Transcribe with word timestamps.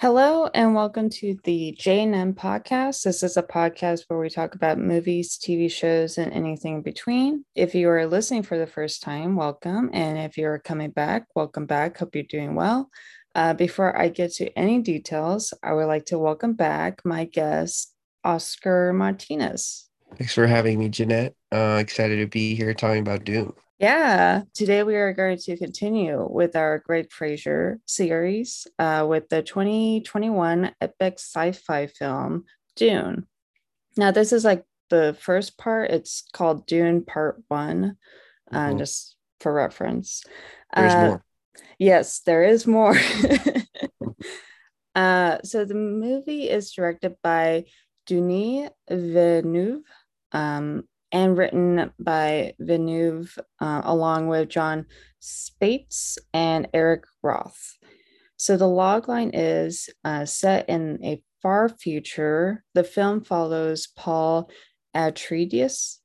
Hello 0.00 0.48
and 0.54 0.74
welcome 0.74 1.10
to 1.10 1.36
the 1.44 1.76
J&M 1.78 2.32
podcast. 2.32 3.02
This 3.02 3.22
is 3.22 3.36
a 3.36 3.42
podcast 3.42 4.04
where 4.08 4.18
we 4.18 4.30
talk 4.30 4.54
about 4.54 4.78
movies, 4.78 5.36
TV 5.36 5.70
shows, 5.70 6.16
and 6.16 6.32
anything 6.32 6.76
in 6.76 6.80
between. 6.80 7.44
If 7.54 7.74
you 7.74 7.86
are 7.90 8.06
listening 8.06 8.44
for 8.44 8.56
the 8.56 8.66
first 8.66 9.02
time, 9.02 9.36
welcome. 9.36 9.90
And 9.92 10.16
if 10.16 10.38
you're 10.38 10.58
coming 10.58 10.88
back, 10.88 11.26
welcome 11.34 11.66
back. 11.66 11.98
Hope 11.98 12.14
you're 12.14 12.24
doing 12.24 12.54
well. 12.54 12.88
Uh, 13.34 13.52
before 13.52 13.94
I 13.94 14.08
get 14.08 14.32
to 14.36 14.48
any 14.58 14.80
details, 14.80 15.52
I 15.62 15.74
would 15.74 15.84
like 15.84 16.06
to 16.06 16.18
welcome 16.18 16.54
back 16.54 17.02
my 17.04 17.26
guest, 17.26 17.94
Oscar 18.24 18.94
Martinez. 18.94 19.90
Thanks 20.16 20.32
for 20.32 20.46
having 20.46 20.78
me, 20.78 20.88
Jeanette. 20.88 21.34
Uh, 21.52 21.76
excited 21.78 22.16
to 22.20 22.26
be 22.26 22.54
here 22.54 22.72
talking 22.72 23.00
about 23.00 23.26
Dune. 23.26 23.52
Yeah, 23.80 24.42
today 24.52 24.82
we 24.82 24.94
are 24.96 25.14
going 25.14 25.38
to 25.38 25.56
continue 25.56 26.28
with 26.30 26.54
our 26.54 26.80
Greig 26.80 27.10
Fraser 27.10 27.80
series 27.86 28.66
uh, 28.78 29.06
with 29.08 29.30
the 29.30 29.42
2021 29.42 30.72
epic 30.82 31.14
sci 31.14 31.52
fi 31.52 31.86
film 31.86 32.44
Dune. 32.76 33.26
Now, 33.96 34.10
this 34.10 34.34
is 34.34 34.44
like 34.44 34.66
the 34.90 35.16
first 35.18 35.56
part, 35.56 35.92
it's 35.92 36.24
called 36.30 36.66
Dune 36.66 37.06
Part 37.06 37.42
One, 37.48 37.96
uh, 38.52 38.58
mm-hmm. 38.58 38.78
just 38.80 39.16
for 39.40 39.50
reference. 39.50 40.24
There's 40.76 40.92
uh, 40.92 41.06
more. 41.06 41.24
Yes, 41.78 42.20
there 42.26 42.44
is 42.44 42.66
more. 42.66 42.94
uh, 44.94 45.38
so 45.42 45.64
the 45.64 45.74
movie 45.74 46.50
is 46.50 46.70
directed 46.72 47.16
by 47.22 47.64
Denis 48.04 48.68
Villeneuve. 48.90 49.84
Um, 50.32 50.84
and 51.12 51.36
written 51.36 51.92
by 51.98 52.54
Villeneuve 52.58 53.38
uh, 53.60 53.82
along 53.84 54.28
with 54.28 54.48
Jon 54.48 54.86
Spaihts 55.20 56.18
and 56.32 56.68
Eric 56.72 57.04
Roth. 57.22 57.76
So 58.36 58.56
the 58.56 58.64
logline 58.64 59.30
is 59.34 59.90
uh, 60.04 60.24
set 60.24 60.68
in 60.68 60.98
a 61.04 61.22
far 61.42 61.68
future. 61.68 62.64
The 62.74 62.84
film 62.84 63.22
follows 63.22 63.88
Paul 63.96 64.50
Atreides 64.96 65.98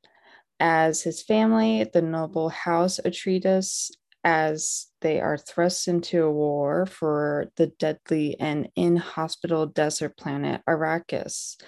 as 0.59 1.01
his 1.01 1.23
family, 1.23 1.85
the 1.93 2.01
noble 2.01 2.49
house 2.49 2.99
Atreides, 3.03 3.91
as 4.23 4.87
they 5.01 5.21
are 5.21 5.37
thrust 5.37 5.87
into 5.87 6.23
a 6.23 6.31
war 6.31 6.87
for 6.87 7.51
the 7.57 7.67
deadly 7.67 8.39
and 8.39 8.69
inhospitable 8.75 9.67
desert 9.67 10.17
planet 10.17 10.61
Arrakis. 10.67 11.61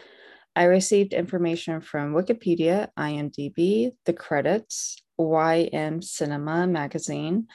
I 0.57 0.63
received 0.63 1.13
information 1.13 1.81
from 1.81 2.15
Wikipedia, 2.15 2.87
IMDb, 2.97 3.91
the 4.05 4.13
credits, 4.13 5.03
YM 5.19 6.03
Cinema 6.03 6.65
magazine, 6.65 7.45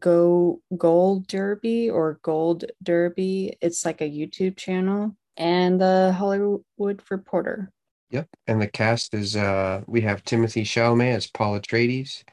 Go 0.00 0.60
Gold 0.76 1.28
Derby 1.28 1.88
or 1.88 2.18
Gold 2.22 2.64
Derby. 2.82 3.56
It's 3.60 3.84
like 3.84 4.00
a 4.00 4.10
YouTube 4.10 4.56
channel, 4.56 5.16
and 5.36 5.80
the 5.80 6.12
Hollywood 6.18 7.00
Reporter. 7.08 7.70
Yep, 8.10 8.26
and 8.48 8.60
the 8.60 8.66
cast 8.66 9.14
is 9.14 9.36
uh 9.36 9.82
we 9.86 10.00
have 10.00 10.24
Timothy 10.24 10.64
Chalamet 10.64 11.14
as 11.14 11.28
Paul 11.28 11.60
Atreides. 11.60 12.24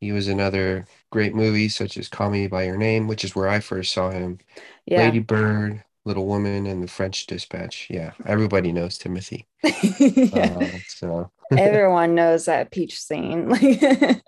He 0.00 0.10
was 0.10 0.26
in 0.26 0.40
other 0.40 0.84
great 1.12 1.32
movies 1.32 1.76
such 1.76 1.96
as 1.96 2.08
Call 2.08 2.30
Me 2.30 2.48
by 2.48 2.64
Your 2.64 2.76
Name, 2.76 3.06
which 3.06 3.22
is 3.22 3.36
where 3.36 3.48
I 3.48 3.60
first 3.60 3.92
saw 3.92 4.10
him. 4.10 4.38
Yeah. 4.84 4.98
Lady 4.98 5.20
Bird, 5.20 5.84
Little 6.04 6.26
Woman 6.26 6.66
and 6.66 6.82
the 6.82 6.88
French 6.88 7.26
Dispatch. 7.26 7.86
Yeah, 7.88 8.12
everybody 8.26 8.72
knows 8.72 8.98
Timothy. 8.98 9.46
uh, 9.64 10.66
so 10.86 11.30
everyone 11.56 12.14
knows 12.16 12.44
that 12.44 12.70
peach 12.70 13.00
scene. 13.00 13.50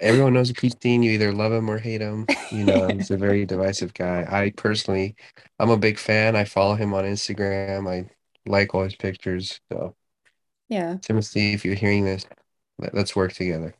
everyone 0.00 0.32
knows 0.32 0.50
a 0.50 0.54
peach 0.54 0.74
scene. 0.80 1.02
You 1.02 1.12
either 1.12 1.32
love 1.32 1.52
him 1.52 1.70
or 1.70 1.78
hate 1.78 2.00
him. 2.00 2.26
You 2.50 2.64
know, 2.64 2.88
he's 2.88 3.10
a 3.10 3.18
very 3.18 3.44
divisive 3.44 3.92
guy. 3.92 4.26
I 4.28 4.50
personally, 4.56 5.14
I'm 5.58 5.70
a 5.70 5.76
big 5.76 5.98
fan. 5.98 6.36
I 6.36 6.44
follow 6.44 6.74
him 6.74 6.94
on 6.94 7.04
Instagram. 7.04 7.88
I 7.88 8.08
like 8.46 8.74
all 8.74 8.84
his 8.84 8.96
pictures. 8.96 9.60
So 9.70 9.94
yeah, 10.70 10.96
Timothy, 11.02 11.52
if 11.52 11.66
you're 11.66 11.74
hearing 11.74 12.06
this, 12.06 12.26
let's 12.92 13.14
work 13.14 13.34
together. 13.34 13.74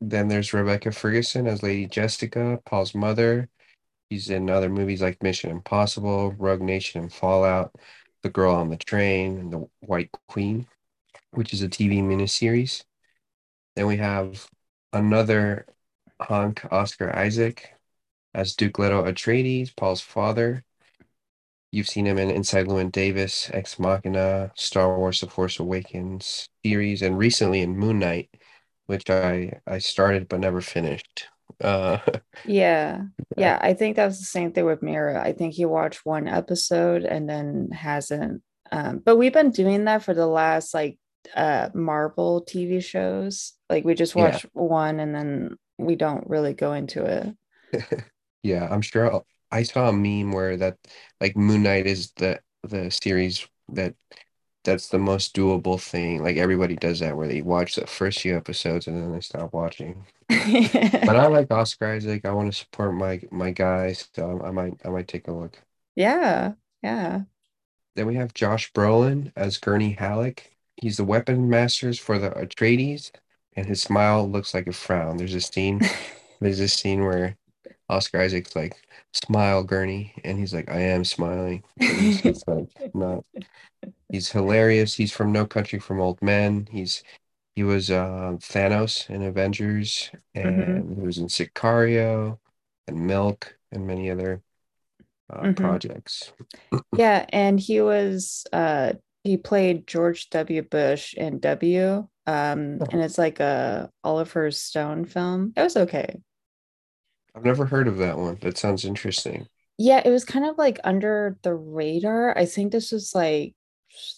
then 0.00 0.28
there's 0.28 0.52
Rebecca 0.52 0.92
Ferguson 0.92 1.48
as 1.48 1.64
Lady 1.64 1.86
Jessica, 1.86 2.60
Paul's 2.64 2.94
mother. 2.94 3.48
He's 4.12 4.28
in 4.28 4.50
other 4.50 4.68
movies 4.68 5.00
like 5.00 5.22
Mission 5.22 5.50
Impossible, 5.50 6.32
Rogue 6.32 6.60
Nation, 6.60 7.00
and 7.00 7.10
Fallout, 7.10 7.74
The 8.20 8.28
Girl 8.28 8.54
on 8.54 8.68
the 8.68 8.76
Train, 8.76 9.38
and 9.38 9.50
The 9.50 9.66
White 9.80 10.10
Queen, 10.28 10.66
which 11.30 11.54
is 11.54 11.62
a 11.62 11.68
TV 11.70 12.02
miniseries. 12.02 12.84
Then 13.74 13.86
we 13.86 13.96
have 13.96 14.50
another 14.92 15.64
hunk, 16.20 16.62
Oscar 16.70 17.16
Isaac, 17.16 17.72
as 18.34 18.54
Duke 18.54 18.78
Leto 18.78 19.02
Atreides, 19.02 19.74
Paul's 19.74 20.02
father. 20.02 20.62
You've 21.70 21.88
seen 21.88 22.06
him 22.06 22.18
in 22.18 22.28
Inside 22.28 22.66
Llewyn 22.66 22.92
Davis, 22.92 23.48
Ex 23.50 23.78
Machina, 23.78 24.52
Star 24.56 24.94
Wars: 24.98 25.20
The 25.22 25.26
Force 25.26 25.58
Awakens 25.58 26.50
series, 26.62 27.00
and 27.00 27.16
recently 27.16 27.62
in 27.62 27.78
Moon 27.78 27.98
Knight, 27.98 28.28
which 28.84 29.08
I 29.08 29.62
I 29.66 29.78
started 29.78 30.28
but 30.28 30.40
never 30.40 30.60
finished. 30.60 31.28
Uh, 31.60 31.98
yeah, 32.44 33.02
yeah. 33.36 33.58
I 33.60 33.74
think 33.74 33.96
that 33.96 34.06
was 34.06 34.18
the 34.18 34.24
same 34.24 34.52
thing 34.52 34.64
with 34.64 34.82
Mira. 34.82 35.22
I 35.22 35.32
think 35.32 35.54
he 35.54 35.64
watched 35.64 36.04
one 36.04 36.28
episode 36.28 37.04
and 37.04 37.28
then 37.28 37.70
hasn't. 37.72 38.42
Um, 38.70 38.98
but 38.98 39.16
we've 39.16 39.32
been 39.32 39.50
doing 39.50 39.84
that 39.84 40.02
for 40.02 40.14
the 40.14 40.26
last 40.26 40.72
like 40.74 40.98
uh 41.36 41.68
Marvel 41.74 42.44
TV 42.48 42.82
shows. 42.82 43.54
Like 43.68 43.84
we 43.84 43.94
just 43.94 44.14
watch 44.14 44.44
yeah. 44.44 44.50
one 44.54 45.00
and 45.00 45.14
then 45.14 45.56
we 45.78 45.96
don't 45.96 46.28
really 46.28 46.54
go 46.54 46.72
into 46.72 47.04
it. 47.04 48.04
yeah, 48.42 48.68
I'm 48.70 48.82
sure. 48.82 49.12
I'll, 49.12 49.26
I 49.50 49.64
saw 49.64 49.88
a 49.88 49.92
meme 49.92 50.32
where 50.32 50.56
that 50.56 50.78
like 51.20 51.36
Moon 51.36 51.62
Knight 51.62 51.86
is 51.86 52.12
the 52.12 52.40
the 52.62 52.90
series 52.90 53.46
that 53.70 53.94
that's 54.64 54.88
the 54.88 54.98
most 54.98 55.34
doable 55.34 55.80
thing. 55.80 56.22
Like 56.22 56.36
everybody 56.36 56.76
does 56.76 57.00
that 57.00 57.16
where 57.16 57.28
they 57.28 57.42
watch 57.42 57.74
the 57.74 57.86
first 57.86 58.20
few 58.20 58.36
episodes 58.36 58.86
and 58.86 59.00
then 59.00 59.12
they 59.12 59.20
stop 59.20 59.52
watching. 59.52 60.06
but 60.28 61.16
I 61.16 61.26
like 61.26 61.50
Oscar 61.50 61.92
Isaac. 61.92 62.24
I 62.24 62.32
want 62.32 62.52
to 62.52 62.58
support 62.58 62.94
my 62.94 63.20
my 63.30 63.50
guys, 63.50 64.08
so 64.14 64.40
I 64.44 64.50
might 64.50 64.74
I 64.84 64.88
might 64.88 65.08
take 65.08 65.28
a 65.28 65.32
look. 65.32 65.60
Yeah, 65.94 66.52
yeah. 66.82 67.22
Then 67.94 68.06
we 68.06 68.14
have 68.14 68.34
Josh 68.34 68.72
Brolin 68.72 69.32
as 69.36 69.58
Gurney 69.58 69.92
Halleck. 69.92 70.50
He's 70.76 70.96
the 70.96 71.04
weapon 71.04 71.50
masters 71.50 71.98
for 71.98 72.18
the 72.18 72.30
Atreides, 72.30 73.10
and 73.54 73.66
his 73.66 73.82
smile 73.82 74.28
looks 74.28 74.54
like 74.54 74.66
a 74.66 74.72
frown. 74.72 75.16
There's 75.18 75.34
a 75.34 75.40
scene. 75.40 75.80
there's 76.40 76.60
a 76.60 76.68
scene 76.68 77.04
where 77.04 77.36
Oscar 77.92 78.20
Isaac's 78.20 78.56
like, 78.56 78.76
"Smile, 79.12 79.62
Gurney," 79.62 80.14
and 80.24 80.38
he's 80.38 80.54
like, 80.54 80.70
"I 80.70 80.80
am 80.80 81.04
smiling." 81.04 81.62
He's, 81.78 82.20
he's 82.20 82.44
like, 82.46 82.68
not. 82.94 83.24
He's 84.08 84.30
hilarious. 84.30 84.94
He's 84.94 85.12
from 85.12 85.32
No 85.32 85.46
Country 85.46 85.78
from 85.78 86.00
Old 86.00 86.20
Men. 86.22 86.68
He's 86.70 87.02
he 87.54 87.62
was 87.62 87.90
uh, 87.90 88.36
Thanos 88.38 89.10
in 89.10 89.22
Avengers, 89.22 90.10
mm-hmm. 90.34 90.48
and 90.48 90.84
mm-hmm. 90.84 91.00
he 91.00 91.06
was 91.06 91.18
in 91.18 91.26
Sicario 91.26 92.38
and 92.88 93.06
Milk 93.06 93.56
and 93.70 93.86
many 93.86 94.10
other 94.10 94.42
uh, 95.30 95.40
mm-hmm. 95.40 95.52
projects. 95.52 96.32
yeah, 96.96 97.26
and 97.28 97.60
he 97.60 97.80
was 97.82 98.46
uh, 98.52 98.94
he 99.22 99.36
played 99.36 99.86
George 99.86 100.30
W. 100.30 100.62
Bush 100.62 101.14
in 101.14 101.40
W, 101.40 102.08
um, 102.26 102.78
oh. 102.80 102.86
and 102.90 103.02
it's 103.02 103.18
like 103.18 103.40
a 103.40 103.90
Oliver 104.02 104.50
Stone 104.50 105.04
film. 105.04 105.52
It 105.54 105.62
was 105.62 105.76
okay. 105.76 106.20
I've 107.34 107.44
never 107.44 107.66
heard 107.66 107.88
of 107.88 107.98
that 107.98 108.18
one. 108.18 108.38
That 108.42 108.58
sounds 108.58 108.84
interesting. 108.84 109.46
Yeah, 109.78 110.02
it 110.04 110.10
was 110.10 110.24
kind 110.24 110.44
of 110.44 110.58
like 110.58 110.78
under 110.84 111.38
the 111.42 111.54
radar. 111.54 112.36
I 112.36 112.46
think 112.46 112.72
this 112.72 112.92
was 112.92 113.14
like 113.14 113.54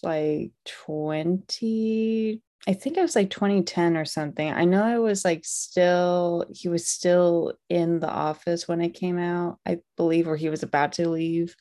like 0.03 0.51
20 0.65 2.41
I 2.67 2.73
think 2.73 2.97
it 2.97 3.01
was 3.01 3.15
like 3.15 3.29
2010 3.29 3.95
or 3.95 4.05
something. 4.05 4.51
I 4.51 4.65
know 4.65 4.83
I 4.83 4.97
was 4.97 5.23
like 5.23 5.45
still 5.45 6.45
he 6.53 6.67
was 6.67 6.87
still 6.87 7.53
in 7.69 7.99
the 7.99 8.09
office 8.09 8.67
when 8.67 8.81
it 8.81 8.95
came 8.95 9.19
out, 9.19 9.59
I 9.65 9.79
believe, 9.97 10.27
or 10.27 10.35
he 10.35 10.49
was 10.49 10.63
about 10.63 10.93
to 10.93 11.09
leave. 11.09 11.55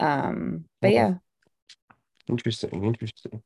Um, 0.00 0.64
but 0.82 0.92
yeah. 0.92 1.14
Interesting, 2.28 2.84
interesting. 2.84 3.42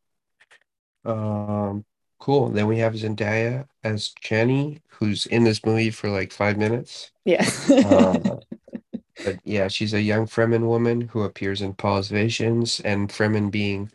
Um, 1.04 1.84
cool. 2.22 2.50
Then 2.50 2.68
we 2.68 2.78
have 2.78 2.94
Zendaya 2.94 3.66
as 3.82 4.12
Chani, 4.22 4.80
who's 4.86 5.26
in 5.26 5.42
this 5.42 5.64
movie 5.66 5.90
for 5.90 6.08
like 6.08 6.30
five 6.32 6.56
minutes. 6.56 7.10
Yeah. 7.24 7.44
uh, 7.68 8.16
but 9.24 9.40
yeah, 9.42 9.66
she's 9.66 9.92
a 9.92 10.00
young 10.00 10.26
Fremen 10.26 10.68
woman 10.68 11.00
who 11.00 11.22
appears 11.22 11.62
in 11.62 11.74
Paul's 11.74 12.08
visions, 12.08 12.78
and 12.84 13.08
Fremen 13.08 13.50
being 13.50 13.90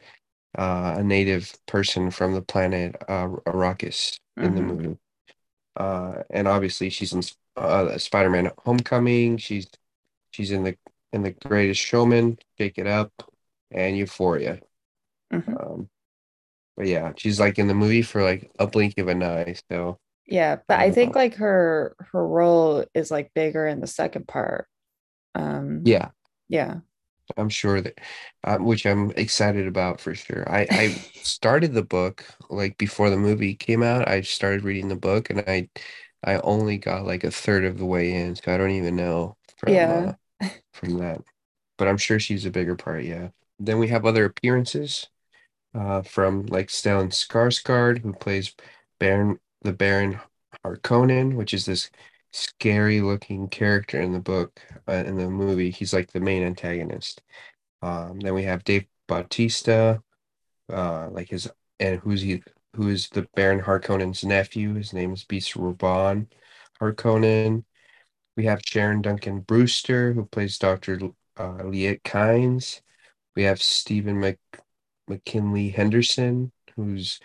uh, 0.57 0.95
a 0.97 1.03
native 1.03 1.55
person 1.67 2.11
from 2.11 2.33
the 2.33 2.41
planet 2.41 2.97
uh, 3.07 3.29
Arrakis 3.47 4.19
in 4.35 4.43
mm-hmm. 4.43 4.55
the 4.55 4.61
movie. 4.61 4.97
Uh, 5.77 6.23
and 6.29 6.49
obviously, 6.49 6.89
she's 6.89 7.13
in 7.13 7.23
uh, 7.55 7.97
Spider-Man: 7.97 8.51
Homecoming. 8.65 9.37
She's 9.37 9.69
she's 10.31 10.51
in 10.51 10.65
the 10.65 10.75
in 11.13 11.23
the 11.23 11.31
Greatest 11.31 11.79
Showman, 11.79 12.39
Shake 12.57 12.77
It 12.77 12.87
Up, 12.87 13.13
and 13.71 13.97
Euphoria. 13.97 14.59
Mm-hmm. 15.31 15.55
Um, 15.57 15.89
but 16.77 16.87
yeah, 16.87 17.13
she's 17.17 17.39
like 17.39 17.59
in 17.59 17.67
the 17.67 17.73
movie 17.75 18.03
for 18.03 18.23
like 18.23 18.51
a 18.59 18.67
blink 18.67 18.97
of 18.99 19.09
an 19.09 19.23
eye. 19.23 19.55
So 19.71 19.99
yeah, 20.25 20.57
but 20.67 20.79
I 20.79 20.91
think 20.91 21.15
like 21.15 21.35
her 21.35 21.95
her 22.11 22.25
role 22.27 22.85
is 22.93 23.11
like 23.11 23.33
bigger 23.33 23.65
in 23.67 23.79
the 23.79 23.87
second 23.87 24.27
part 24.27 24.67
Um, 25.35 25.83
Yeah, 25.83 26.11
yeah. 26.49 26.81
I'm 27.37 27.49
sure 27.49 27.81
that, 27.81 27.99
uh, 28.43 28.57
which 28.57 28.85
I'm 28.85 29.11
excited 29.11 29.67
about 29.67 29.99
for 30.01 30.15
sure. 30.15 30.49
I 30.49 30.69
I 30.73 30.95
started 31.23 31.73
the 31.73 31.83
book 31.83 32.25
like 32.49 32.77
before 32.77 33.09
the 33.09 33.17
movie 33.17 33.53
came 33.55 33.83
out. 33.83 34.07
I 34.07 34.21
started 34.21 34.63
reading 34.63 34.87
the 34.87 34.95
book 34.95 35.29
and 35.29 35.41
I 35.47 35.69
I 36.23 36.37
only 36.39 36.77
got 36.77 37.05
like 37.05 37.23
a 37.23 37.31
third 37.31 37.65
of 37.65 37.77
the 37.77 37.85
way 37.85 38.13
in, 38.13 38.35
so 38.35 38.53
I 38.53 38.57
don't 38.57 38.71
even 38.71 38.95
know 38.95 39.37
from 39.57 39.83
Yeah. 39.83 39.89
uh 39.89 40.13
from 40.73 40.99
that. 40.99 41.21
But 41.77 41.87
I'm 41.89 41.97
sure 41.97 42.19
she's 42.19 42.45
a 42.45 42.51
bigger 42.51 42.75
part, 42.77 43.05
yeah. 43.05 43.29
Then 43.59 43.79
we 43.79 43.89
have 43.89 44.05
other 44.05 44.25
appearances 44.25 45.07
uh 45.77 46.01
from 46.03 46.45
like 46.47 46.67
Stellan 46.69 47.09
Skarsgård, 47.11 47.99
who 47.99 48.13
plays 48.13 48.53
Baron 48.99 49.39
the 49.63 49.73
Baron 49.73 50.19
Harkonnen, 50.65 51.35
which 51.35 51.53
is 51.53 51.65
this 51.65 51.89
scary 52.31 53.01
looking 53.01 53.47
character 53.49 53.99
in 54.01 54.11
the 54.13 54.19
book 54.19 54.61
uh, 54.87 55.03
in 55.05 55.17
the 55.17 55.29
movie. 55.29 55.71
He's 55.71 55.93
like 55.93 56.11
the 56.11 56.19
main 56.19 56.43
antagonist. 56.43 57.21
Um, 57.81 58.19
then 58.19 58.33
we 58.33 58.43
have 58.43 58.63
Dave 58.63 58.85
Bautista, 59.07 60.03
uh, 60.71 61.09
like 61.11 61.29
his 61.29 61.49
and 61.79 61.99
who's 61.99 62.21
he? 62.21 62.43
Who 62.75 62.89
is 62.89 63.09
the 63.09 63.27
Baron 63.35 63.61
Harkonnen's 63.61 64.23
nephew? 64.23 64.75
His 64.75 64.93
name 64.93 65.13
is 65.13 65.23
Beast 65.23 65.53
Rabban 65.55 66.27
Harkonnen. 66.81 67.63
We 68.35 68.45
have 68.45 68.61
Sharon 68.65 69.01
Duncan 69.01 69.41
Brewster, 69.41 70.13
who 70.13 70.25
plays 70.25 70.59
Dr. 70.59 70.99
Uh, 71.37 71.63
Liet 71.63 72.03
Kynes. 72.03 72.81
We 73.35 73.43
have 73.43 73.61
Stephen 73.61 74.19
Mc, 74.19 74.39
McKinley 75.07 75.69
Henderson, 75.69 76.51
who's 76.75 77.19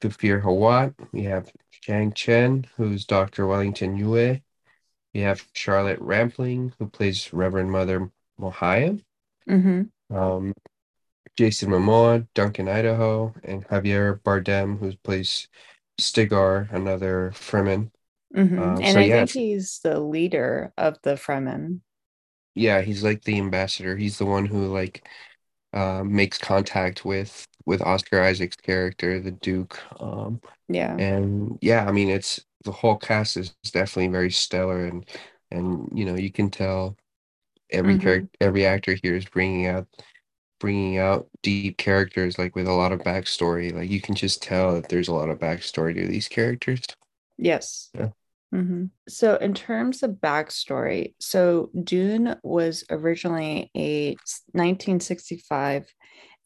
Thufir 0.00 0.42
Hawat. 0.42 0.94
We 1.12 1.24
have 1.24 1.50
Chang 1.72 2.12
Chen, 2.12 2.66
who's 2.76 3.04
Dr. 3.06 3.46
Wellington 3.46 3.96
Yueh. 3.98 4.42
We 5.14 5.20
have 5.20 5.46
Charlotte 5.54 6.00
Rampling, 6.00 6.72
who 6.78 6.88
plays 6.88 7.32
Reverend 7.32 7.70
Mother 7.72 8.10
Mohiam. 8.40 9.04
Mm-hmm. 9.48 10.16
Um, 10.16 10.54
Jason 11.36 11.70
Momoa, 11.70 12.26
Duncan 12.34 12.68
Idaho, 12.68 13.34
and 13.44 13.66
Javier 13.68 14.20
Bardem, 14.22 14.78
who 14.78 14.96
plays 15.04 15.48
Stilgar, 16.00 16.68
another 16.72 17.32
Fremen. 17.34 17.90
Mm-hmm. 18.36 18.58
Um, 18.58 18.82
and 18.82 18.94
so 18.94 19.00
I 19.00 19.04
yeah, 19.04 19.26
think 19.26 19.30
he's 19.30 19.80
the 19.80 20.00
leader 20.00 20.72
of 20.76 20.98
the 21.02 21.14
Fremen. 21.14 21.80
yeah, 22.54 22.82
he's 22.82 23.02
like 23.02 23.22
the 23.24 23.38
ambassador. 23.38 23.96
He's 23.96 24.18
the 24.18 24.26
one 24.26 24.46
who 24.46 24.66
like 24.72 25.06
uh, 25.74 26.04
makes 26.04 26.38
contact 26.38 27.04
with 27.06 27.46
with 27.66 27.82
Oscar 27.82 28.22
Isaac's 28.22 28.56
character, 28.56 29.20
the 29.20 29.32
Duke. 29.32 29.80
Um, 30.00 30.40
Yeah. 30.68 30.96
and 30.98 31.58
yeah, 31.62 31.86
I 31.86 31.92
mean, 31.92 32.10
it's 32.10 32.44
the 32.64 32.72
whole 32.72 32.96
cast 32.96 33.36
is 33.36 33.50
definitely 33.72 34.08
very 34.08 34.30
stellar, 34.30 34.86
and 34.86 35.06
and 35.50 35.88
you 35.94 36.04
know 36.06 36.16
you 36.16 36.32
can 36.32 36.50
tell 36.50 36.96
every 37.70 37.94
Mhm. 37.94 38.00
character, 38.02 38.30
every 38.40 38.66
actor 38.66 38.96
here 39.02 39.16
is 39.16 39.26
bringing 39.26 39.66
out 39.66 39.88
bringing 40.60 40.98
out 40.98 41.28
deep 41.42 41.78
characters 41.78 42.38
like 42.38 42.54
with 42.56 42.68
a 42.68 42.72
lot 42.72 42.92
of 42.92 43.00
backstory. 43.00 43.72
Like 43.74 43.90
you 43.90 44.00
can 44.00 44.14
just 44.14 44.42
tell 44.42 44.74
that 44.74 44.88
there's 44.88 45.08
a 45.08 45.14
lot 45.14 45.30
of 45.30 45.38
backstory 45.38 45.94
to 45.96 46.06
these 46.08 46.28
characters. 46.28 46.82
Yes. 47.38 47.92
Yeah. 47.94 48.10
Mhm. 48.54 48.90
So, 49.08 49.36
in 49.36 49.52
terms 49.52 50.02
of 50.02 50.12
backstory, 50.12 51.14
so 51.18 51.70
Dune 51.82 52.36
was 52.44 52.84
originally 52.88 53.70
a 53.76 54.16
1965 54.52 55.92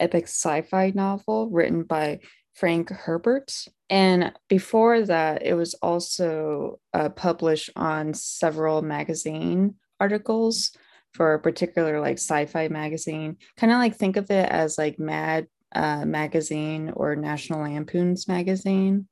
epic 0.00 0.24
sci 0.24 0.62
fi 0.62 0.90
novel 0.94 1.50
written 1.50 1.82
by 1.82 2.20
Frank 2.54 2.90
Herbert. 2.90 3.52
And 3.90 4.32
before 4.48 5.02
that, 5.02 5.42
it 5.44 5.54
was 5.54 5.74
also 5.74 6.80
uh, 6.94 7.10
published 7.10 7.70
on 7.76 8.14
several 8.14 8.80
magazine 8.82 9.74
articles 10.00 10.72
for 11.12 11.34
a 11.34 11.40
particular 11.40 12.00
like 12.00 12.16
sci 12.18 12.46
fi 12.46 12.68
magazine. 12.68 13.36
Kind 13.58 13.72
of 13.72 13.78
like 13.78 13.96
think 13.96 14.16
of 14.16 14.30
it 14.30 14.48
as 14.48 14.78
like 14.78 14.98
Mad 14.98 15.46
uh, 15.74 16.06
magazine 16.06 16.90
or 16.94 17.16
National 17.16 17.60
Lampoon's 17.60 18.26
magazine. 18.28 19.08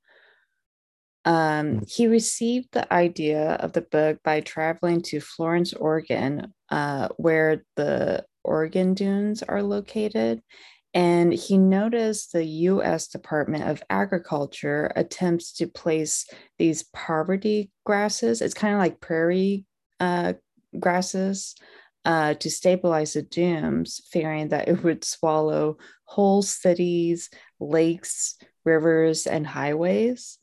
Um, 1.26 1.82
he 1.88 2.06
received 2.06 2.68
the 2.70 2.90
idea 2.92 3.54
of 3.54 3.72
the 3.72 3.82
book 3.82 4.20
by 4.22 4.40
traveling 4.40 5.02
to 5.02 5.20
Florence, 5.20 5.74
Oregon, 5.74 6.54
uh, 6.70 7.08
where 7.16 7.64
the 7.74 8.24
Oregon 8.44 8.94
Dunes 8.94 9.42
are 9.42 9.62
located. 9.62 10.40
And 10.94 11.34
he 11.34 11.58
noticed 11.58 12.32
the 12.32 12.44
US 12.44 13.08
Department 13.08 13.64
of 13.64 13.82
Agriculture 13.90 14.92
attempts 14.94 15.52
to 15.54 15.66
place 15.66 16.26
these 16.58 16.84
poverty 16.84 17.72
grasses, 17.84 18.40
it's 18.40 18.54
kind 18.54 18.72
of 18.72 18.78
like 18.78 19.00
prairie 19.00 19.66
uh, 19.98 20.34
grasses, 20.78 21.56
uh, 22.04 22.34
to 22.34 22.48
stabilize 22.48 23.14
the 23.14 23.22
dunes, 23.22 24.00
fearing 24.12 24.48
that 24.48 24.68
it 24.68 24.84
would 24.84 25.04
swallow 25.04 25.76
whole 26.04 26.40
cities, 26.40 27.30
lakes, 27.58 28.36
rivers, 28.64 29.26
and 29.26 29.44
highways. 29.44 30.38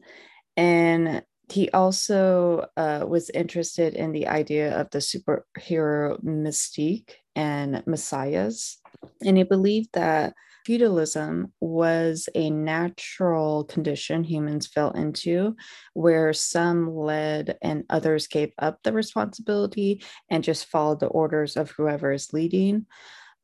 And 0.58 1.24
he 1.52 1.70
also 1.72 2.66
uh, 2.78 3.06
was 3.08 3.30
interested 3.30 3.94
in 3.94 4.12
the 4.12 4.28
idea 4.28 4.80
of 4.80 4.90
the 4.92 5.00
superhero 5.00 6.24
mystique 6.24 7.12
and 7.36 7.84
messiahs. 7.86 8.78
And 9.26 9.38
he 9.38 9.44
believed 9.44 9.90
that 9.94 10.34
feudalism 10.66 11.52
was 11.60 12.30
a 12.36 12.50
natural 12.50 13.66
condition 13.66 14.24
humans 14.24 14.68
fell 14.68 14.92
into, 14.92 15.56
where 15.94 16.32
some 16.34 16.96
led 16.96 17.58
and 17.62 17.84
others 17.90 18.28
gave 18.28 18.52
up 18.60 18.80
the 18.84 18.94
responsibility 18.94 20.04
and 20.30 20.44
just 20.44 20.66
followed 20.66 21.02
the 21.02 21.08
orders 21.08 21.58
of 21.58 21.72
whoever 21.72 22.12
is 22.12 22.32
leading 22.34 22.86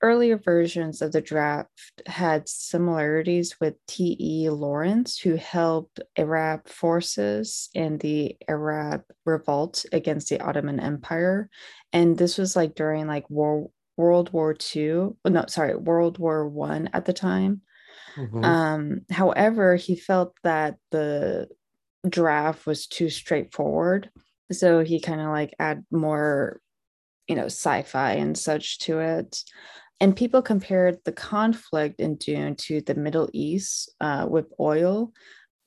earlier 0.02 0.38
versions 0.38 1.02
of 1.02 1.12
the 1.12 1.22
draft 1.22 1.70
had 2.08 2.48
similarities 2.48 3.60
with 3.60 3.76
T.E. 3.88 4.50
Lawrence, 4.50 5.20
who 5.20 5.36
helped 5.36 6.00
Arab 6.18 6.68
forces 6.68 7.70
in 7.74 7.98
the 8.00 8.38
Arab 8.48 9.04
revolt 9.26 9.86
against 9.92 10.30
the 10.30 10.40
Ottoman 10.42 10.80
Empire. 10.80 11.50
And 11.94 12.18
this 12.18 12.38
was 12.38 12.56
like 12.56 12.76
during 12.76 13.08
like 13.08 13.30
World 13.30 13.72
World 13.98 14.32
War 14.32 14.54
II. 14.54 15.18
No, 15.26 15.46
sorry, 15.48 15.76
World 15.76 16.18
War 16.20 16.48
One 16.48 16.90
at 16.94 17.06
the 17.06 17.14
time. 17.14 17.62
Mhm. 18.16 18.44
Um, 18.44 19.02
however, 19.12 19.76
he 19.76 19.96
felt 19.96 20.36
that 20.44 20.78
the 20.92 21.50
draft 22.08 22.66
was 22.66 22.88
too 22.88 23.10
straightforward. 23.10 24.12
So 24.52 24.84
he 24.84 25.00
kind 25.02 25.22
of 25.22 25.28
like 25.30 25.56
add 25.60 25.86
more, 25.92 26.62
you 27.28 27.36
know, 27.36 27.46
sci-fi 27.46 28.14
and 28.14 28.38
such 28.38 28.80
to 28.80 29.00
it. 29.00 29.44
And 30.02 30.16
people 30.16 30.42
compared 30.42 31.00
the 31.04 31.12
conflict 31.12 32.00
in 32.00 32.16
Dune 32.16 32.56
to 32.56 32.82
the 32.82 32.96
Middle 32.96 33.30
East 33.34 33.94
uh, 34.00 34.28
with 34.30 34.46
oil, 34.60 35.12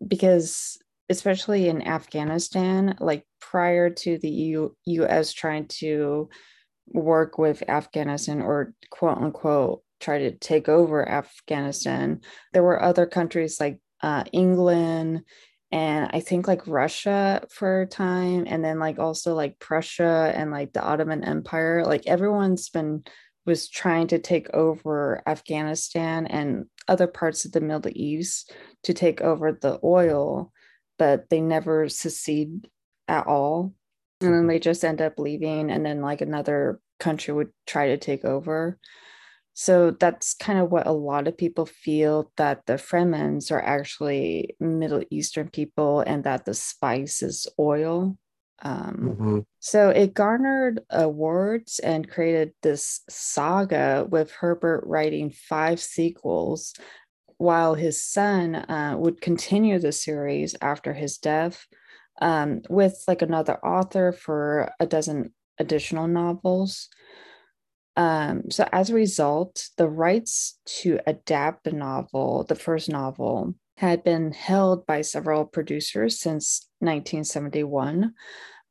because 0.07 0.79
especially 1.09 1.69
in 1.69 1.87
Afghanistan, 1.87 2.97
like 2.99 3.27
prior 3.41 3.91
to 3.91 4.19
the 4.19 4.31
EU, 4.31 4.71
US 4.87 5.33
trying 5.33 5.67
to 5.69 6.31
work 6.87 7.37
with 7.37 7.62
Afghanistan 7.69 8.41
or 8.41 8.75
quote 8.91 9.19
unquote 9.19 9.83
try 10.01 10.19
to 10.19 10.33
take 10.33 10.69
over 10.69 11.07
Afghanistan, 11.07 12.21
there 12.53 12.62
were 12.62 12.83
other 12.83 13.07
countries 13.07 13.61
like 13.61 13.79
uh, 14.03 14.25
England 14.33 15.23
and 15.71 16.11
I 16.12 16.21
think 16.21 16.47
like 16.47 16.67
Russia 16.67 17.43
for 17.51 17.83
a 17.83 17.87
time, 17.87 18.45
and 18.47 18.62
then 18.62 18.79
like 18.79 18.99
also 18.99 19.35
like 19.35 19.59
Prussia 19.59 20.31
and 20.35 20.51
like 20.51 20.75
the 20.75 20.83
Ottoman 20.83 21.25
Empire. 21.25 21.85
Like 21.87 22.07
everyone's 22.07 22.69
been 22.69 23.05
was 23.47 23.69
trying 23.69 24.07
to 24.09 24.19
take 24.19 24.49
over 24.55 25.23
Afghanistan 25.27 26.27
and 26.27 26.67
other 26.89 27.07
parts 27.07 27.45
of 27.45 27.53
the 27.53 27.61
Middle 27.61 27.91
East 27.95 28.53
to 28.85 28.95
take 28.95 29.21
over 29.21 29.53
the 29.53 29.79
oil, 29.85 30.53
but 30.99 31.29
they 31.31 31.41
never 31.41 31.89
secede 31.89 32.69
at 33.09 33.27
all. 33.27 33.75
And 34.25 34.35
then 34.35 34.47
Mhm. 34.47 34.49
they 34.49 34.59
just 34.61 34.85
end 34.85 35.03
up 35.03 35.19
leaving, 35.19 35.71
and 35.71 35.85
then 35.85 36.01
like 36.03 36.21
another 36.21 36.81
country 37.01 37.35
would 37.35 37.53
try 37.67 37.89
to 37.89 37.99
take 37.99 38.25
over. 38.25 38.79
So 39.55 39.91
that's 39.93 40.35
kind 40.35 40.59
of 40.59 40.71
what 40.73 40.87
a 40.87 40.93
lot 40.93 41.29
of 41.29 41.37
people 41.37 41.67
feel 41.67 42.33
that 42.37 42.65
the 42.67 42.75
Fremens 42.79 43.51
are 43.53 43.61
actually 43.63 44.57
Middle 44.61 45.05
Eastern 45.11 45.51
people 45.51 46.01
and 46.01 46.25
that 46.25 46.45
the 46.47 46.55
spice 46.55 47.23
is 47.23 47.47
oil. 47.59 48.17
Um, 48.62 49.19
Mhm. 49.19 49.45
so 49.61 49.90
it 49.90 50.14
garnered 50.14 50.81
awards 50.90 51.78
and 51.81 52.11
created 52.11 52.52
this 52.62 53.02
saga 53.09 54.07
with 54.11 54.31
Herbert 54.33 54.85
writing 54.87 55.31
five 55.31 55.81
sequels, 55.81 56.75
while 57.38 57.75
his 57.75 58.02
son 58.02 58.54
uh, 58.54 58.97
would 58.99 59.21
continue 59.21 59.78
the 59.78 59.92
series 59.92 60.54
after 60.61 60.92
his 60.95 61.19
death 61.19 61.66
um, 62.21 62.62
with 62.69 63.02
like 63.09 63.23
another 63.23 63.59
author 63.64 64.12
for 64.12 64.73
a 64.81 64.87
dozen 64.87 65.35
additional 65.59 66.09
novels. 66.09 66.88
Um, 67.97 68.50
so 68.50 68.66
as 68.73 68.90
a 68.90 68.95
result, 68.95 69.69
the 69.76 69.88
rights 69.88 70.59
to 70.81 70.99
adapt 71.07 71.64
the 71.64 71.73
novel, 71.73 72.45
the 72.45 72.54
first 72.54 72.88
novel, 72.88 73.54
had 73.76 74.05
been 74.05 74.33
held 74.33 74.87
by 74.87 75.00
several 75.00 75.45
producers 75.45 76.21
since 76.21 76.69
1971. 76.81 78.14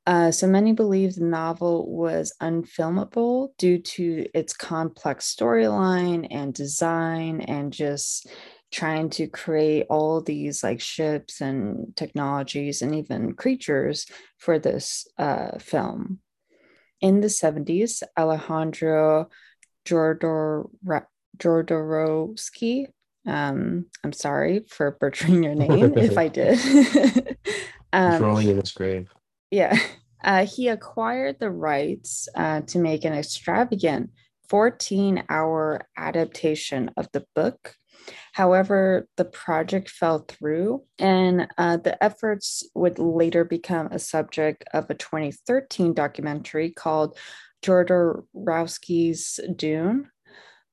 Uh, 0.07 0.31
so 0.31 0.47
many 0.47 0.73
believe 0.73 1.15
the 1.15 1.23
novel 1.23 1.89
was 1.91 2.33
unfilmable 2.41 3.49
due 3.57 3.77
to 3.77 4.25
its 4.33 4.53
complex 4.53 5.33
storyline 5.33 6.27
and 6.31 6.53
design 6.53 7.41
and 7.41 7.71
just 7.71 8.27
trying 8.71 9.09
to 9.09 9.27
create 9.27 9.85
all 9.89 10.21
these 10.21 10.63
like 10.63 10.81
ships 10.81 11.41
and 11.41 11.95
technologies 11.95 12.81
and 12.81 12.95
even 12.95 13.33
creatures 13.33 14.07
for 14.37 14.57
this 14.57 15.07
uh, 15.17 15.57
film. 15.59 16.19
In 17.01 17.21
the 17.21 17.27
70s, 17.27 18.01
Alejandro 18.17 19.29
Jodor- 19.85 20.69
Jodorowsky, 21.37 22.87
um, 23.25 23.85
I'm 24.03 24.13
sorry 24.13 24.65
for 24.67 24.97
butchering 24.99 25.43
your 25.43 25.55
name 25.55 25.93
if 25.97 26.17
I 26.17 26.27
did. 26.27 27.37
um, 27.93 28.21
rolling 28.21 28.49
in 28.49 28.57
his 28.57 28.71
grave. 28.71 29.09
Yeah. 29.49 29.77
Uh, 30.23 30.45
he 30.45 30.67
acquired 30.67 31.39
the 31.39 31.49
rights 31.49 32.29
uh, 32.35 32.61
to 32.61 32.77
make 32.77 33.05
an 33.05 33.13
extravagant 33.13 34.11
14 34.49 35.23
hour 35.29 35.81
adaptation 35.97 36.91
of 36.95 37.07
the 37.11 37.25
book 37.33 37.73
However, 38.33 39.07
the 39.17 39.25
project 39.25 39.89
fell 39.89 40.19
through, 40.27 40.83
and 40.97 41.47
uh, 41.57 41.77
the 41.77 42.01
efforts 42.03 42.63
would 42.73 42.99
later 42.99 43.43
become 43.43 43.87
a 43.87 43.99
subject 43.99 44.63
of 44.73 44.89
a 44.89 44.95
2013 44.95 45.93
documentary 45.93 46.71
called 46.71 47.17
Jodorowsky's 47.63 49.39
Dune. 49.55 50.09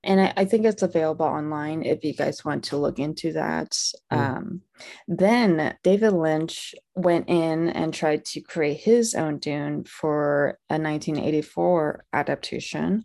And 0.09 0.21
I, 0.21 0.33
I, 0.39 0.45
think 0.47 0.65
it's 0.65 0.83
available 0.83 1.27
online 1.27 1.85
if 1.85 2.03
you 2.03 2.15
guys 2.15 2.45
want 2.45 2.65
to 2.65 2.77
look 2.77 2.99
into 2.99 3.33
that. 3.35 3.73
Mm. 4.13 4.17
Um, 4.19 4.63
then 5.07 5.77
David 5.85 6.15
Lynch 6.15 6.75
went 6.97 7.29
in 7.29 7.69
and 7.69 7.95
tried 7.95 8.25
to 8.27 8.41
create 8.41 8.81
his 8.81 9.15
own 9.15 9.39
Dune 9.39 9.85
for 9.85 10.59
a 10.71 10.81
1984 10.81 12.05
adaptation 12.13 13.05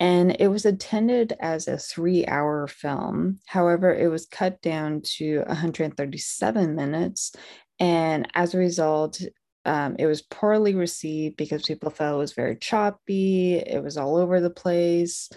and 0.00 0.34
it 0.40 0.48
was 0.48 0.64
intended 0.64 1.34
as 1.40 1.68
a 1.68 1.76
three 1.76 2.24
hour 2.26 2.66
film. 2.66 3.38
However, 3.46 3.94
it 3.94 4.08
was 4.08 4.26
cut 4.26 4.62
down 4.62 5.02
to 5.18 5.40
137 5.40 6.74
minutes. 6.74 7.32
And 7.78 8.26
as 8.34 8.54
a 8.54 8.58
result, 8.58 9.20
um, 9.66 9.96
it 9.98 10.06
was 10.06 10.22
poorly 10.22 10.74
received 10.74 11.36
because 11.36 11.62
people 11.62 11.90
felt 11.90 12.14
it 12.14 12.18
was 12.18 12.32
very 12.32 12.56
choppy, 12.56 13.56
it 13.56 13.84
was 13.84 13.98
all 13.98 14.16
over 14.16 14.40
the 14.40 14.50
place. 14.50 15.28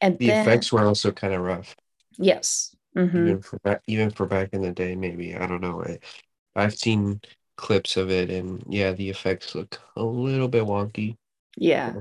And 0.00 0.18
the 0.18 0.28
then, 0.28 0.42
effects 0.42 0.72
were 0.72 0.84
also 0.84 1.12
kind 1.12 1.34
of 1.34 1.42
rough. 1.42 1.74
Yes. 2.18 2.74
Mm-hmm. 2.96 3.16
Even 3.16 3.42
for 3.42 3.58
back, 3.60 3.82
even 3.86 4.10
for 4.10 4.26
back 4.26 4.50
in 4.52 4.62
the 4.62 4.72
day, 4.72 4.94
maybe 4.94 5.34
I 5.34 5.46
don't 5.46 5.60
know. 5.60 5.82
I, 5.82 5.98
I've 6.54 6.76
seen 6.76 7.20
clips 7.56 7.96
of 7.96 8.10
it, 8.10 8.30
and 8.30 8.62
yeah, 8.68 8.92
the 8.92 9.10
effects 9.10 9.54
look 9.54 9.80
a 9.96 10.02
little 10.02 10.48
bit 10.48 10.64
wonky. 10.64 11.16
Yeah. 11.56 11.92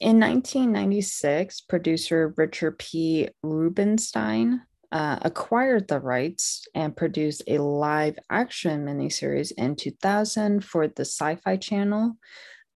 In 0.00 0.18
1996, 0.18 1.60
producer 1.62 2.32
Richard 2.36 2.78
P. 2.78 3.28
Rubinstein 3.42 4.62
uh, 4.92 5.18
acquired 5.22 5.88
the 5.88 6.00
rights 6.00 6.66
and 6.74 6.96
produced 6.96 7.42
a 7.46 7.58
live 7.58 8.18
action 8.30 8.86
miniseries 8.86 9.52
in 9.56 9.76
2000 9.76 10.64
for 10.64 10.88
the 10.88 11.02
Sci 11.02 11.36
Fi 11.36 11.56
Channel. 11.56 12.16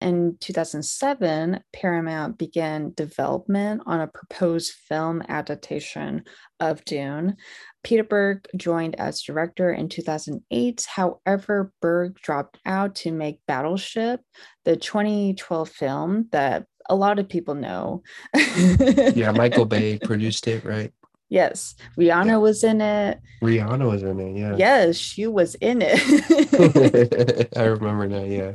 In 0.03 0.35
2007, 0.41 1.61
Paramount 1.71 2.37
began 2.37 2.91
development 2.93 3.83
on 3.85 4.01
a 4.01 4.07
proposed 4.07 4.73
film 4.73 5.23
adaptation 5.29 6.25
of 6.59 6.83
Dune. 6.83 7.37
Peter 7.85 8.03
Berg 8.03 8.45
joined 8.57 8.95
as 8.95 9.21
director 9.21 9.71
in 9.71 9.87
2008. 9.87 10.85
However, 10.89 11.71
Berg 11.81 12.19
dropped 12.21 12.59
out 12.65 12.95
to 12.95 13.13
make 13.13 13.39
Battleship, 13.47 14.19
the 14.65 14.75
2012 14.75 15.69
film 15.69 16.27
that 16.33 16.65
a 16.89 16.95
lot 16.95 17.17
of 17.17 17.29
people 17.29 17.55
know. 17.55 18.03
yeah, 18.35 19.31
Michael 19.31 19.65
Bay 19.65 19.99
produced 19.99 20.49
it, 20.49 20.65
right? 20.65 20.91
Yes, 21.29 21.75
Rihanna 21.97 22.25
yeah. 22.25 22.37
was 22.37 22.65
in 22.65 22.81
it. 22.81 23.21
Rihanna 23.41 23.89
was 23.89 24.03
in 24.03 24.19
it, 24.19 24.37
yeah. 24.37 24.55
Yes, 24.57 24.97
she 24.97 25.27
was 25.27 25.55
in 25.55 25.81
it. 25.81 27.47
I 27.57 27.63
remember 27.63 28.05
now, 28.09 28.25
yeah. 28.25 28.51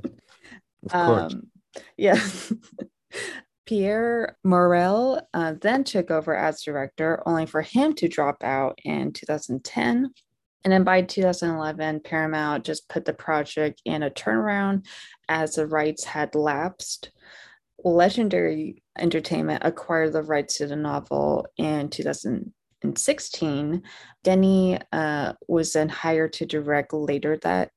Of 0.85 0.93
course. 0.93 1.35
Um, 1.35 1.51
yeah. 1.97 2.19
Pierre 3.67 4.39
Morel 4.45 5.21
uh, 5.35 5.55
then 5.61 5.85
took 5.85 6.11
over 6.11 6.35
as 6.35 6.63
director, 6.63 7.23
only 7.27 7.45
for 7.45 7.61
him 7.61 7.93
to 7.97 8.09
drop 8.09 8.43
out 8.43 8.79
in 8.83 9.13
2010. 9.13 10.11
And 10.65 10.73
then 10.73 10.85
by 10.85 11.03
2011, 11.03 12.01
Paramount 12.01 12.65
just 12.65 12.89
put 12.89 13.05
the 13.05 13.13
project 13.13 13.83
in 13.85 14.03
a 14.03 14.11
turnaround 14.11 14.87
as 15.29 15.55
the 15.55 15.67
rights 15.67 16.05
had 16.05 16.35
lapsed. 16.35 17.11
Legendary 17.85 18.83
Entertainment 18.99 19.63
acquired 19.65 20.15
the 20.15 20.23
rights 20.23 20.57
to 20.59 20.67
the 20.67 20.75
novel 20.75 21.47
in 21.59 21.91
2016. 21.91 23.83
Denny 24.25 24.79
uh, 24.93 25.33
was 25.47 25.75
then 25.75 25.89
hired 25.89 26.33
to 26.35 26.47
direct 26.47 26.93
later 26.93 27.39
that 27.43 27.71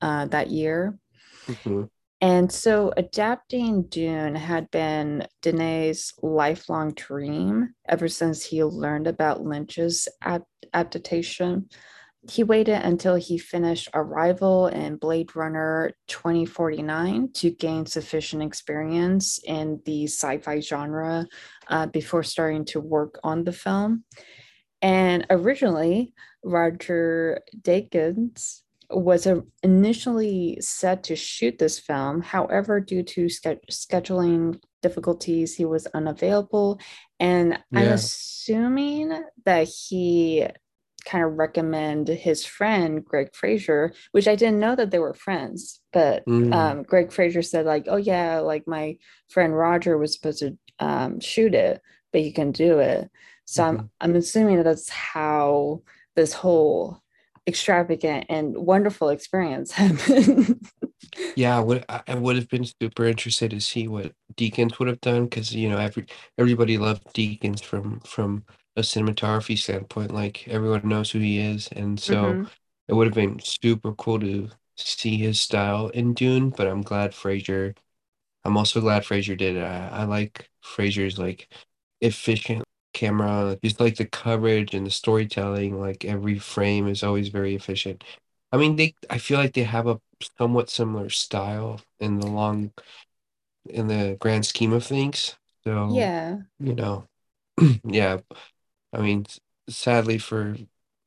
uh, 0.00 0.24
that 0.26 0.50
year. 0.50 0.98
Mm-hmm. 1.46 1.84
And 2.20 2.50
so 2.50 2.92
adapting 2.96 3.84
Dune 3.84 4.34
had 4.34 4.70
been 4.72 5.26
Denis' 5.40 6.12
lifelong 6.20 6.92
dream 6.94 7.74
ever 7.88 8.08
since 8.08 8.44
he 8.44 8.64
learned 8.64 9.06
about 9.06 9.44
Lynch's 9.44 10.08
adaptation 10.74 11.68
he 12.30 12.42
waited 12.42 12.82
until 12.82 13.14
he 13.14 13.38
finished 13.38 13.88
Arrival 13.94 14.66
and 14.66 14.98
Blade 14.98 15.34
Runner 15.36 15.92
2049 16.08 17.32
to 17.34 17.50
gain 17.50 17.86
sufficient 17.86 18.42
experience 18.42 19.38
in 19.44 19.80
the 19.84 20.04
sci 20.04 20.38
fi 20.38 20.60
genre 20.60 21.26
uh, 21.68 21.86
before 21.86 22.22
starting 22.22 22.64
to 22.66 22.80
work 22.80 23.18
on 23.22 23.44
the 23.44 23.52
film. 23.52 24.04
And 24.82 25.26
originally, 25.30 26.12
Roger 26.44 27.40
Deakins 27.62 28.62
was 28.90 29.26
a, 29.26 29.42
initially 29.62 30.58
set 30.60 31.04
to 31.04 31.16
shoot 31.16 31.58
this 31.58 31.78
film. 31.78 32.22
However, 32.22 32.80
due 32.80 33.02
to 33.02 33.28
ske- 33.28 33.66
scheduling 33.70 34.60
difficulties, 34.82 35.54
he 35.54 35.64
was 35.64 35.86
unavailable. 35.88 36.80
And 37.20 37.58
yeah. 37.70 37.80
I'm 37.80 37.88
assuming 37.88 39.22
that 39.44 39.68
he 39.68 40.46
kind 41.04 41.24
of 41.24 41.38
recommend 41.38 42.08
his 42.08 42.44
friend 42.44 43.04
Greig 43.04 43.34
Fraser, 43.34 43.92
which 44.12 44.28
I 44.28 44.36
didn't 44.36 44.60
know 44.60 44.76
that 44.76 44.90
they 44.90 44.98
were 44.98 45.14
friends, 45.14 45.80
but 45.92 46.24
mm. 46.26 46.52
um, 46.54 46.82
Greig 46.82 47.12
Fraser 47.12 47.42
said 47.42 47.66
like, 47.66 47.84
"Oh 47.88 47.96
yeah, 47.96 48.40
like 48.40 48.66
my 48.66 48.96
friend 49.28 49.56
Roger 49.56 49.96
was 49.96 50.14
supposed 50.14 50.40
to 50.40 50.58
um, 50.78 51.20
shoot 51.20 51.54
it, 51.54 51.80
but 52.12 52.20
he 52.20 52.32
can 52.32 52.52
do 52.52 52.78
it." 52.78 53.10
So 53.46 53.62
mm-hmm. 53.62 53.80
I'm 53.80 53.90
I'm 54.00 54.16
assuming 54.16 54.56
that 54.56 54.64
that's 54.64 54.88
how 54.88 55.82
this 56.14 56.32
whole 56.32 57.02
extravagant 57.48 58.26
and 58.28 58.56
wonderful 58.56 59.08
experience 59.08 59.72
happened. 59.72 60.68
yeah, 61.34 61.56
I 61.56 61.60
would 61.60 61.84
I 61.88 62.14
would 62.14 62.36
have 62.36 62.48
been 62.48 62.64
super 62.64 63.06
interested 63.06 63.50
to 63.50 63.60
see 63.60 63.88
what 63.88 64.12
Deakins 64.36 64.78
would 64.78 64.88
have 64.88 65.00
done 65.00 65.24
because 65.24 65.54
you 65.54 65.68
know 65.68 65.78
every 65.78 66.06
everybody 66.36 66.78
loved 66.78 67.04
Deakins 67.14 67.64
from 67.64 68.00
from 68.00 68.44
a 68.76 68.82
cinematography 68.82 69.58
standpoint. 69.58 70.12
Like 70.12 70.46
everyone 70.46 70.86
knows 70.88 71.10
who 71.10 71.18
he 71.18 71.38
is, 71.38 71.68
and 71.68 71.98
so 71.98 72.14
mm-hmm. 72.16 72.44
it 72.86 72.94
would 72.94 73.06
have 73.06 73.14
been 73.14 73.40
super 73.40 73.92
cool 73.94 74.20
to 74.20 74.50
see 74.76 75.16
his 75.16 75.40
style 75.40 75.88
in 75.88 76.14
Dune. 76.14 76.50
But 76.50 76.68
I'm 76.68 76.82
glad 76.82 77.14
Fraser. 77.14 77.74
I'm 78.44 78.56
also 78.56 78.80
glad 78.80 79.04
Fraser 79.04 79.36
did 79.36 79.56
it. 79.56 79.64
I, 79.64 79.88
I 79.88 80.04
like 80.04 80.48
Fraser's 80.62 81.18
like 81.18 81.48
efficient 82.00 82.62
camera, 82.98 83.58
just 83.62 83.80
like 83.80 83.96
the 83.96 84.06
coverage 84.06 84.74
and 84.74 84.86
the 84.86 84.90
storytelling. 84.90 85.80
Like 85.80 86.04
every 86.04 86.38
frame 86.38 86.88
is 86.88 87.02
always 87.02 87.28
very 87.28 87.54
efficient. 87.54 88.04
I 88.52 88.56
mean, 88.58 88.76
they. 88.76 88.94
I 89.10 89.18
feel 89.18 89.38
like 89.38 89.54
they 89.54 89.64
have 89.64 89.86
a 89.86 90.00
somewhat 90.38 90.70
similar 90.70 91.10
style 91.10 91.80
in 92.00 92.20
the 92.20 92.26
long, 92.26 92.72
in 93.68 93.88
the 93.88 94.16
grand 94.20 94.46
scheme 94.46 94.72
of 94.72 94.84
things. 94.84 95.36
So 95.64 95.94
yeah, 95.94 96.36
you 96.60 96.74
know, 96.74 97.08
yeah, 97.84 98.18
I 98.92 99.00
mean, 99.00 99.26
sadly 99.68 100.18
for 100.18 100.56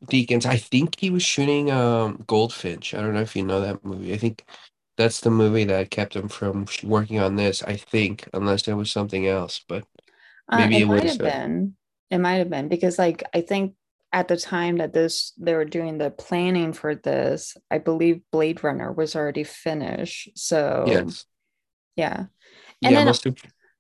Deakins, 0.06 0.46
I 0.46 0.58
think 0.58 1.00
he 1.00 1.10
was 1.10 1.24
shooting 1.24 1.72
um 1.72 2.24
Goldfinch. 2.28 2.94
I 2.94 3.02
don't 3.02 3.14
know 3.14 3.22
if 3.22 3.36
you 3.36 3.44
know 3.44 3.62
that 3.62 3.86
movie. 3.86 4.14
I 4.14 4.18
think 4.18 4.46
that's 4.98 5.22
the 5.22 5.32
movie 5.32 5.66
that 5.66 5.92
kept 5.92 6.16
him 6.16 6.30
from 6.30 6.68
working 6.84 7.20
on 7.20 7.36
this. 7.38 7.64
I 7.64 7.78
think, 7.78 8.30
unless 8.34 8.64
there 8.64 8.78
was 8.78 8.92
something 8.92 9.28
else, 9.28 9.64
but 9.68 9.86
uh, 10.50 10.58
maybe 10.58 10.76
uh, 10.76 10.80
it, 10.80 10.84
it 10.84 10.88
might 10.88 11.04
have 11.06 11.20
been. 11.20 11.76
It 12.12 12.20
might 12.20 12.36
have 12.36 12.50
been 12.50 12.68
because, 12.68 13.00
like, 13.00 13.24
I 13.34 13.42
think 13.42 13.76
at 14.14 14.28
the 14.28 14.38
time 14.38 14.78
that 14.78 14.94
this 14.94 15.32
they 15.40 15.56
were 15.56 15.66
doing 15.66 15.98
the 15.98 16.12
planning 16.12 16.74
for 16.74 16.94
this, 16.94 17.56
I 17.72 17.78
believe 17.78 18.22
Blade 18.32 18.64
Runner 18.64 18.92
was 18.92 19.16
already 19.16 19.46
finished. 19.46 20.32
So 20.36 20.84
yes, 20.88 21.26
yeah, 21.96 22.26
and 22.84 22.94
yeah, 22.94 23.06
then, 23.06 23.14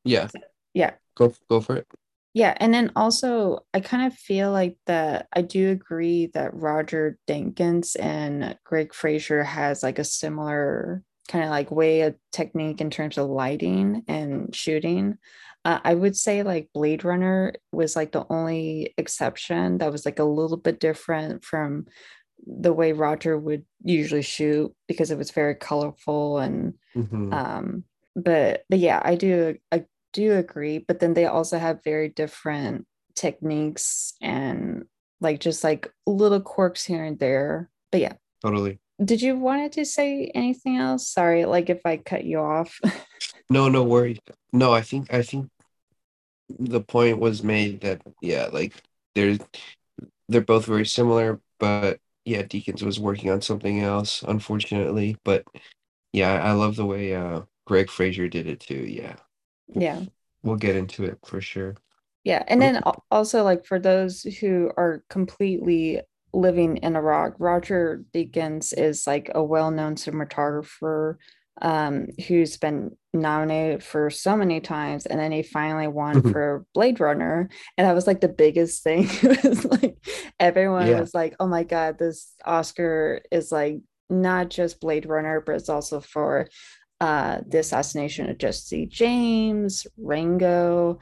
yeah, 0.05 0.27
yeah, 0.73 0.91
go 1.15 1.33
go 1.49 1.59
for 1.59 1.75
it. 1.75 1.87
Yeah, 2.33 2.55
and 2.57 2.73
then 2.73 2.91
also 2.95 3.65
I 3.73 3.81
kind 3.81 4.07
of 4.07 4.17
feel 4.17 4.51
like 4.51 4.77
that 4.85 5.27
I 5.33 5.41
do 5.41 5.69
agree 5.69 6.27
that 6.33 6.53
Roger 6.53 7.17
Deakins 7.27 7.97
and 7.99 8.57
Greig 8.63 8.93
Fraser 8.93 9.43
has 9.43 9.83
like 9.83 9.99
a 9.99 10.05
similar 10.05 11.03
kind 11.27 11.43
of 11.43 11.49
like 11.49 11.71
way 11.71 12.01
of 12.01 12.15
technique 12.31 12.79
in 12.79 12.89
terms 12.89 13.17
of 13.17 13.29
lighting 13.29 14.03
and 14.07 14.55
shooting. 14.55 15.17
Uh, 15.63 15.79
I 15.83 15.93
would 15.93 16.15
say 16.15 16.43
like 16.43 16.69
Blade 16.73 17.03
Runner 17.03 17.53
was 17.71 17.95
like 17.95 18.11
the 18.11 18.25
only 18.29 18.93
exception 18.97 19.77
that 19.77 19.91
was 19.91 20.05
like 20.05 20.19
a 20.19 20.23
little 20.23 20.57
bit 20.57 20.79
different 20.79 21.45
from 21.45 21.85
the 22.47 22.73
way 22.73 22.91
Roger 22.91 23.37
would 23.37 23.63
usually 23.83 24.23
shoot 24.23 24.73
because 24.87 25.11
it 25.11 25.17
was 25.17 25.29
very 25.31 25.53
colorful 25.55 26.39
and 26.39 26.73
Mhm. 26.95 27.31
um 27.33 27.83
but 28.15 28.63
but 28.69 28.79
yeah, 28.79 29.01
I 29.03 29.15
do 29.15 29.55
I 29.71 29.85
do 30.13 30.33
agree, 30.33 30.79
but 30.79 30.99
then 30.99 31.13
they 31.13 31.25
also 31.25 31.57
have 31.59 31.83
very 31.83 32.09
different 32.09 32.85
techniques 33.15 34.13
and 34.21 34.85
like 35.21 35.39
just 35.39 35.63
like 35.63 35.89
little 36.07 36.41
quirks 36.41 36.83
here 36.83 37.03
and 37.03 37.19
there. 37.19 37.69
But 37.91 38.01
yeah, 38.01 38.13
Totally. 38.43 38.79
Did 39.03 39.21
you 39.21 39.35
wanted 39.35 39.71
to 39.73 39.85
say 39.85 40.31
anything 40.35 40.77
else? 40.77 41.07
Sorry, 41.07 41.45
like 41.45 41.69
if 41.69 41.81
I 41.85 41.97
cut 41.97 42.23
you 42.23 42.39
off. 42.39 42.79
No, 43.49 43.67
no 43.67 43.83
worries. 43.83 44.19
No, 44.53 44.71
I 44.71 44.81
think 44.81 45.13
I 45.13 45.23
think 45.23 45.49
the 46.47 46.79
point 46.79 47.19
was 47.19 47.43
made 47.43 47.81
that 47.81 48.01
yeah, 48.21 48.47
like 48.51 48.73
there's 49.13 49.39
they're 50.29 50.39
both 50.39 50.65
very 50.65 50.85
similar, 50.85 51.41
but 51.59 51.99
yeah, 52.23 52.43
Deakins 52.43 52.81
was 52.81 52.97
working 52.97 53.29
on 53.29 53.41
something 53.41 53.81
else, 53.81 54.23
unfortunately. 54.23 55.17
But 55.25 55.43
yeah, 56.13 56.41
I 56.41 56.53
love 56.53 56.77
the 56.77 56.85
way 56.85 57.13
uh 57.13 57.41
Greig 57.65 57.89
Fraser 57.89 58.27
did 58.29 58.47
it 58.47 58.61
too. 58.61 58.85
Yeah. 58.87 59.15
yeah. 59.67 60.01
We'll 60.43 60.55
get 60.55 60.77
into 60.77 61.03
it 61.03 61.19
for 61.25 61.41
sure. 61.41 61.75
Yeah, 62.23 62.43
and 62.47 62.61
then 62.61 62.81
also 63.09 63.43
like 63.43 63.65
for 63.65 63.79
those 63.79 64.21
who 64.21 64.71
are 64.77 65.03
completely 65.09 66.01
living 66.33 66.77
in 66.77 66.95
Iraq, 66.95 67.33
Roger 67.39 68.03
Deakins 68.13 68.73
is 68.77 69.05
like 69.07 69.29
a 69.35 69.43
well-known 69.43 69.95
cinematographer 69.95 71.15
um 71.61 72.07
who's 72.27 72.55
been 72.57 72.95
nominated 73.13 73.83
for 73.83 74.09
so 74.09 74.37
many 74.37 74.61
times 74.61 75.05
and 75.05 75.19
then 75.19 75.33
he 75.33 75.43
finally 75.43 75.87
won 75.87 76.21
for 76.31 76.65
Blade 76.73 77.01
Runner 77.01 77.49
and 77.77 77.85
that 77.85 77.93
was 77.93 78.07
like 78.07 78.21
the 78.21 78.29
biggest 78.29 78.83
thing 78.83 79.03
it 79.21 79.43
was 79.43 79.65
like 79.65 79.97
everyone 80.39 80.87
Yeah. 80.87 81.01
was 81.01 81.13
like 81.13 81.35
oh 81.41 81.47
my 81.47 81.63
god 81.63 81.99
this 81.99 82.33
Oscar 82.45 83.21
is 83.31 83.51
like 83.51 83.79
not 84.09 84.49
just 84.49 84.79
Blade 84.79 85.05
Runner 85.05 85.41
but 85.45 85.55
it's 85.55 85.69
also 85.69 85.99
for 85.99 86.47
uh 87.01 87.41
the 87.45 87.59
assassination 87.59 88.29
of 88.29 88.37
Jesse 88.37 88.85
James 88.85 89.85
Rango 89.97 90.99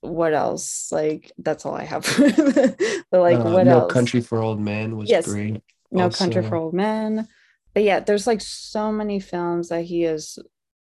what 0.00 0.34
else 0.34 0.90
like 0.92 1.32
that's 1.38 1.66
all 1.66 1.74
I 1.74 1.84
have 1.84 2.04
but 3.10 3.20
like 3.20 3.38
Uh, 3.38 3.44
what 3.44 3.68
No 3.68 3.80
else 3.80 3.92
Country 3.92 4.20
for 4.20 4.38
Old 4.42 4.60
Men 4.60 4.96
was 4.96 5.10
Yes. 5.10 5.26
great. 5.26 5.62
no 5.90 6.08
country 6.10 6.42
for 6.42 6.56
old 6.56 6.74
men 6.74 7.28
but 7.74 7.82
yeah 7.82 8.00
there's 8.00 8.26
like 8.26 8.40
so 8.40 8.92
many 8.92 9.20
films 9.20 9.68
that 9.70 9.84
he 9.84 10.02
has 10.02 10.38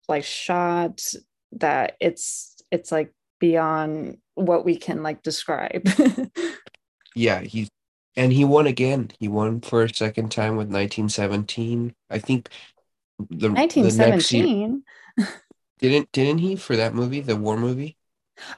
like 0.07 0.23
shot 0.23 1.01
that 1.53 1.97
it's 1.99 2.55
it's 2.71 2.91
like 2.91 3.13
beyond 3.39 4.17
what 4.35 4.65
we 4.65 4.77
can 4.77 5.03
like 5.03 5.23
describe 5.23 5.87
Yeah, 7.13 7.41
he's 7.41 7.69
and 8.15 8.31
he 8.31 8.45
won 8.45 8.67
again. 8.67 9.11
He 9.19 9.27
won 9.27 9.61
for 9.61 9.83
a 9.83 9.93
second 9.93 10.31
time 10.31 10.55
with 10.55 10.69
1917. 10.69 11.95
I 12.09 12.19
think 12.19 12.49
the 13.29 13.61
the 13.75 13.91
next 13.91 14.31
year 14.31 14.49
1917 14.53 14.83
didn't 15.79 16.11
didn't 16.11 16.39
he 16.39 16.57
for 16.57 16.75
that 16.75 16.93
movie, 16.93 17.21
the 17.21 17.37
war 17.37 17.55
movie? 17.57 17.97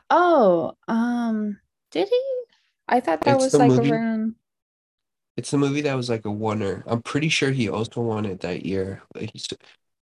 Oh 0.09 0.73
um 0.87 1.59
did 1.91 2.07
he 2.09 2.23
i 2.87 2.99
thought 2.99 3.23
that 3.23 3.35
It's 3.35 3.39
was 3.39 3.59
like 3.59 3.77
movie. 3.77 3.77
around 3.77 4.35
It's 5.35 5.51
the 5.51 5.57
movie 5.57 5.81
that 5.81 5.93
was 5.93 6.09
like 6.09 6.25
a 6.25 6.31
winner. 6.31 6.83
I'm 6.87 7.01
pretty 7.01 7.29
sure 7.29 7.51
he 7.51 7.69
also 7.69 8.01
won 8.01 8.25
it 8.25 8.41
that 8.41 8.65
year. 8.65 9.03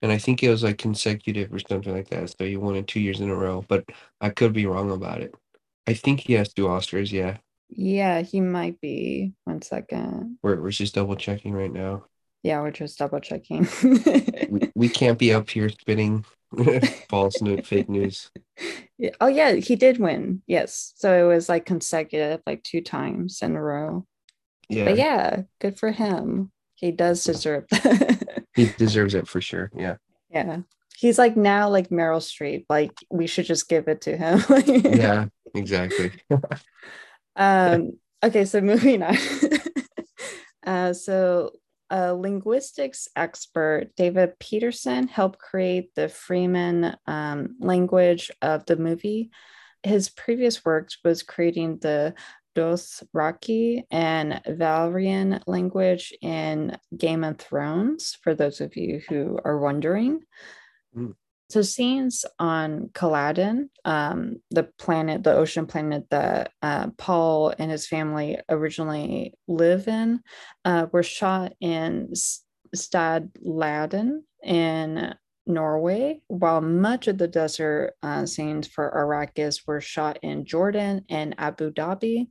And 0.01 0.12
I 0.12 0.18
think 0.18 0.42
it 0.44 0.50
was 0.50 0.63
like 0.63 0.78
consecutive 0.80 1.54
or 1.54 1.60
something 1.60 1.94
like 1.94 2.10
that. 2.10 2.30
So 2.38 2.46
he 2.46 2.58
won 2.58 2.75
it 2.75 2.88
two 2.88 3.00
years 3.00 3.22
in 3.22 3.30
a 3.30 3.36
row, 3.36 3.63
but 3.68 3.86
I 4.20 4.30
could 4.30 4.51
be 4.54 4.66
wrong 4.66 4.92
about 4.92 5.22
it. 5.22 5.34
I 5.88 5.94
think 5.94 6.22
he 6.22 6.34
has 6.34 6.54
two 6.54 6.66
Oscars. 6.66 7.12
Yeah, 7.12 7.38
yeah 7.70 8.22
he 8.22 8.42
might 8.42 8.80
be 8.82 9.34
one 9.46 9.62
second 9.62 10.38
we're 10.44 10.62
we're 10.62 10.72
just 10.72 10.96
double 10.96 11.16
checking 11.16 11.53
right 11.53 11.72
now. 11.72 12.05
yeah 12.44 12.60
we're 12.62 12.72
just 12.72 12.98
double 12.98 13.20
checking 13.20 13.68
We 14.48 14.62
we 14.75 14.90
can't 14.90 15.18
be 15.20 15.34
up 15.34 15.50
here 15.50 15.70
spitting 15.70 16.25
false 17.09 17.42
news, 17.42 17.68
fake 17.68 17.90
news. 17.90 18.29
Yeah. 18.98 19.11
Oh 19.20 19.27
yeah, 19.27 19.53
he 19.53 19.75
did 19.75 19.98
win. 20.00 20.42
Yes. 20.48 20.94
So 20.96 21.14
it 21.29 21.33
was 21.33 21.50
like 21.50 21.66
consecutive, 21.66 22.42
like 22.46 22.64
two 22.64 22.81
times 22.81 23.40
in 23.42 23.55
a 23.55 23.61
row. 23.61 24.05
Yeah, 24.70 24.85
But 24.85 24.98
yeah, 24.98 25.42
good 25.59 25.77
for 25.79 25.92
him. 25.92 26.51
He 26.75 26.92
does 26.92 27.24
deserve 27.24 27.66
that. 27.72 28.44
he 28.55 28.72
deserves 28.77 29.14
it 29.16 29.27
for 29.27 29.42
sure. 29.42 29.72
Yeah, 29.75 29.96
yeah. 30.29 30.59
He's 30.98 31.18
like 31.18 31.35
now 31.35 31.70
like 31.70 31.90
Meryl 31.90 32.20
Streep. 32.22 32.66
Like 32.70 32.94
we 33.09 33.27
should 33.27 33.46
just 33.46 33.68
give 33.70 33.87
it 33.87 34.01
to 34.01 34.18
him. 34.18 34.44
yeah, 34.66 35.25
exactly. 35.55 36.11
um 37.35 37.98
okay, 38.24 38.46
so 38.46 38.61
moving 38.61 39.03
on. 39.03 39.18
uh 40.66 40.94
so 40.94 41.51
a 41.92 42.14
linguistics 42.16 43.08
expert, 43.16 43.92
David 43.96 44.40
Peterson, 44.40 45.08
helped 45.08 45.38
create 45.38 45.94
the 45.94 46.08
Fremen 46.08 46.96
um, 47.06 47.58
language 47.60 48.32
of 48.42 48.66
the 48.66 48.77
movie. 48.77 49.30
His 49.84 50.10
previous 50.10 50.64
work 50.64 50.90
was 51.04 51.22
creating 51.22 51.80
the 51.80 52.16
Dos 52.56 53.04
Dothraki 53.14 53.84
and 53.92 54.42
Valyrian 54.48 55.42
language 55.48 56.14
in 56.22 56.77
Game 56.98 57.24
of 57.24 57.38
Thrones, 57.38 58.18
for 58.22 58.36
those 58.36 58.62
of 58.62 58.75
you 58.75 59.01
who 59.08 59.40
are 59.44 59.58
wondering. 59.58 60.22
Mm. 60.96 61.16
So 61.51 61.61
scenes 61.61 62.24
on 62.40 62.92
Caladan, 62.94 63.68
um, 63.83 64.37
the 64.51 64.64
planet, 64.79 65.22
the 65.22 65.33
ocean 65.33 65.66
planet 65.66 66.05
that 66.09 66.53
uh, 66.61 66.92
Paul 66.98 67.53
and 67.59 67.70
his 67.70 67.87
family 67.87 68.37
originally 68.48 69.33
live 69.50 69.90
in, 69.90 70.22
uh, 70.64 70.85
were 70.94 71.03
shot 71.03 71.51
in 71.59 72.14
Stad 72.74 73.31
Laden 73.42 74.24
in 74.42 75.14
Norway, 75.46 76.22
while 76.27 76.61
much 76.61 77.09
of 77.09 77.18
the 77.18 77.27
desert 77.27 77.96
uh, 78.01 78.25
scenes 78.25 78.66
for 78.66 78.90
Arrakis 78.90 79.68
were 79.68 79.81
shot 79.81 80.20
in 80.22 80.46
Jordan 80.46 81.03
and 81.09 81.35
Abu 81.37 81.74
Dhabi. 81.74 82.29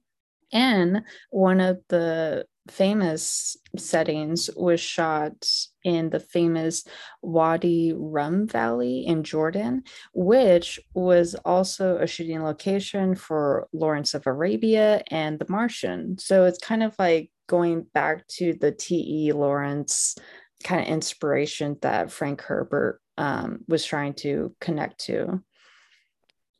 And 0.51 1.03
one 1.31 1.61
of 1.61 1.81
the 1.91 2.47
famous 2.69 3.57
settings 3.77 4.51
was 4.57 4.81
shot 4.81 5.49
in 5.85 6.11
the 6.11 6.21
famous 6.21 6.85
Wadi 7.23 7.93
Rum 7.97 8.47
Valley 8.47 9.07
in 9.07 9.25
Jordan, 9.25 9.85
which 10.13 10.79
was 10.95 11.35
also 11.45 11.99
a 11.99 12.07
shooting 12.07 12.43
location 12.43 13.15
for 13.15 13.69
Lawrence 13.73 14.15
of 14.15 14.27
Arabia 14.27 15.03
and 15.11 15.39
The 15.39 15.47
Martian. 15.49 16.19
So 16.19 16.45
it's 16.45 16.59
kind 16.59 16.83
of 16.83 16.95
like 16.99 17.31
going 17.49 17.87
back 17.95 18.27
to 18.29 18.55
the 18.55 18.73
T.E. 18.73 19.33
Lawrence 19.33 20.17
kind 20.63 20.81
of 20.81 20.89
inspiration 20.89 21.77
that 21.83 22.13
Frank 22.13 22.43
Herbert 22.43 23.01
um, 23.17 23.61
was 23.67 23.85
trying 23.85 24.15
to 24.15 24.55
connect 24.61 25.01
to. 25.07 25.43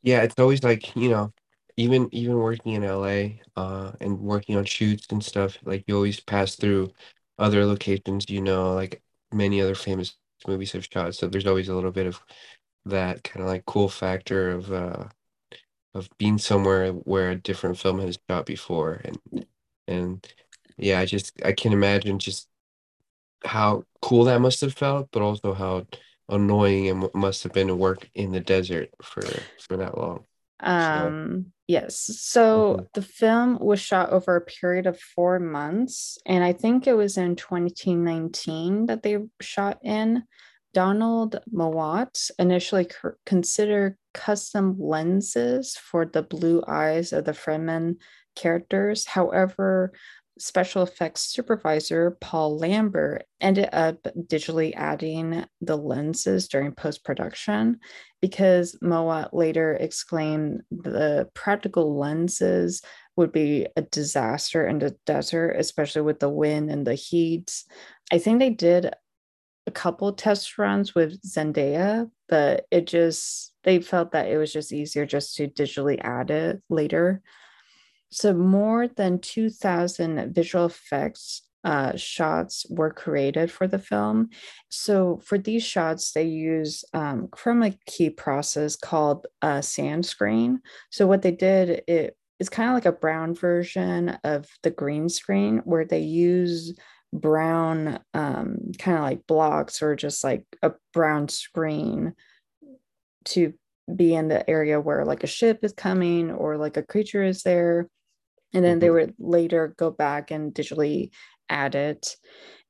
Yeah, 0.03 0.21
it's 0.23 0.39
always 0.39 0.63
like, 0.63 0.95
you 0.95 1.09
know, 1.09 1.31
even 1.77 2.09
even 2.13 2.37
working 2.37 2.73
in 2.73 2.83
LA, 2.83 3.41
uh, 3.55 3.91
and 4.01 4.19
working 4.19 4.55
on 4.57 4.65
shoots 4.65 5.07
and 5.11 5.23
stuff, 5.23 5.57
like 5.63 5.83
you 5.87 5.95
always 5.95 6.19
pass 6.19 6.55
through 6.55 6.91
other 7.39 7.65
locations, 7.65 8.29
you 8.29 8.41
know, 8.41 8.73
like 8.73 9.01
many 9.31 9.61
other 9.61 9.75
famous 9.75 10.15
movies 10.47 10.71
have 10.73 10.85
shot. 10.91 11.15
So 11.15 11.27
there's 11.27 11.47
always 11.47 11.69
a 11.69 11.75
little 11.75 11.91
bit 11.91 12.07
of 12.07 12.21
that 12.85 13.23
kind 13.23 13.43
of 13.43 13.47
like 13.49 13.65
cool 13.65 13.89
factor 13.89 14.51
of 14.51 14.71
uh 14.73 15.05
of 15.93 16.09
being 16.17 16.37
somewhere 16.37 16.91
where 16.93 17.31
a 17.31 17.35
different 17.35 17.77
film 17.77 17.99
has 17.99 18.17
shot 18.29 18.45
before 18.45 19.01
and 19.05 19.19
and 19.87 20.27
yeah, 20.77 20.99
I 20.99 21.05
just 21.05 21.33
I 21.45 21.53
can 21.53 21.73
imagine 21.73 22.19
just 22.19 22.47
how 23.43 23.85
cool 24.01 24.25
that 24.25 24.39
must 24.41 24.61
have 24.61 24.73
felt, 24.73 25.09
but 25.11 25.21
also 25.21 25.53
how 25.53 25.87
annoying 26.29 26.85
it 26.85 27.15
must 27.15 27.43
have 27.43 27.53
been 27.53 27.67
to 27.67 27.75
work 27.75 28.09
in 28.15 28.31
the 28.31 28.39
desert 28.39 28.89
for 29.01 29.47
for 29.59 29.77
that 29.77 29.97
long. 29.97 30.25
Um, 30.89 31.15
yes. 31.71 31.95
So 32.33 32.43
Mhm. 32.77 32.93
the 32.93 33.01
film 33.01 33.49
was 33.59 33.79
shot 33.79 34.09
over 34.11 34.35
a 34.35 34.41
period 34.41 34.85
of 34.87 34.99
four 34.99 35.39
months, 35.39 36.17
and 36.25 36.43
I 36.43 36.53
think 36.53 36.85
it 36.85 36.93
was 36.93 37.17
in 37.17 37.35
2019 37.35 38.87
that 38.87 39.01
they 39.03 39.17
shot 39.41 39.79
in. 39.83 40.23
Donald 40.73 41.33
Mowat 41.51 42.29
initially 42.39 42.85
c- 42.85 43.19
considered 43.25 43.97
custom 44.13 44.77
lenses 44.79 45.75
for 45.75 46.05
the 46.05 46.23
blue 46.23 46.63
eyes 46.67 47.11
of 47.11 47.25
the 47.25 47.33
Fremen 47.33 47.97
characters. 48.35 49.05
However, 49.05 49.91
special 50.39 50.83
effects 50.83 51.21
supervisor 51.21 52.17
Paul 52.21 52.57
Lambert 52.57 53.25
ended 53.39 53.69
up 53.73 54.01
digitally 54.03 54.73
adding 54.75 55.45
the 55.59 55.77
lenses 55.77 56.47
during 56.47 56.71
post 56.71 57.03
production 57.03 57.79
because 58.21 58.77
Mowat 58.81 59.33
later 59.33 59.73
exclaimed 59.73 60.61
the 60.71 61.29
practical 61.33 61.97
lenses 61.97 62.81
would 63.15 63.31
be 63.31 63.67
a 63.75 63.81
disaster 63.81 64.65
in 64.67 64.79
the 64.79 64.95
desert, 65.05 65.51
especially 65.57 66.01
with 66.01 66.19
the 66.19 66.29
wind 66.29 66.71
and 66.71 66.87
the 66.87 66.95
heat. 66.95 67.63
I 68.11 68.17
think 68.17 68.39
they 68.39 68.49
did 68.49 68.93
a 69.67 69.71
couple 69.71 70.13
test 70.13 70.57
runs 70.57 70.95
with 70.95 71.21
Zendaya, 71.21 72.09
but 72.27 72.65
it 72.71 72.87
just 72.87 73.53
they 73.63 73.79
felt 73.79 74.11
that 74.11 74.27
it 74.27 74.37
was 74.37 74.51
just 74.51 74.73
easier 74.73 75.05
just 75.05 75.35
to 75.35 75.47
digitally 75.47 75.99
add 76.01 76.31
it 76.31 76.61
later. 76.69 77.21
So 78.11 78.33
more 78.33 78.87
than 78.87 79.19
2,000 79.19 80.33
visual 80.33 80.65
effects 80.65 81.43
uh, 81.63 81.95
shots 81.95 82.65
were 82.69 82.91
created 82.91 83.51
for 83.51 83.67
the 83.67 83.79
film. 83.79 84.29
So 84.69 85.21
for 85.23 85.37
these 85.37 85.63
shots, 85.63 86.11
they 86.11 86.23
use 86.23 86.83
um, 86.93 87.27
chroma 87.27 87.77
key 87.85 88.09
process 88.09 88.75
called 88.75 89.27
uh, 89.41 89.61
sand 89.61 90.05
screen. 90.05 90.61
So 90.89 91.05
what 91.07 91.21
they 91.21 91.31
did, 91.31 91.83
it 91.87 92.17
is 92.39 92.49
kind 92.49 92.69
of 92.69 92.73
like 92.73 92.87
a 92.87 92.91
brown 92.91 93.35
version 93.35 94.17
of 94.23 94.47
the 94.63 94.71
green 94.71 95.07
screen 95.07 95.59
where 95.63 95.85
they 95.85 95.99
use 95.99 96.73
brown 97.13 97.99
um, 98.13 98.71
kind 98.79 98.97
of 98.97 99.03
like 99.03 99.27
blocks 99.27 99.81
or 99.81 99.95
just 99.95 100.23
like 100.23 100.45
a 100.63 100.71
brown 100.93 101.27
screen 101.27 102.13
to 103.25 103.53
be 103.95 104.15
in 104.15 104.29
the 104.29 104.49
area 104.49 104.79
where 104.79 105.05
like 105.05 105.23
a 105.23 105.27
ship 105.27 105.59
is 105.63 105.73
coming 105.73 106.31
or 106.31 106.57
like 106.57 106.77
a 106.77 106.83
creature 106.83 107.23
is 107.23 107.43
there 107.43 107.87
and 108.53 108.63
then 108.63 108.73
mm-hmm. 108.73 108.79
they 108.79 108.89
would 108.89 109.15
later 109.19 109.73
go 109.77 109.91
back 109.91 110.31
and 110.31 110.53
digitally 110.53 111.11
add 111.49 111.75
it. 111.75 112.15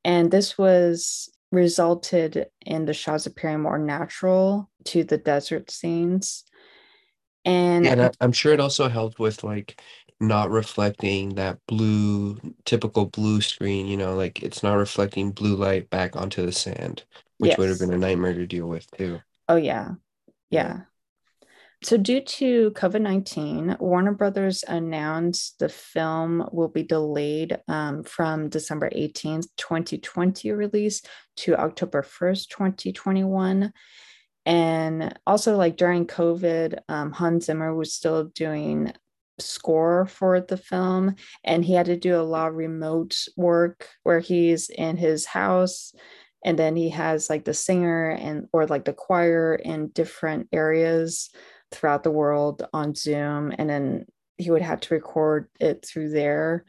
And 0.03 0.31
this 0.31 0.57
was 0.57 1.29
resulted 1.51 2.47
in 2.65 2.85
the 2.85 2.93
shots 2.93 3.25
appearing 3.25 3.61
more 3.61 3.77
natural 3.77 4.69
to 4.85 5.03
the 5.03 5.17
desert 5.17 5.69
scenes. 5.69 6.43
And, 7.43 7.85
yeah, 7.85 7.91
and 7.93 8.01
I, 8.03 8.11
i'm 8.21 8.31
sure 8.31 8.53
it 8.53 8.59
also 8.59 8.87
helped 8.87 9.17
with 9.17 9.43
like 9.43 9.81
not 10.19 10.51
reflecting 10.51 11.29
that 11.29 11.57
blue 11.67 12.37
typical 12.65 13.07
blue 13.07 13.41
screen 13.41 13.87
you 13.87 13.97
know 13.97 14.13
like 14.13 14.43
it's 14.43 14.61
not 14.61 14.75
reflecting 14.75 15.31
blue 15.31 15.55
light 15.55 15.89
back 15.89 16.15
onto 16.15 16.45
the 16.45 16.51
sand 16.51 17.03
which 17.39 17.49
yes. 17.49 17.57
would 17.57 17.69
have 17.69 17.79
been 17.79 17.91
a 17.91 17.97
nightmare 17.97 18.35
to 18.35 18.45
deal 18.45 18.67
with 18.67 18.85
too. 18.91 19.19
Oh 19.49 19.55
yeah. 19.55 19.93
Yeah 20.51 20.81
so 21.83 21.97
due 21.97 22.21
to 22.21 22.71
covid-19 22.71 23.79
warner 23.79 24.13
brothers 24.13 24.63
announced 24.67 25.57
the 25.59 25.69
film 25.69 26.47
will 26.51 26.67
be 26.67 26.83
delayed 26.83 27.59
um, 27.67 28.03
from 28.03 28.49
december 28.49 28.89
18th 28.89 29.47
2020 29.57 30.51
release 30.51 31.01
to 31.35 31.55
october 31.55 32.01
1st 32.01 32.49
2021 32.49 33.71
and 34.45 35.19
also 35.25 35.55
like 35.55 35.77
during 35.77 36.05
covid 36.05 36.79
um, 36.89 37.11
hans 37.11 37.45
zimmer 37.45 37.73
was 37.73 37.93
still 37.93 38.25
doing 38.25 38.91
score 39.39 40.05
for 40.05 40.39
the 40.39 40.57
film 40.57 41.15
and 41.43 41.65
he 41.65 41.73
had 41.73 41.87
to 41.87 41.97
do 41.97 42.15
a 42.15 42.21
lot 42.21 42.49
of 42.49 42.55
remote 42.55 43.17
work 43.35 43.87
where 44.03 44.19
he's 44.19 44.69
in 44.69 44.97
his 44.97 45.25
house 45.25 45.93
and 46.43 46.57
then 46.57 46.75
he 46.75 46.89
has 46.89 47.29
like 47.29 47.45
the 47.45 47.53
singer 47.53 48.09
and 48.09 48.47
or 48.51 48.65
like 48.67 48.85
the 48.85 48.93
choir 48.93 49.55
in 49.55 49.89
different 49.89 50.47
areas 50.51 51.29
throughout 51.71 52.03
the 52.03 52.11
world 52.11 52.65
on 52.73 52.93
zoom 52.95 53.53
and 53.57 53.69
then 53.69 54.05
he 54.37 54.51
would 54.51 54.61
have 54.61 54.79
to 54.81 54.93
record 54.93 55.47
it 55.59 55.85
through 55.85 56.09
there 56.09 56.65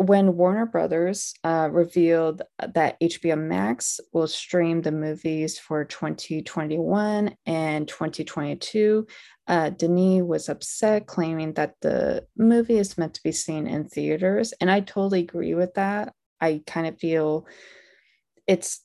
when 0.00 0.38
Warner 0.38 0.64
Brothers 0.64 1.34
uh, 1.44 1.68
revealed 1.70 2.40
that 2.74 2.98
HBO 3.00 3.38
Max 3.38 4.00
will 4.14 4.28
stream 4.28 4.80
the 4.80 4.92
movies 4.92 5.58
for 5.58 5.84
2021 5.84 7.36
and 7.44 7.86
2022, 7.86 9.06
uh, 9.46 9.68
Denis 9.68 10.22
was 10.22 10.48
upset, 10.48 11.06
claiming 11.06 11.52
that 11.52 11.74
the 11.82 12.26
movie 12.34 12.78
is 12.78 12.96
meant 12.96 13.12
to 13.12 13.22
be 13.22 13.30
seen 13.30 13.66
in 13.66 13.84
theaters. 13.84 14.54
And 14.58 14.70
I 14.70 14.80
totally 14.80 15.20
agree 15.20 15.52
with 15.52 15.74
that. 15.74 16.14
I 16.40 16.62
kind 16.66 16.86
of 16.86 16.98
feel 16.98 17.46
it's 18.46 18.82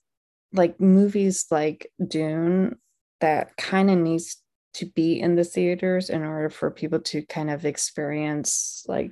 like 0.52 0.82
movies 0.82 1.46
like 1.50 1.90
Dune 2.06 2.76
that 3.22 3.56
kind 3.56 3.90
of 3.90 3.98
needs 3.98 4.36
to 4.76 4.86
be 4.86 5.20
in 5.20 5.36
the 5.36 5.44
theaters 5.44 6.10
in 6.10 6.24
order 6.24 6.50
for 6.50 6.72
people 6.72 7.00
to 7.00 7.26
kind 7.26 7.50
of 7.50 7.66
experience 7.66 8.84
like 8.88 9.12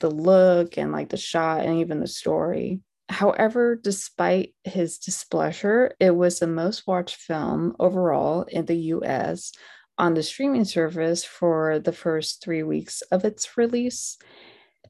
the 0.00 0.10
look 0.10 0.76
and 0.76 0.92
like 0.92 1.08
the 1.08 1.16
shot 1.16 1.64
and 1.64 1.78
even 1.80 2.00
the 2.00 2.06
story. 2.06 2.80
However, 3.08 3.76
despite 3.76 4.54
his 4.64 4.98
displeasure, 4.98 5.92
it 6.00 6.16
was 6.16 6.38
the 6.38 6.46
most 6.46 6.86
watched 6.86 7.16
film 7.16 7.76
overall 7.78 8.42
in 8.44 8.64
the 8.66 8.76
US 8.76 9.52
on 9.98 10.14
the 10.14 10.22
streaming 10.22 10.64
service 10.64 11.24
for 11.24 11.78
the 11.78 11.92
first 11.92 12.42
three 12.42 12.62
weeks 12.62 13.02
of 13.12 13.24
its 13.24 13.56
release. 13.56 14.18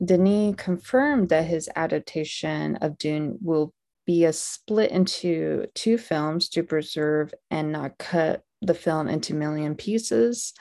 Denis 0.02 0.54
confirmed 0.56 1.28
that 1.28 1.44
his 1.44 1.68
adaptation 1.76 2.76
of 2.76 2.98
Dune 2.98 3.38
will 3.42 3.72
be 4.06 4.24
a 4.24 4.32
split 4.32 4.90
into 4.90 5.66
two 5.74 5.98
films 5.98 6.48
to 6.50 6.62
preserve 6.62 7.32
and 7.50 7.72
not 7.72 7.98
cut 7.98 8.42
the 8.66 8.74
film 8.74 9.08
into 9.08 9.34
million 9.34 9.74
pieces. 9.74 10.52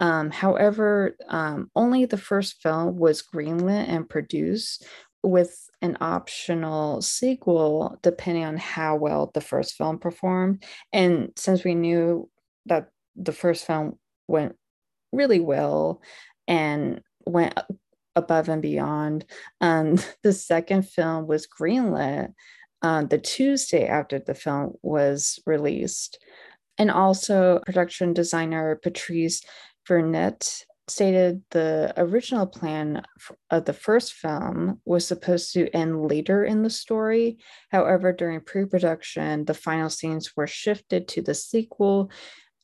Um, 0.00 0.30
however, 0.30 1.16
um, 1.28 1.70
only 1.74 2.04
the 2.04 2.18
first 2.18 2.60
film 2.62 2.96
was 2.96 3.22
greenlit 3.22 3.88
and 3.88 4.08
produced 4.08 4.84
with 5.22 5.70
an 5.80 5.96
optional 6.00 7.00
sequel 7.00 7.98
depending 8.02 8.44
on 8.44 8.56
how 8.56 8.96
well 8.96 9.30
the 9.32 9.40
first 9.40 9.74
film 9.74 9.98
performed. 9.98 10.64
And 10.92 11.30
since 11.36 11.64
we 11.64 11.74
knew 11.74 12.28
that 12.66 12.88
the 13.16 13.32
first 13.32 13.66
film 13.66 13.98
went 14.28 14.56
really 15.12 15.40
well 15.40 16.02
and 16.48 17.00
went 17.26 17.58
above 18.16 18.48
and 18.48 18.60
beyond, 18.60 19.24
um, 19.60 19.98
the 20.22 20.32
second 20.32 20.88
film 20.88 21.26
was 21.26 21.46
greenlit 21.46 22.32
uh, 22.84 23.02
the 23.02 23.16
Tuesday 23.16 23.86
after 23.86 24.18
the 24.18 24.34
film 24.34 24.74
was 24.82 25.40
released. 25.46 26.18
And 26.78 26.90
also, 26.90 27.60
production 27.64 28.12
designer 28.12 28.78
Patrice 28.82 29.42
Vermette 29.88 30.64
stated 30.86 31.42
the 31.50 31.94
original 31.96 32.46
plan 32.46 33.02
of 33.50 33.64
the 33.64 33.72
first 33.72 34.12
film 34.12 34.80
was 34.84 35.06
supposed 35.06 35.52
to 35.54 35.68
end 35.70 36.08
later 36.08 36.44
in 36.44 36.62
the 36.62 36.70
story. 36.70 37.38
However, 37.70 38.12
during 38.12 38.40
pre 38.40 38.66
production, 38.66 39.44
the 39.44 39.54
final 39.54 39.88
scenes 39.88 40.36
were 40.36 40.46
shifted 40.46 41.08
to 41.08 41.22
the 41.22 41.34
sequel. 41.34 42.10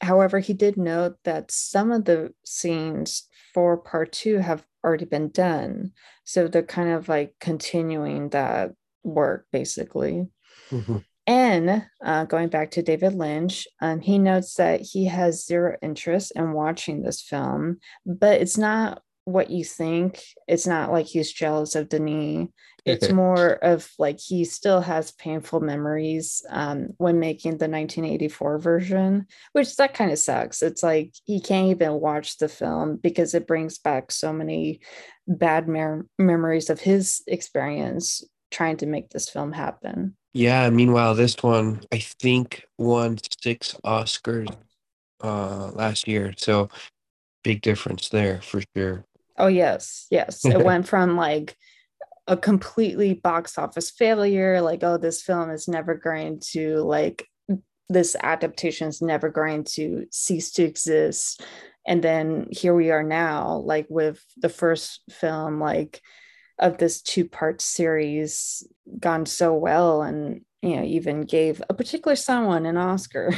However, 0.01 0.39
he 0.39 0.55
did 0.55 0.77
note 0.77 1.17
that 1.25 1.51
some 1.51 1.93
of 1.93 2.05
the 2.05 2.33
scenes 2.45 3.29
for 3.55 3.77
part 3.77 4.13
two 4.13 4.39
have 4.39 4.65
already 4.85 5.05
been 5.05 5.29
done. 5.31 5.93
So 6.25 6.49
they're 6.49 6.63
kind 6.63 6.91
of 6.91 7.09
like 7.09 7.35
continuing 7.41 8.31
that 8.31 8.73
work 9.03 9.47
basically. 9.53 10.27
Mm-hmm. 10.71 10.99
And 11.27 11.85
uh, 12.05 12.25
going 12.25 12.49
back 12.49 12.73
to 12.73 12.83
David 12.83 13.15
Lynch, 13.15 13.69
um, 13.81 14.01
he 14.01 14.19
notes 14.19 14.55
that 14.55 14.81
he 14.81 15.07
has 15.07 15.47
zero 15.47 15.77
interest 15.83 16.33
in 16.35 16.53
watching 16.53 17.03
this 17.03 17.23
film, 17.23 17.79
but 18.05 18.41
it's 18.41 18.59
not 18.59 19.03
what 19.25 19.51
you 19.51 19.65
think. 19.65 20.23
It's 20.49 20.67
not 20.67 20.91
like 20.91 21.07
he's 21.07 21.33
jealous 21.33 21.75
of 21.75 21.89
Denis. 21.89 22.49
It's 22.85 23.13
more 23.13 23.53
of 23.63 23.91
like 23.99 24.19
he 24.19 24.45
still 24.45 24.81
has 24.81 25.13
painful 25.13 25.61
memories 25.61 26.45
um, 26.49 26.89
when 26.97 27.21
making 27.21 27.53
the 27.53 27.69
1984 27.69 28.59
version, 28.59 29.27
which 29.53 29.77
that 29.77 29.95
kind 29.95 30.11
of 30.11 30.19
sucks. 30.19 30.63
It's 30.63 30.83
like 30.83 31.15
he 31.25 31.41
can't 31.41 31.69
even 31.69 32.01
watch 32.01 32.39
the 32.39 32.49
film 32.49 32.97
because 32.97 33.35
it 33.35 33.47
brings 33.47 33.79
back 33.79 34.11
so 34.11 34.33
many 34.33 34.81
bad 35.27 35.69
mer- 35.69 36.07
memories 36.19 36.71
of 36.71 36.81
his 36.81 37.23
experience 37.27 38.25
trying 38.51 38.79
to 38.79 38.87
make 38.87 39.11
this 39.11 39.29
film 39.29 39.53
happen. 39.53 40.17
Yeah, 40.33 40.71
meanwhile, 40.71 41.15
this 41.15 41.37
one 41.43 41.83
I 41.93 41.99
think 41.99 42.65
won 42.79 43.19
six 43.43 43.75
Oscars 43.85 44.55
uh 45.23 45.71
last 45.75 46.09
year. 46.09 46.33
So 46.37 46.69
big 47.43 47.63
difference 47.63 48.09
there 48.09 48.41
for 48.43 48.63
sure. 48.77 49.05
Oh 49.37 49.49
yes, 49.49 50.07
yes. 50.11 50.45
It 50.45 50.65
went 50.65 50.87
from 50.87 51.17
like 51.17 51.57
a 52.27 52.37
completely 52.37 53.15
box 53.15 53.59
office 53.59 53.91
failure, 53.91 54.61
like, 54.61 54.85
oh, 54.85 54.99
this 54.99 55.23
film 55.23 55.51
is 55.51 55.67
never 55.67 55.95
going 55.95 56.41
to 56.53 56.77
like 56.83 57.27
this 57.89 58.15
adaptation 58.23 58.87
is 58.87 59.03
never 59.03 59.29
going 59.29 59.65
to 59.65 60.07
cease 60.13 60.53
to 60.53 60.63
exist. 60.63 61.43
And 61.87 62.05
then 62.05 62.47
here 62.53 62.75
we 62.75 62.93
are 62.93 63.03
now, 63.03 63.57
like 63.65 63.87
with 63.89 64.25
the 64.37 64.49
first 64.49 65.01
film, 65.11 65.59
like 65.59 66.01
of 66.61 66.79
this 66.79 67.03
two 67.03 67.29
part 67.29 67.61
series 67.61 68.67
gone 68.99 69.27
so 69.27 69.55
well 69.55 70.03
and 70.03 70.43
you 70.63 70.77
know 70.77 70.85
even 70.85 71.23
gave 71.23 71.63
a 71.69 71.75
particular 71.75 72.15
someone 72.15 72.67
an 72.67 72.77
oscar 72.77 73.33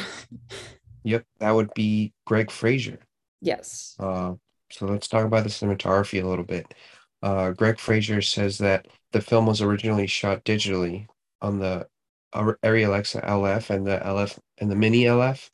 yep 1.04 1.24
that 1.38 1.52
would 1.52 1.72
be 1.74 2.12
greig 2.26 2.50
fraser 2.50 2.98
yes 3.40 3.96
uh, 4.00 4.32
so 4.70 4.86
let's 4.86 5.08
talk 5.08 5.24
about 5.24 5.44
the 5.44 5.50
cinematography 5.50 6.22
a 6.22 6.26
little 6.26 6.44
bit 6.44 6.74
uh, 7.22 7.50
greig 7.50 7.78
fraser 7.78 8.20
says 8.20 8.58
that 8.58 8.86
the 9.12 9.20
film 9.20 9.46
was 9.46 9.62
originally 9.62 10.06
shot 10.06 10.44
digitally 10.44 11.06
on 11.40 11.58
the 11.58 11.86
Arri 12.34 12.86
Alexa 12.86 13.20
LF 13.20 13.70
and 13.70 13.86
the 13.86 13.98
LF 13.98 14.38
and 14.58 14.70
the 14.70 14.76
Mini 14.76 15.02
LF. 15.02 15.50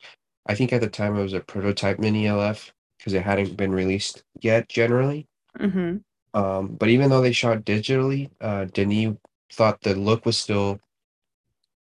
I 0.46 0.54
think 0.54 0.72
at 0.72 0.80
the 0.80 0.88
time 0.88 1.16
it 1.16 1.22
was 1.22 1.32
a 1.32 1.40
prototype 1.40 1.98
Mini 1.98 2.24
LF 2.24 2.70
because 2.98 3.12
it 3.12 3.22
hadn't 3.22 3.56
been 3.56 3.72
released 3.72 4.22
yet 4.40 4.68
generally. 4.68 5.26
Mm-hmm. 5.58 5.98
Um, 6.34 6.68
but 6.68 6.88
even 6.88 7.10
though 7.10 7.20
they 7.20 7.32
shot 7.32 7.64
digitally, 7.64 8.30
uh, 8.40 8.66
Denis 8.66 9.16
thought 9.52 9.80
the 9.80 9.94
look 9.94 10.26
was 10.26 10.36
still 10.36 10.80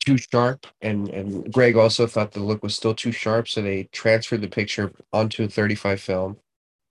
too 0.05 0.17
sharp, 0.17 0.67
and 0.81 1.09
and 1.09 1.51
Greig 1.53 1.75
also 1.75 2.07
thought 2.07 2.31
the 2.31 2.39
look 2.39 2.63
was 2.63 2.75
still 2.75 2.93
too 2.93 3.11
sharp, 3.11 3.47
so 3.47 3.61
they 3.61 3.85
transferred 3.91 4.41
the 4.41 4.47
picture 4.47 4.91
onto 5.13 5.43
a 5.43 5.47
35 5.47 5.99
film, 5.99 6.37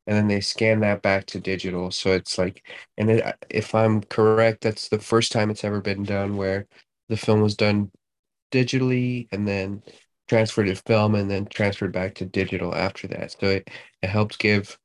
and 0.06 0.16
then 0.16 0.28
they 0.28 0.40
scanned 0.40 0.82
that 0.82 1.02
back 1.02 1.26
to 1.26 1.40
digital. 1.40 1.90
So 1.90 2.12
it's 2.12 2.38
like, 2.38 2.66
and 2.98 3.10
it, 3.10 3.36
if 3.50 3.74
I'm 3.74 4.02
correct, 4.02 4.62
that's 4.62 4.88
the 4.88 4.98
first 4.98 5.32
time 5.32 5.50
it's 5.50 5.64
ever 5.64 5.80
been 5.80 6.02
done 6.04 6.36
where 6.36 6.66
the 7.08 7.16
film 7.16 7.40
was 7.40 7.56
done 7.56 7.90
digitally 8.52 9.28
and 9.32 9.46
then 9.46 9.82
transferred 10.28 10.66
to 10.66 10.74
film 10.74 11.14
and 11.14 11.30
then 11.30 11.46
transferred 11.46 11.92
back 11.92 12.14
to 12.16 12.24
digital 12.24 12.74
after 12.74 13.06
that. 13.08 13.32
So 13.32 13.48
it, 13.48 13.68
it 14.02 14.08
helps 14.08 14.36
give 14.36 14.78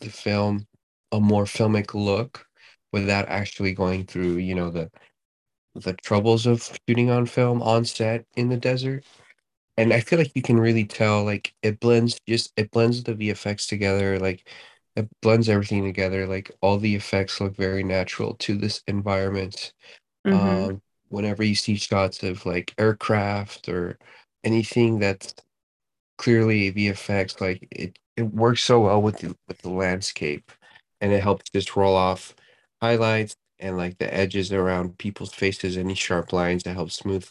the 0.00 0.10
film 0.10 0.66
a 1.12 1.20
more 1.20 1.44
filmic 1.44 1.94
look 1.94 2.46
without 2.92 3.28
actually 3.28 3.72
going 3.72 4.04
through, 4.06 4.36
you 4.36 4.54
know, 4.54 4.70
the 4.70 4.90
the 5.74 5.94
troubles 5.94 6.46
of 6.46 6.68
shooting 6.86 7.10
on 7.10 7.24
film 7.26 7.62
on 7.62 7.84
set 7.84 8.26
in 8.36 8.48
the 8.48 8.56
desert. 8.56 9.04
And 9.78 9.92
I 9.92 10.00
feel 10.00 10.18
like 10.18 10.32
you 10.34 10.42
can 10.42 10.60
really 10.60 10.84
tell 10.84 11.24
like 11.24 11.54
it 11.62 11.80
blends 11.80 12.18
just 12.28 12.52
it 12.56 12.70
blends 12.70 13.02
the 13.02 13.14
VFX 13.14 13.66
together, 13.68 14.18
like 14.18 14.48
it 14.96 15.08
blends 15.22 15.48
everything 15.48 15.84
together. 15.84 16.26
Like 16.26 16.50
all 16.60 16.78
the 16.78 16.94
effects 16.94 17.40
look 17.40 17.56
very 17.56 17.82
natural 17.82 18.34
to 18.40 18.56
this 18.56 18.82
environment. 18.86 19.72
Mm-hmm. 20.26 20.70
Um, 20.70 20.82
whenever 21.08 21.42
you 21.42 21.54
see 21.54 21.76
shots 21.76 22.22
of 22.22 22.44
like 22.46 22.74
aircraft 22.78 23.68
or 23.68 23.98
anything 24.44 24.98
that's 24.98 25.34
clearly 26.18 26.72
VFX, 26.72 27.40
like 27.40 27.66
it, 27.70 27.98
it 28.16 28.24
works 28.24 28.62
so 28.62 28.80
well 28.80 29.00
with 29.00 29.18
the 29.18 29.34
with 29.48 29.58
the 29.62 29.70
landscape 29.70 30.52
and 31.02 31.12
it 31.12 31.22
helps 31.24 31.50
just 31.50 31.76
roll 31.76 31.96
off 31.96 32.36
highlights 32.82 33.36
and 33.60 33.78
like 33.78 33.98
the 33.98 34.14
edges 34.14 34.52
around 34.52 34.98
people's 34.98 35.34
faces, 35.34 35.78
any 35.78 35.96
sharp 35.96 36.32
lines 36.34 36.64
that 36.64 36.74
help 36.76 36.92
smooth 36.92 37.28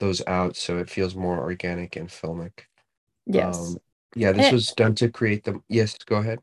those 0.00 0.22
out 0.28 0.56
so 0.56 0.78
it 0.78 0.90
feels 0.90 1.16
more 1.16 1.40
organic 1.40 1.96
and 1.96 2.10
filmic. 2.10 2.62
Yes. 3.26 3.76
Um, 3.76 3.80
yeah, 4.16 4.32
this 4.32 4.50
And 4.50 4.52
was 4.52 4.72
done 4.74 4.94
to 4.96 5.10
create 5.10 5.44
the 5.44 5.62
yes, 5.68 5.96
go 6.06 6.16
ahead. 6.18 6.40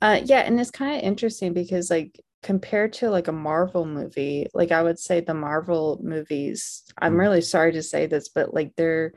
Uh, 0.00 0.20
yeah, 0.24 0.40
and 0.40 0.60
it's 0.60 0.70
kind 0.70 0.96
of 0.96 1.02
interesting 1.02 1.52
because 1.52 1.90
like 1.90 2.20
compared 2.42 2.92
to 2.94 3.10
like 3.10 3.28
a 3.28 3.32
Marvel 3.32 3.86
movie, 3.86 4.46
like 4.54 4.70
I 4.72 4.82
would 4.82 4.98
say 4.98 5.20
the 5.20 5.34
Marvel 5.34 5.98
movies, 6.02 6.84
I'm 6.98 7.16
Mm. 7.16 7.18
really 7.18 7.40
sorry 7.40 7.72
to 7.72 7.82
say 7.82 8.06
this, 8.06 8.28
but 8.28 8.52
like 8.54 8.76
their 8.76 9.12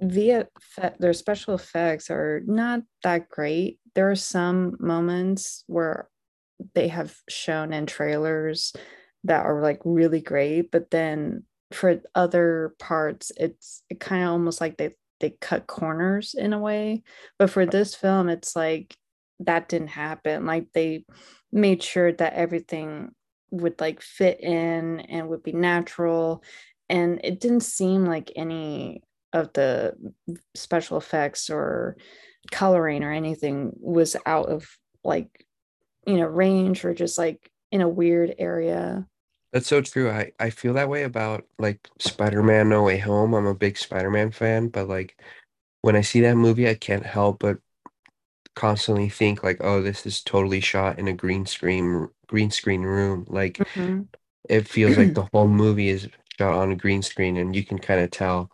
via 0.00 0.48
their 1.00 1.14
special 1.14 1.54
effects 1.54 2.10
are 2.10 2.42
not 2.46 2.82
that 3.04 3.28
great. 3.30 3.79
There 3.94 4.10
are 4.10 4.16
some 4.16 4.76
moments 4.78 5.64
where 5.66 6.08
they 6.74 6.88
have 6.88 7.14
shown 7.28 7.72
in 7.72 7.86
trailers 7.86 8.72
that 9.24 9.44
are 9.44 9.60
like 9.60 9.80
really 9.84 10.20
great, 10.20 10.70
but 10.70 10.90
then 10.90 11.44
for 11.72 12.00
other 12.14 12.74
parts, 12.78 13.32
it's 13.36 13.82
it 13.90 14.00
kind 14.00 14.24
of 14.24 14.30
almost 14.30 14.60
like 14.60 14.76
they 14.76 14.90
they 15.20 15.36
cut 15.40 15.66
corners 15.66 16.34
in 16.34 16.52
a 16.52 16.58
way. 16.58 17.02
But 17.38 17.50
for 17.50 17.66
this 17.66 17.94
film, 17.94 18.28
it's 18.28 18.56
like 18.56 18.96
that 19.40 19.68
didn't 19.68 19.88
happen. 19.88 20.46
Like 20.46 20.66
they 20.72 21.04
made 21.52 21.82
sure 21.82 22.12
that 22.12 22.34
everything 22.34 23.10
would 23.50 23.80
like 23.80 24.00
fit 24.00 24.40
in 24.40 25.00
and 25.00 25.28
would 25.28 25.42
be 25.42 25.52
natural. 25.52 26.42
And 26.88 27.20
it 27.22 27.40
didn't 27.40 27.60
seem 27.60 28.04
like 28.04 28.32
any 28.36 29.02
of 29.32 29.52
the 29.52 29.94
special 30.54 30.96
effects 30.98 31.50
or 31.50 31.96
coloring 32.50 33.02
or 33.04 33.12
anything 33.12 33.72
was 33.76 34.16
out 34.26 34.48
of 34.48 34.68
like, 35.04 35.46
you 36.06 36.16
know, 36.18 36.26
range 36.26 36.84
or 36.84 36.94
just 36.94 37.18
like 37.18 37.50
in 37.72 37.80
a 37.80 37.88
weird 37.88 38.34
area. 38.38 39.06
That's 39.52 39.66
so 39.66 39.80
true. 39.82 40.10
I, 40.10 40.32
I 40.38 40.50
feel 40.50 40.74
that 40.74 40.88
way 40.88 41.02
about 41.02 41.44
like 41.58 41.88
Spider-Man 41.98 42.68
No 42.68 42.84
Way 42.84 42.98
Home. 42.98 43.34
I'm 43.34 43.46
a 43.46 43.54
big 43.54 43.76
Spider-Man 43.78 44.30
fan, 44.30 44.68
but 44.68 44.88
like 44.88 45.20
when 45.82 45.96
I 45.96 46.02
see 46.02 46.20
that 46.22 46.36
movie, 46.36 46.68
I 46.68 46.74
can't 46.74 47.06
help 47.06 47.40
but 47.40 47.58
constantly 48.56 49.08
think 49.08 49.42
like, 49.42 49.58
oh, 49.60 49.82
this 49.82 50.06
is 50.06 50.22
totally 50.22 50.60
shot 50.60 50.98
in 50.98 51.08
a 51.08 51.12
green 51.12 51.46
screen 51.46 52.08
green 52.28 52.50
screen 52.50 52.82
room. 52.82 53.26
Like 53.28 53.62
Mhm. 53.76 54.08
it 54.48 54.68
feels 54.68 54.96
like 54.98 55.14
the 55.14 55.28
whole 55.32 55.48
movie 55.48 55.90
is 55.90 56.08
shot 56.38 56.54
on 56.54 56.72
a 56.72 56.76
green 56.76 57.02
screen 57.02 57.36
and 57.38 57.56
you 57.56 57.64
can 57.64 57.78
kind 57.78 58.00
of 58.00 58.10
tell. 58.10 58.50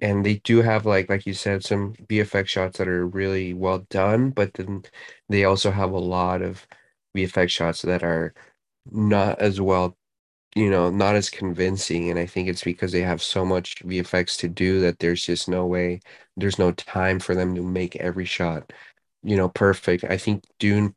And 0.00 0.24
they 0.24 0.36
do 0.36 0.62
have 0.62 0.86
like 0.86 1.08
like 1.08 1.26
you 1.26 1.34
said, 1.34 1.64
some 1.64 1.94
VFX 2.08 2.48
shots 2.48 2.78
that 2.78 2.88
are 2.88 3.06
really 3.06 3.54
well 3.54 3.80
done, 3.90 4.30
but 4.30 4.54
then 4.54 4.84
they 5.28 5.44
also 5.44 5.70
have 5.72 5.90
a 5.92 5.98
lot 5.98 6.42
of 6.42 6.66
VFX 7.14 7.50
shots 7.50 7.82
that 7.82 8.02
are 8.04 8.34
not 8.90 9.40
as 9.40 9.60
well 9.60 9.96
you 10.56 10.70
know, 10.70 10.90
not 10.90 11.14
as 11.14 11.30
convincing. 11.30 12.10
And 12.10 12.18
I 12.18 12.26
think 12.26 12.48
it's 12.48 12.64
because 12.64 12.92
they 12.92 13.02
have 13.02 13.22
so 13.22 13.44
much 13.44 13.82
VFX 13.84 14.36
to 14.38 14.48
do 14.48 14.80
that 14.80 14.98
there's 14.98 15.24
just 15.24 15.48
no 15.48 15.66
way, 15.66 16.00
there's 16.36 16.58
no 16.58 16.72
time 16.72 17.20
for 17.20 17.34
them 17.34 17.54
to 17.54 17.62
make 17.62 17.96
every 17.96 18.24
shot, 18.24 18.72
you 19.22 19.36
know, 19.36 19.48
perfect. 19.48 20.04
I 20.04 20.16
think 20.18 20.44
Dune 20.58 20.94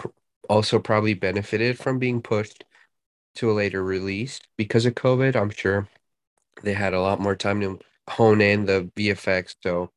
also 0.50 0.80
probably 0.80 1.14
benefited 1.14 1.78
from 1.80 2.00
being 2.00 2.22
pushed 2.22 2.66
to 3.36 3.52
a 3.52 3.54
later 3.54 3.84
release 3.84 4.40
because 4.58 4.86
of 4.86 4.96
COVID. 4.96 5.36
I'm 5.36 5.50
sure 5.50 5.88
they 6.64 6.74
had 6.74 6.94
a 6.94 7.02
lot 7.02 7.20
more 7.20 7.36
time 7.36 7.62
to 7.62 7.80
hone 8.12 8.41
in 8.41 8.65
the 8.65 8.91
VFX. 8.95 9.56
So, 9.63 9.91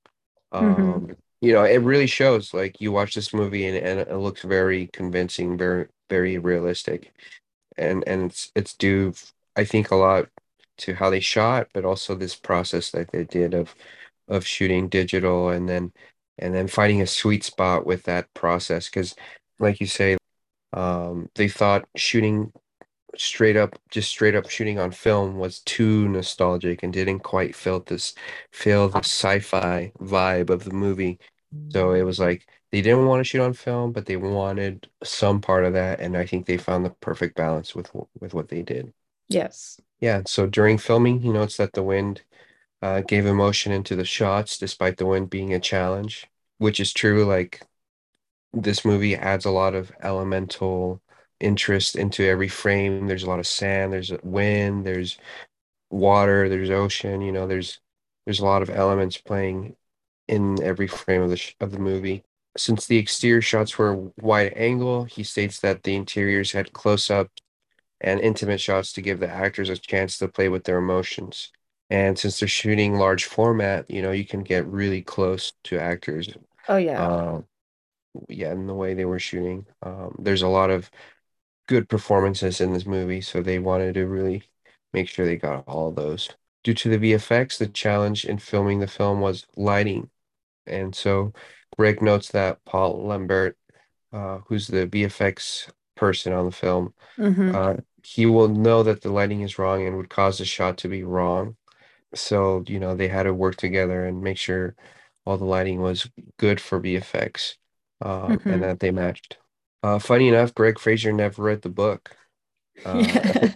Mhm. 0.55 0.79
um, 1.13 1.17
you 1.41 1.53
know, 1.53 1.65
it 1.65 1.79
really 1.83 2.07
shows. 2.07 2.55
Like 2.55 2.81
you 2.81 2.93
watch 2.93 3.15
this 3.15 3.35
movie 3.35 3.67
and, 3.67 3.77
and 3.77 4.01
it 4.01 4.17
looks 4.17 4.43
very 4.43 4.89
convincing, 4.89 5.59
very, 5.59 5.89
very 6.11 6.39
realistic 6.39 7.13
and 7.77 8.05
and 8.07 8.25
it's 8.31 8.51
it's 8.55 8.75
due 8.75 9.13
I 9.57 9.65
think 9.65 9.91
a 9.91 9.97
lot 9.97 10.29
to 10.79 10.95
how 10.95 11.11
they 11.11 11.21
shot, 11.21 11.69
but 11.73 11.85
also 11.85 12.15
this 12.15 12.35
process 12.37 12.91
that 12.93 13.13
they 13.13 13.25
did 13.25 13.55
of 13.55 13.75
of 14.29 14.47
shooting 14.47 14.89
digital 14.89 15.51
and 15.51 15.69
then 15.69 15.93
and 16.39 16.55
then 16.55 16.69
finding 16.69 17.03
a 17.03 17.07
sweet 17.07 17.45
spot 17.45 17.87
with 17.87 18.05
that 18.05 18.33
process 18.35 18.89
because 18.89 19.15
like 19.59 19.81
you 19.81 19.87
say 19.87 20.17
um 20.73 21.29
they 21.37 21.49
thought 21.49 21.89
shooting 21.97 22.53
straight 23.19 23.57
up 23.57 23.79
just 23.91 24.09
straight 24.11 24.35
up 24.35 24.49
shooting 24.51 24.79
on 24.79 24.91
film 24.91 25.37
was 25.39 25.61
too 25.61 26.09
nostalgic 26.09 26.83
and 26.83 26.93
didn't 26.93 27.21
quite 27.21 27.55
feel 27.55 27.81
this 27.81 28.15
feel 28.53 28.89
the 28.89 29.01
sci-fi 29.01 29.93
vibe 30.01 30.51
of 30.51 30.65
the 30.65 30.71
movie 30.73 31.19
so 31.73 31.93
it 31.93 32.03
was 32.03 32.19
like 32.19 32.47
they 32.73 32.83
didn't 32.83 33.07
want 33.07 33.21
to 33.21 33.25
shoot 33.25 33.41
on 33.43 33.53
film 33.53 33.93
but 33.93 34.07
they 34.07 34.17
wanted 34.17 34.89
some 35.05 35.41
part 35.41 35.65
of 35.65 35.73
that 35.75 36.01
and 36.01 36.17
I 36.17 36.27
think 36.27 36.47
they 36.47 36.57
found 36.59 36.85
the 36.85 36.91
perfect 36.91 37.37
balance 37.37 37.75
with 37.75 37.91
with 38.21 38.35
what 38.35 38.49
they 38.49 38.63
did 38.63 38.93
Yes. 39.29 39.81
yeah 40.01 40.23
so 40.27 40.47
during 40.47 40.79
filming 40.79 41.21
he 41.21 41.31
notes 41.33 41.57
that 41.57 41.73
the 41.73 41.83
wind 41.83 42.23
uh, 42.83 43.03
gave 43.03 43.27
emotion 43.27 43.73
into 43.73 43.97
the 43.97 44.05
shots 44.07 44.59
despite 44.59 44.99
the 44.99 45.07
wind 45.07 45.31
being 45.31 45.55
a 45.55 45.61
challenge 45.61 46.27
which 46.59 46.81
is 46.81 46.93
true 46.95 47.25
like 47.25 47.63
this 48.55 48.85
movie 48.85 49.17
adds 49.17 49.47
a 49.47 49.51
lot 49.53 49.75
of 49.75 49.93
elemental 50.03 51.03
interest 51.41 51.97
into 51.97 52.25
every 52.25 52.49
frame. 52.49 53.07
There's 53.07 53.25
a 53.25 53.29
lot 53.29 53.39
of 53.39 53.47
sand, 53.47 53.93
there's 53.93 54.13
wind, 54.23 54.87
there's 54.87 55.19
water, 55.91 56.49
there's 56.49 56.71
ocean, 56.71 57.21
you 57.23 57.33
know, 57.33 57.47
there's 57.47 57.81
there's 58.27 58.41
a 58.41 58.45
lot 58.45 58.63
of 58.63 58.71
elements 58.71 59.19
playing 59.19 59.77
in 60.29 60.63
every 60.63 60.89
frame 60.89 61.23
of 61.23 61.31
the 61.31 61.37
sh 61.37 61.55
of 61.61 61.73
the 61.73 61.79
movie. 61.79 62.25
Since 62.57 62.87
the 62.87 62.99
exterior 62.99 63.43
shots 63.43 63.79
were 63.79 63.95
wide 64.21 64.53
angle, 64.57 65.05
he 65.05 65.23
states 65.25 65.61
that 65.61 65.83
the 65.83 65.95
interiors 65.97 66.53
had 66.53 66.73
close 66.73 67.11
up 67.11 67.31
and 68.01 68.21
intimate 68.21 68.61
shots 68.61 68.93
to 68.93 69.03
give 69.03 69.21
the 69.21 69.29
actors 69.29 69.71
a 69.71 69.77
chance 69.77 70.19
to 70.19 70.29
play 70.29 70.49
with 70.49 70.65
their 70.65 70.79
emotions. 70.79 71.51
And 71.91 72.19
since 72.19 72.41
they're 72.41 72.49
shooting 72.49 72.95
large 72.97 73.25
format, 73.25 73.91
you 73.91 74.03
know, 74.03 74.13
you 74.13 74.25
can 74.25 74.43
get 74.43 74.67
really 74.67 75.03
close 75.03 75.53
to 75.65 75.79
actors. 75.79 76.29
Oh 76.69 76.77
yeah. 76.77 77.07
Um, 77.07 77.47
yeah, 78.29 78.53
in 78.53 78.67
the 78.67 78.75
way 78.75 78.95
they 78.95 79.05
were 79.05 79.19
shooting. 79.19 79.67
Um, 79.83 80.17
there's 80.19 80.43
a 80.43 80.49
lot 80.49 80.71
of 80.71 80.91
good 81.67 81.89
performances 81.89 82.61
in 82.61 82.73
this 82.73 82.87
movie, 82.87 83.21
so 83.21 83.43
they 83.43 83.59
wanted 83.59 83.95
to 83.95 84.07
really 84.07 84.45
make 84.93 85.09
sure 85.09 85.27
they 85.27 85.37
got 85.37 85.65
all 85.69 85.89
of 85.89 85.97
those. 85.97 86.29
Due 86.63 86.75
to 86.75 86.89
the 86.89 86.99
VFX, 86.99 87.59
the 87.59 87.69
challenge 87.69 88.25
in 88.25 88.39
filming 88.39 88.81
the 88.81 88.87
film 88.87 89.21
was 89.21 89.47
lighting. 89.57 90.11
And 90.67 90.95
so 90.95 91.33
Greig 91.79 92.03
notes 92.03 92.31
that 92.31 92.65
Paul 92.65 93.07
Lambert, 93.07 93.59
uh, 94.13 94.39
who's 94.49 94.69
the 94.69 94.87
VFX 94.87 95.71
person 95.97 96.33
on 96.33 96.47
the 96.47 96.53
film, 96.53 96.95
hmm 97.19 97.55
uh, 97.55 97.77
he 98.05 98.27
will 98.27 98.49
know 98.49 98.83
that 98.83 99.03
the 99.03 99.11
lighting 99.13 99.43
is 99.43 99.59
wrong 99.59 99.87
and 99.87 99.97
would 99.97 100.11
cause 100.11 100.39
the 100.39 100.45
shot 100.45 100.79
to 100.79 100.89
be 100.89 101.05
wrong. 101.05 101.57
So, 102.15 102.65
you 102.67 102.79
know, 102.81 102.95
they 102.97 103.09
had 103.09 103.25
to 103.25 103.35
work 103.35 103.57
together 103.57 104.07
and 104.07 104.23
make 104.23 104.39
sure 104.39 104.77
all 105.27 105.39
the 105.39 105.45
lighting 105.45 105.81
was 105.81 106.09
good 106.39 106.61
for 106.61 106.79
VFX, 106.81 107.57
um, 108.01 108.45
and 108.49 108.63
hmm 108.63 108.65
that 108.65 108.81
they 108.81 108.91
matched. 108.91 109.39
Uh, 109.85 109.99
funny 109.99 110.29
enough, 110.29 110.55
Greig 110.55 110.79
Fraser 110.79 111.13
never 111.13 111.43
read 111.43 111.61
the 111.61 111.69
book, 111.69 112.17
uh, 112.87 113.51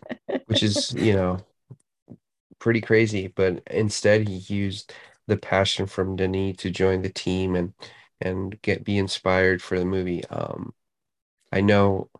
which 0.44 0.62
is, 0.62 0.92
you 0.92 1.14
know, 1.14 1.38
pretty 2.58 2.82
crazy, 2.82 3.28
but 3.28 3.62
instead 3.70 4.28
he 4.28 4.36
used 4.52 4.92
the 5.26 5.38
passion 5.38 5.86
from 5.86 6.16
Denis 6.16 6.58
to 6.58 6.70
join 6.70 7.00
the 7.00 7.08
team 7.08 7.56
and 7.56 7.72
and 8.20 8.60
get 8.60 8.84
be 8.84 8.98
inspired 8.98 9.62
for 9.62 9.78
the 9.78 9.86
movie. 9.86 10.22
Um, 10.26 10.74
I 11.52 11.62
know 11.62 12.10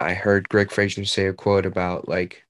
I 0.00 0.14
heard 0.14 0.48
Greig 0.48 0.72
Fraser 0.72 1.04
say 1.04 1.26
a 1.26 1.32
quote 1.32 1.66
about 1.66 2.08
like 2.08 2.44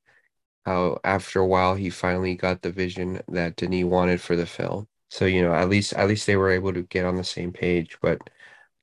how 0.66 1.00
after 1.04 1.40
a 1.40 1.46
while 1.46 1.74
he 1.74 1.90
finally 1.90 2.36
got 2.36 2.62
the 2.62 2.72
vision 2.72 3.22
that 3.28 3.56
Denis 3.56 3.84
wanted 3.84 4.20
for 4.20 4.36
the 4.36 4.46
film. 4.46 4.88
So, 5.10 5.26
you 5.26 5.42
know, 5.42 5.54
at 5.54 5.68
least 5.68 5.92
at 5.94 6.08
least 6.08 6.26
they 6.26 6.36
were 6.36 6.50
able 6.50 6.72
to 6.74 6.82
get 6.84 7.06
on 7.06 7.16
the 7.16 7.24
same 7.24 7.52
page. 7.52 7.98
But 8.02 8.30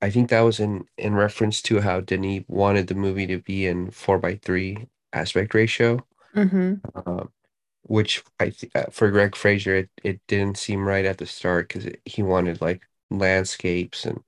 I 0.01 0.10
think 0.10 0.29
that 0.29 0.41
was 0.41 0.60
in 0.60 0.86
in 0.97 1.15
reference 1.15 1.62
to 1.63 1.81
how 1.81 2.01
Denis 2.01 2.43
wanted 2.47 2.88
the 2.88 2.95
movie 2.95 3.27
to 3.27 3.39
be 3.39 3.65
in 3.65 3.91
four 3.91 4.19
by 4.19 4.36
three 4.36 4.88
aspect 5.13 5.53
ratio. 5.53 6.05
Mm-hmm. 6.36 6.75
Um, 6.95 7.31
which 7.83 8.23
I 8.39 8.49
th 8.51 8.71
uh, 8.75 8.88
for 8.91 9.12
Greig 9.12 9.36
Fraser 9.36 9.75
it, 9.75 9.89
it 10.03 10.21
didn't 10.27 10.57
seem 10.57 10.88
right 10.88 11.05
at 11.05 11.17
the 11.19 11.25
start 11.25 11.69
because 11.69 11.91
he 12.05 12.23
wanted 12.23 12.62
like 12.62 12.83
landscapes 13.12 14.05
and 14.05 14.23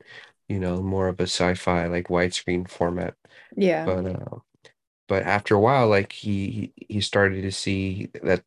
you 0.50 0.60
know 0.60 0.82
more 0.82 1.08
of 1.10 1.20
a 1.20 1.24
sci-fi 1.24 1.88
like 1.88 2.08
widescreen 2.10 2.70
format. 2.70 3.16
Yeah. 3.56 3.86
But 3.86 4.06
uh, 4.08 4.38
but 5.08 5.24
after 5.24 5.56
a 5.56 5.60
while, 5.60 5.88
like 5.90 6.14
he 6.14 6.74
he 6.78 7.02
started 7.02 7.42
to 7.44 7.52
see 7.52 8.10
that 8.24 8.44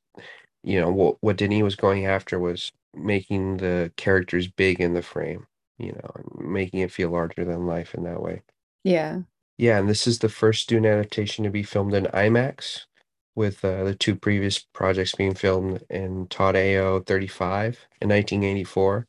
you 0.62 0.80
know 0.80 0.92
what 0.92 1.18
what 1.22 1.37
Denis 1.38 1.62
was 1.62 1.76
going 1.76 2.06
after 2.06 2.38
was 2.38 2.72
making 2.94 3.58
the 3.58 3.92
characters 3.96 4.48
big 4.48 4.80
in 4.80 4.94
the 4.94 5.02
frame, 5.02 5.46
you 5.78 5.92
know, 5.92 6.11
making 6.38 6.80
it 6.80 6.92
feel 6.92 7.11
larger 7.11 7.44
than 7.44 7.66
life 7.66 7.94
in 7.94 8.04
that 8.04 8.22
way. 8.22 8.42
Yeah. 8.85 9.22
Yeah, 9.58 9.78
and 9.78 9.88
this 9.88 10.06
is 10.06 10.18
the 10.18 10.28
first 10.28 10.68
Dune 10.68 10.87
adaptation 10.87 11.44
to 11.44 11.50
be 11.50 11.62
filmed 11.62 11.94
in 11.94 12.04
IMAX, 12.06 12.87
with 13.35 13.64
uh, 13.64 13.85
the 13.85 13.94
two 13.94 14.16
previous 14.16 14.58
projects 14.58 15.14
being 15.14 15.35
filmed 15.35 15.85
in 15.88 16.26
Todd 16.28 16.56
AO 16.56 17.00
35 17.00 17.87
in 18.00 18.08
1984 18.08 19.06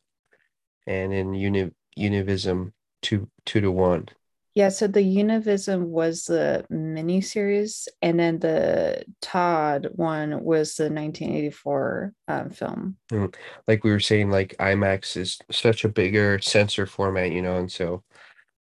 and 0.86 1.12
in 1.12 1.34
Uni 1.34 1.70
Univisium 1.98 2.72
2 3.02 3.28
2 3.44 3.60
to 3.60 3.70
1. 3.70 4.08
Yeah, 4.54 4.68
so 4.68 4.86
the 4.86 5.00
Univisium 5.00 5.86
was 5.86 6.26
the 6.26 6.64
mini 6.70 7.20
series, 7.20 7.88
and 8.00 8.20
then 8.20 8.38
the 8.38 9.04
Todd 9.20 9.88
one 9.94 10.44
was 10.44 10.76
the 10.76 10.84
1984 10.84 12.12
um, 12.28 12.50
film. 12.50 12.96
Mm. 13.10 13.34
Like 13.66 13.82
we 13.82 13.90
were 13.90 13.98
saying, 13.98 14.30
like 14.30 14.54
IMAX 14.60 15.16
is 15.16 15.40
such 15.50 15.84
a 15.84 15.88
bigger 15.88 16.38
sensor 16.38 16.86
format, 16.86 17.32
you 17.32 17.42
know, 17.42 17.56
and 17.56 17.70
so 17.70 18.04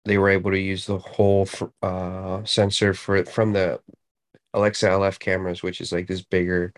they 0.06 0.18
were 0.18 0.30
able 0.30 0.52
to 0.52 0.60
use 0.60 0.86
the 0.86 0.98
whole 0.98 1.48
uh, 1.82 2.42
sensor 2.46 2.94
for 2.94 3.26
from 3.26 3.52
the 3.52 3.82
Alexa 4.54 4.88
LF 4.88 5.20
cameras, 5.20 5.62
which 5.62 5.82
is 5.82 5.92
like 5.92 6.08
this 6.08 6.22
bigger 6.22 6.74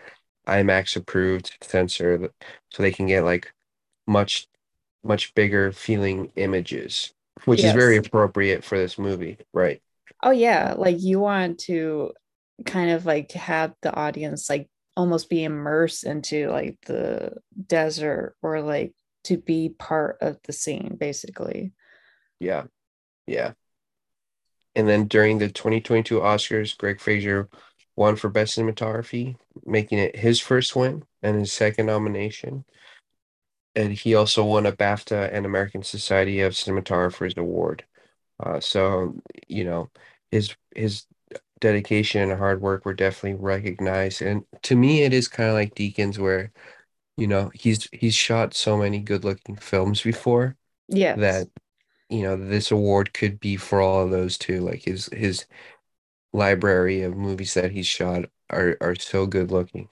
IMAX 0.48 0.96
approved 0.96 1.56
sensor, 1.60 2.30
so 2.72 2.82
they 2.82 2.92
can 2.92 3.06
get 3.06 3.22
like 3.22 3.52
much 4.08 4.48
much 5.04 5.34
bigger 5.34 5.70
feeling 5.70 6.32
images, 6.34 7.14
which 7.44 7.62
is 7.62 7.72
very 7.72 7.96
appropriate 7.96 8.64
for 8.64 8.78
this 8.78 8.98
movie, 8.98 9.38
right? 9.52 9.80
Oh 10.22 10.30
yeah, 10.30 10.74
like 10.76 11.00
you 11.00 11.20
want 11.20 11.58
to 11.60 12.12
kind 12.64 12.90
of 12.90 13.04
like 13.04 13.32
have 13.32 13.74
the 13.82 13.94
audience 13.94 14.48
like 14.48 14.68
almost 14.96 15.28
be 15.28 15.44
immersed 15.44 16.04
into 16.04 16.48
like 16.50 16.78
the 16.86 17.32
desert 17.66 18.36
or 18.42 18.60
like 18.60 18.92
to 19.24 19.36
be 19.36 19.70
part 19.70 20.18
of 20.20 20.38
the 20.44 20.52
scene 20.52 20.96
basically. 20.98 21.72
Yeah, 22.38 22.64
yeah. 23.26 23.52
And 24.76 24.88
then 24.88 25.06
during 25.06 25.38
the 25.38 25.48
2022 25.48 26.20
Oscars, 26.20 26.76
Greig 26.76 27.00
Fraser 27.00 27.48
won 27.96 28.16
for 28.16 28.28
Best 28.28 28.58
Cinematography, 28.58 29.36
making 29.64 29.98
it 29.98 30.16
his 30.16 30.40
first 30.40 30.74
win 30.74 31.04
and 31.22 31.38
his 31.38 31.52
second 31.52 31.86
nomination. 31.86 32.64
And 33.76 33.92
he 33.92 34.14
also 34.14 34.44
won 34.44 34.66
a 34.66 34.72
BAFTA 34.72 35.30
and 35.32 35.44
American 35.46 35.82
Society 35.82 36.40
of 36.40 36.52
Cinematographers 36.52 37.36
Award. 37.36 37.84
Uh, 38.40 38.60
so, 38.60 39.16
you 39.48 39.64
know, 39.64 39.90
his 40.30 40.56
his 40.76 41.06
dedication 41.60 42.30
and 42.30 42.38
hard 42.38 42.60
work 42.62 42.84
were 42.86 42.94
definitely 42.94 43.40
recognized. 43.42 44.22
And 44.22 44.44
to 44.64 44.76
me, 44.76 45.02
it 45.04 45.12
is 45.14 45.28
kind 45.28 45.48
of 45.50 45.54
like 45.56 45.74
Deakins, 45.76 46.18
where, 46.18 46.52
you 47.16 47.26
know, 47.28 47.50
he's 47.54 47.88
he's 47.92 48.14
shot 48.14 48.54
so 48.54 48.76
many 48.78 49.00
good-looking 49.00 49.56
films 49.56 50.02
before 50.02 50.56
Yeah. 50.88 51.16
that, 51.16 51.48
you 52.10 52.22
know, 52.22 52.36
this 52.36 52.70
award 52.72 53.14
could 53.14 53.40
be 53.40 53.56
for 53.56 53.80
all 53.82 54.04
of 54.04 54.10
those 54.12 54.38
too. 54.38 54.60
Like 54.62 54.84
his 54.84 55.06
his 55.12 55.46
library 56.34 57.02
of 57.02 57.16
movies 57.16 57.54
that 57.54 57.72
he's 57.72 57.86
shot 57.86 58.26
are 58.50 58.76
are 58.82 58.94
so 58.96 59.26
good 59.26 59.50
looking. 59.50 59.88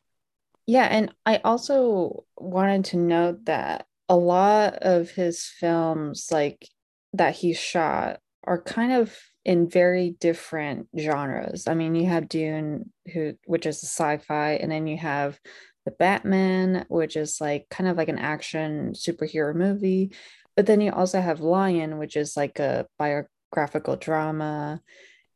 Yeah, 0.67 0.85
and 0.85 1.15
I 1.27 1.39
also 1.39 2.25
wanted 2.37 2.87
to 2.87 2.97
note 2.97 3.47
that 3.47 3.87
a 4.09 4.17
lot 4.17 4.75
of 4.83 5.11
his 5.11 5.45
films, 5.45 6.29
like 6.31 6.69
that 7.15 7.35
he 7.35 7.53
shot, 7.53 8.21
are 8.45 8.61
kind 8.61 8.93
of 8.93 9.17
in 9.45 9.69
very 9.69 10.17
different 10.21 10.89
genres. 10.99 11.67
I 11.67 11.75
mean, 11.75 11.95
you 11.95 12.07
have 12.09 12.29
Dune, 12.29 12.93
who 13.13 13.35
which 13.47 13.67
is 13.67 13.83
a 13.83 13.87
sci-fi, 13.87 14.53
and 14.55 14.71
then 14.71 14.87
you 14.87 14.99
have 14.99 15.39
the 15.85 15.91
Batman, 15.91 16.87
which 16.89 17.17
is 17.17 17.41
like 17.41 17.67
kind 17.69 17.89
of 17.89 17.97
like 17.97 18.09
an 18.09 18.19
action 18.19 18.93
superhero 18.93 19.55
movie. 19.55 20.13
But 20.57 20.67
then 20.67 20.81
you 20.81 20.93
also 20.93 21.21
have 21.21 21.41
Lion, 21.41 21.99
which 21.99 22.17
is 22.17 22.37
like 22.37 22.59
a 22.61 22.87
biographical 22.99 23.97
drama 23.97 24.81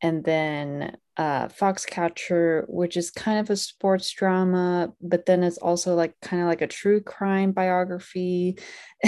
and 0.02 0.22
then 0.24 0.96
uh, 1.16 1.48
Foxcatcher, 1.48 2.64
which 2.68 2.96
is 2.96 3.11
kind 3.11 3.38
of 3.38 3.48
a 3.48 3.57
sports 3.57 4.11
drama, 4.11 4.92
but 5.00 5.26
then 5.26 5.42
it's 5.42 5.59
also 5.59 5.94
like 5.94 6.14
kind 6.20 6.42
of 6.42 6.48
like 6.48 6.61
a 6.61 6.66
true 6.66 7.00
crime 7.00 7.52
biography. 7.52 8.59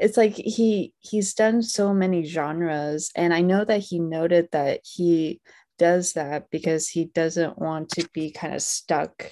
it's 0.00 0.16
like 0.16 0.32
he 0.32 0.94
he's 0.98 1.34
done 1.34 1.62
so 1.62 1.92
many 1.92 2.24
genres, 2.24 3.10
and 3.14 3.34
I 3.34 3.42
know 3.42 3.64
that 3.64 3.80
he 3.80 3.98
noted 3.98 4.48
that 4.52 4.80
he 4.82 5.40
does 5.78 6.14
that 6.14 6.48
because 6.50 6.88
he 6.88 7.06
doesn't 7.06 7.58
want 7.58 7.90
to 7.90 8.08
be 8.14 8.30
kind 8.30 8.54
of 8.54 8.62
stuck 8.62 9.30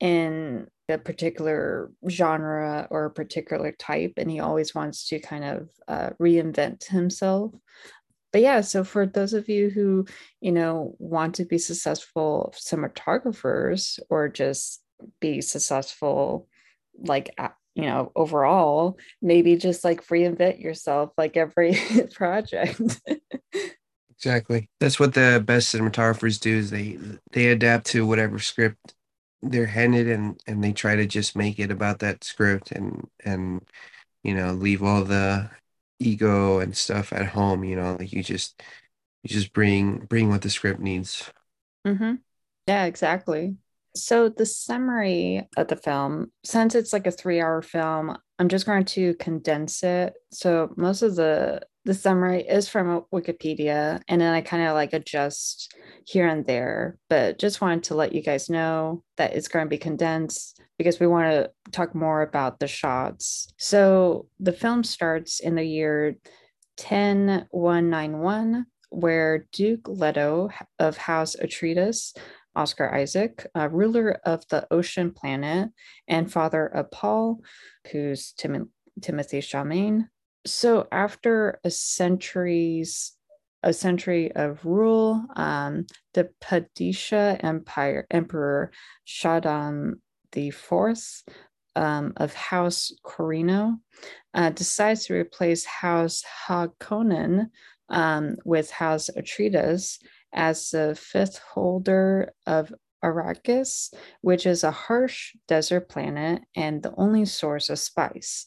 in 0.00 0.66
a 0.88 0.98
particular 0.98 1.90
genre 2.08 2.88
or 2.90 3.06
a 3.06 3.10
particular 3.10 3.72
type, 3.72 4.14
and 4.16 4.30
he 4.30 4.40
always 4.40 4.74
wants 4.74 5.08
to 5.08 5.20
kind 5.20 5.44
of 5.44 5.68
uh, 5.86 6.10
reinvent 6.20 6.86
himself 6.86 7.52
but 8.32 8.42
yeah, 8.42 8.60
so 8.60 8.84
for 8.84 9.06
those 9.06 9.32
of 9.32 9.48
you 9.48 9.70
who, 9.70 10.06
you 10.40 10.52
know, 10.52 10.94
want 10.98 11.36
to 11.36 11.44
be 11.44 11.58
successful 11.58 12.52
cinematographers 12.56 13.98
or 14.10 14.28
just 14.28 14.82
be 15.20 15.40
successful, 15.40 16.48
like, 16.98 17.34
you 17.74 17.84
know, 17.84 18.12
overall, 18.16 18.98
maybe 19.22 19.56
just 19.56 19.84
like 19.84 20.06
reinvent 20.06 20.60
yourself 20.60 21.12
like 21.16 21.36
every 21.36 21.78
project. 22.14 22.80
Exactly. 24.10 24.70
That's 24.80 24.98
what 24.98 25.14
the 25.14 25.42
best 25.44 25.74
cinematographers 25.74 26.40
do 26.40 26.56
is 26.56 26.70
they 26.70 26.98
they 27.32 27.48
adapt 27.48 27.86
to 27.88 28.06
whatever 28.06 28.38
script 28.38 28.94
they're 29.42 29.66
handed 29.66 30.08
and 30.08 30.40
and 30.46 30.64
they 30.64 30.72
try 30.72 30.96
to 30.96 31.06
just 31.06 31.36
make 31.36 31.58
it 31.58 31.70
about 31.70 31.98
that 31.98 32.24
script 32.24 32.72
and 32.72 33.06
and 33.24 33.60
you 34.24 34.34
know 34.34 34.52
leave 34.52 34.82
all 34.82 35.04
the 35.04 35.50
ego 35.98 36.60
and 36.60 36.76
stuff 36.76 37.12
at 37.12 37.26
home, 37.26 37.64
you 37.64 37.76
know, 37.76 37.96
like 37.98 38.12
you 38.12 38.22
just 38.22 38.62
you 39.22 39.30
just 39.30 39.52
bring 39.52 39.98
bring 39.98 40.28
what 40.28 40.42
the 40.42 40.50
script 40.50 40.80
needs. 40.80 41.30
mm-hmm. 41.86 42.14
Yeah, 42.66 42.84
exactly. 42.84 43.56
So 43.94 44.28
the 44.28 44.46
summary 44.46 45.48
of 45.56 45.68
the 45.68 45.76
film, 45.76 46.32
since 46.44 46.74
it's 46.74 46.92
like 46.92 47.06
a 47.06 47.10
three-hour 47.10 47.62
film, 47.62 48.16
I'm 48.38 48.48
just 48.48 48.66
going 48.66 48.84
to 48.86 49.14
condense 49.14 49.82
it. 49.82 50.14
So 50.30 50.74
most 50.76 51.02
of 51.02 51.16
the 51.16 51.62
the 51.84 51.94
summary 51.94 52.42
is 52.42 52.68
from 52.68 53.04
Wikipedia, 53.14 54.00
and 54.08 54.20
then 54.20 54.34
I 54.34 54.40
kind 54.40 54.66
of 54.66 54.74
like 54.74 54.92
adjust 54.92 55.72
here 56.04 56.26
and 56.26 56.44
there. 56.46 56.98
But 57.08 57.38
just 57.38 57.60
wanted 57.60 57.84
to 57.84 57.94
let 57.94 58.12
you 58.12 58.22
guys 58.22 58.50
know 58.50 59.04
that 59.16 59.34
it's 59.34 59.48
going 59.48 59.64
to 59.66 59.70
be 59.70 59.78
condensed 59.78 60.60
because 60.78 61.00
we 61.00 61.06
want 61.06 61.30
to 61.30 61.50
talk 61.72 61.94
more 61.94 62.22
about 62.22 62.58
the 62.58 62.66
shots. 62.66 63.52
So 63.58 64.26
the 64.38 64.52
film 64.52 64.84
starts 64.84 65.40
in 65.40 65.54
the 65.54 65.64
year 65.64 66.16
10191, 66.76 68.66
where 68.90 69.46
Duke 69.52 69.88
Leto 69.88 70.50
of 70.78 70.96
House 70.96 71.36
Atreides 71.36 72.16
Oscar 72.54 72.94
Isaac, 72.94 73.46
ruler 73.54 74.18
of 74.24 74.46
the 74.48 74.66
ocean 74.70 75.12
planet, 75.12 75.70
and 76.08 76.32
father 76.32 76.66
of 76.66 76.90
Paul, 76.90 77.40
who's 77.92 78.32
Tim- 78.32 78.70
Timothée 79.00 79.42
Chalamet. 79.42 80.08
So 80.46 80.88
after 80.90 81.60
a 81.64 81.70
centuries 81.70 83.12
a 83.62 83.72
century 83.72 84.30
of 84.36 84.64
rule, 84.64 85.24
um, 85.34 85.86
the 86.14 86.30
Padishah 86.40 87.42
Empire 87.42 88.06
Emperor 88.10 88.70
Shaddam 89.04 89.94
the 90.36 90.50
Fourth 90.50 91.24
um, 91.74 92.12
of 92.18 92.34
House 92.34 92.92
Corrino, 93.02 93.80
uh, 94.34 94.50
decides 94.50 95.06
to 95.06 95.14
replace 95.14 95.64
House 95.64 96.22
Harkonnen 96.46 97.46
um, 97.88 98.36
with 98.44 98.70
House 98.70 99.08
Atreides 99.16 99.98
as 100.34 100.70
the 100.70 100.94
fifth 100.94 101.38
holder 101.38 102.32
of 102.46 102.72
Arrakis, 103.02 103.94
which 104.20 104.44
is 104.44 104.62
a 104.62 104.70
harsh 104.70 105.34
desert 105.48 105.88
planet 105.88 106.42
and 106.54 106.82
the 106.82 106.94
only 106.98 107.24
source 107.24 107.70
of 107.70 107.78
spice. 107.78 108.46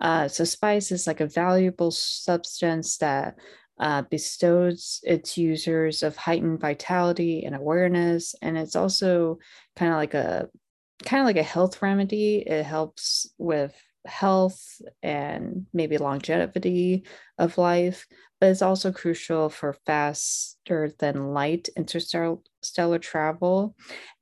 Uh, 0.00 0.28
so 0.28 0.44
spice 0.44 0.92
is 0.92 1.06
like 1.06 1.20
a 1.20 1.26
valuable 1.26 1.90
substance 1.90 2.98
that 2.98 3.34
uh, 3.80 4.02
bestows 4.02 5.00
its 5.02 5.36
users 5.36 6.04
of 6.04 6.16
heightened 6.16 6.60
vitality 6.60 7.44
and 7.44 7.56
awareness, 7.56 8.36
and 8.40 8.56
it's 8.56 8.76
also 8.76 9.38
kind 9.74 9.90
of 9.90 9.96
like 9.96 10.14
a 10.14 10.48
kind 11.02 11.20
of 11.20 11.26
like 11.26 11.36
a 11.36 11.42
health 11.42 11.82
remedy. 11.82 12.38
It 12.38 12.64
helps 12.64 13.28
with 13.38 13.74
health 14.06 14.80
and 15.02 15.66
maybe 15.72 15.98
longevity 15.98 17.04
of 17.38 17.58
life, 17.58 18.06
but 18.40 18.50
it's 18.50 18.62
also 18.62 18.92
crucial 18.92 19.48
for 19.48 19.76
faster 19.86 20.92
than 20.98 21.32
light 21.32 21.68
interstellar 21.76 22.98
travel 22.98 23.74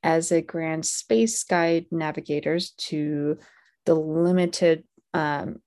as 0.03 0.33
it 0.33 0.47
grants 0.47 0.91
space 0.91 1.43
guide 1.45 1.87
navigators 1.91 2.71
to 2.71 3.39
the 3.87 3.95
limited 3.95 4.85
um, 5.15 5.61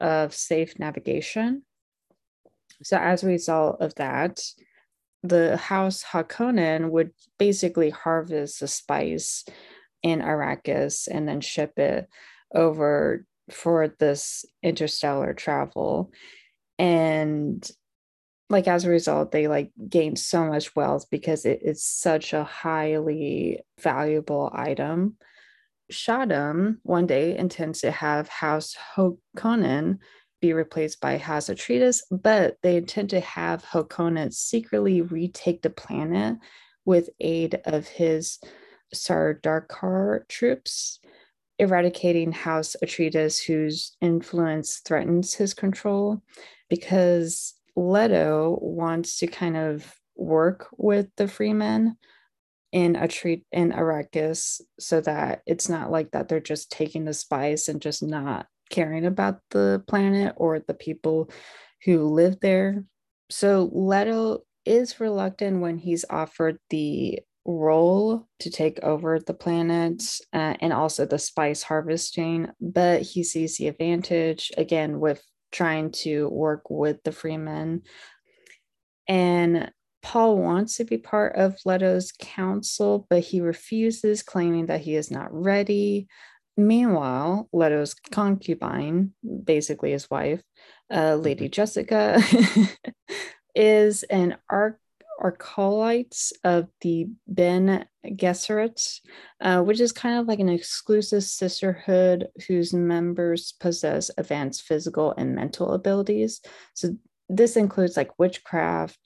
of 0.00 0.34
safe 0.34 0.78
navigation. 0.78 1.62
So, 2.82 2.96
as 2.96 3.22
a 3.22 3.26
result 3.26 3.80
of 3.80 3.94
that, 3.96 4.40
the 5.22 5.56
House 5.56 6.04
Harkonnen 6.04 6.90
would 6.90 7.12
basically 7.38 7.90
harvest 7.90 8.60
the 8.60 8.68
spice 8.68 9.44
in 10.02 10.20
Arrakis 10.20 11.08
and 11.10 11.28
then 11.28 11.40
ship 11.40 11.78
it 11.78 12.08
over 12.54 13.24
for 13.50 13.88
this 13.98 14.44
interstellar 14.62 15.34
travel. 15.34 16.12
And 16.78 17.68
like 18.50 18.68
as 18.68 18.84
a 18.84 18.90
result, 18.90 19.32
they 19.32 19.48
like 19.48 19.72
gained 19.88 20.18
so 20.18 20.46
much 20.46 20.74
wealth 20.74 21.10
because 21.10 21.44
it 21.44 21.60
is 21.62 21.84
such 21.84 22.32
a 22.32 22.44
highly 22.44 23.60
valuable 23.80 24.50
item. 24.54 25.16
Shaddam 25.90 26.78
one 26.82 27.06
day 27.06 27.36
intends 27.36 27.80
to 27.80 27.90
have 27.90 28.28
House 28.28 28.76
Harkonnen 28.94 29.98
be 30.40 30.52
replaced 30.52 31.00
by 31.00 31.18
Atreides, 31.18 32.02
but 32.10 32.56
they 32.62 32.76
intend 32.76 33.10
to 33.10 33.20
have 33.20 33.64
Harkonnen 33.64 34.32
secretly 34.32 35.02
retake 35.02 35.62
the 35.62 35.70
planet 35.70 36.36
with 36.84 37.10
aid 37.20 37.60
of 37.64 37.86
his 37.86 38.38
Sardaukar 38.94 40.26
troops, 40.28 41.00
eradicating 41.58 42.32
House 42.32 42.76
Atreides, 42.82 43.44
whose 43.44 43.96
influence 44.00 44.78
threatens 44.78 45.34
his 45.34 45.54
control, 45.54 46.22
because 46.70 47.54
Leto 47.76 48.58
wants 48.60 49.18
to 49.18 49.26
kind 49.26 49.56
of 49.56 49.94
work 50.16 50.68
with 50.76 51.08
the 51.16 51.24
Fremen 51.24 51.96
in 52.72 52.96
a 52.96 53.08
treat 53.08 53.44
in 53.52 53.72
Arrakis 53.72 54.60
so 54.78 55.00
that 55.00 55.42
it's 55.46 55.68
not 55.68 55.90
like 55.90 56.10
that 56.10 56.28
they're 56.28 56.40
just 56.40 56.70
taking 56.70 57.04
the 57.04 57.14
spice 57.14 57.68
and 57.68 57.80
just 57.80 58.02
not 58.02 58.46
caring 58.70 59.06
about 59.06 59.40
the 59.50 59.82
planet 59.86 60.34
or 60.36 60.60
the 60.60 60.74
people 60.74 61.30
who 61.84 62.04
live 62.06 62.40
there. 62.40 62.84
So 63.30 63.70
Leto 63.72 64.40
is 64.64 65.00
reluctant 65.00 65.60
when 65.60 65.78
he's 65.78 66.04
offered 66.10 66.58
the 66.70 67.20
role 67.44 68.28
to 68.40 68.50
take 68.50 68.78
over 68.80 69.18
the 69.18 69.34
planet 69.34 70.02
uh, 70.32 70.54
and 70.60 70.72
also 70.72 71.06
the 71.06 71.18
spice 71.18 71.62
harvesting, 71.62 72.48
but 72.60 73.02
he 73.02 73.24
sees 73.24 73.56
the 73.56 73.68
advantage 73.68 74.52
again 74.56 75.00
with 75.00 75.22
trying 75.50 75.90
to 75.90 76.28
work 76.28 76.68
with 76.68 77.02
the 77.04 77.10
Fremen. 77.10 77.80
And 79.08 79.70
Paul 80.02 80.38
wants 80.38 80.76
to 80.76 80.84
be 80.84 80.98
part 80.98 81.36
of 81.36 81.56
Leto's 81.64 82.12
council, 82.18 83.06
but 83.08 83.20
he 83.20 83.40
refuses, 83.40 84.22
claiming 84.22 84.66
that 84.66 84.82
he 84.82 84.94
is 84.94 85.10
not 85.10 85.28
ready. 85.32 86.06
Meanwhile, 86.58 87.48
Leto's 87.52 87.94
concubine, 87.94 89.12
basically 89.44 89.92
his 89.92 90.10
wife, 90.10 90.42
uh, 90.92 91.14
Lady 91.14 91.44
mm-hmm. 91.44 91.52
Jessica, 91.52 92.20
is 93.54 94.02
an 94.02 94.36
arc 94.50 94.80
acolytes 95.22 96.32
of 96.42 96.66
the 96.80 97.06
Bene 97.32 97.86
Gesserit, 98.04 99.00
uh, 99.40 99.62
which 99.62 99.78
is 99.78 99.92
kind 99.92 100.18
of 100.18 100.26
like 100.26 100.40
an 100.40 100.48
exclusive 100.48 101.22
sisterhood 101.22 102.26
whose 102.48 102.74
members 102.74 103.54
possess 103.60 104.10
advanced 104.18 104.62
physical 104.62 105.14
and 105.16 105.36
mental 105.36 105.74
abilities. 105.74 106.40
So 106.74 106.96
this 107.28 107.56
includes 107.56 107.96
like 107.96 108.18
witchcraft 108.18 108.98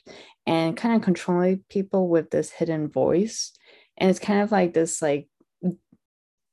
and 0.46 0.74
kind 0.74 0.96
of 0.96 1.02
controlling 1.02 1.64
people 1.68 2.08
with 2.08 2.30
this 2.30 2.50
hidden 2.50 2.88
voice. 2.88 3.52
And 3.98 4.08
it's 4.08 4.18
kind 4.18 4.40
of 4.40 4.50
like 4.50 4.72
this 4.72 5.02
like 5.02 5.28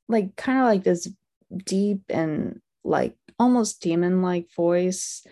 like 0.10 0.36
kind 0.36 0.60
of 0.60 0.66
like 0.66 0.84
this 0.84 1.07
deep 1.66 2.01
and 2.10 2.60
like 2.84 3.16
almost 3.38 3.82
demon 3.82 4.22
like 4.22 4.47
voice 4.55 5.26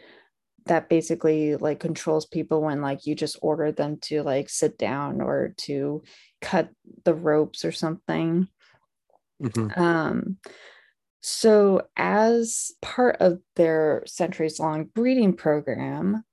that 0.67 0.89
basically 0.89 1.55
like 1.55 1.79
controls 1.79 2.25
people 2.25 2.61
when 2.61 2.81
like 2.81 3.05
you 3.05 3.15
just 3.15 3.37
order 3.41 3.71
them 3.71 3.97
to 4.01 4.23
like 4.23 4.49
sit 4.49 4.77
down 4.77 5.21
or 5.21 5.53
to 5.57 6.03
cut 6.41 6.69
the 7.03 7.13
ropes 7.13 7.65
or 7.65 7.71
something 7.71 8.47
mm-hmm. 9.41 9.81
um 9.81 10.37
so 11.21 11.81
as 11.97 12.71
part 12.81 13.17
of 13.19 13.39
their 13.55 14.03
centuries 14.05 14.59
long 14.59 14.85
breeding 14.85 15.33
program 15.33 16.23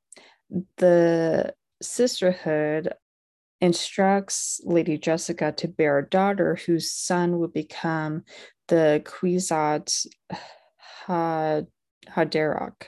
the 0.77 1.53
sisterhood 1.81 2.93
instructs 3.65 4.61
lady 4.65 4.99
jessica 4.99 5.53
to 5.53 5.69
bear 5.69 5.99
a 5.99 6.09
daughter 6.09 6.57
whose 6.67 6.93
son 6.93 7.39
would 7.39 7.53
become 7.53 8.23
the 8.69 9.03
Kwisatz 9.05 10.07
Haderach 11.09 12.83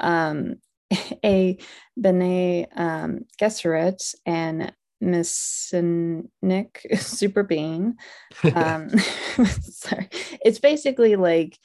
um, 0.00 0.56
a 1.24 1.58
Bene 1.96 2.66
um, 2.74 3.20
Gesserit 3.40 4.14
and 4.26 4.72
Messianic 5.00 6.86
super 6.98 7.42
being. 7.42 7.94
Um, 8.54 8.90
sorry, 9.60 10.08
it's 10.44 10.58
basically 10.58 11.16
like 11.16 11.58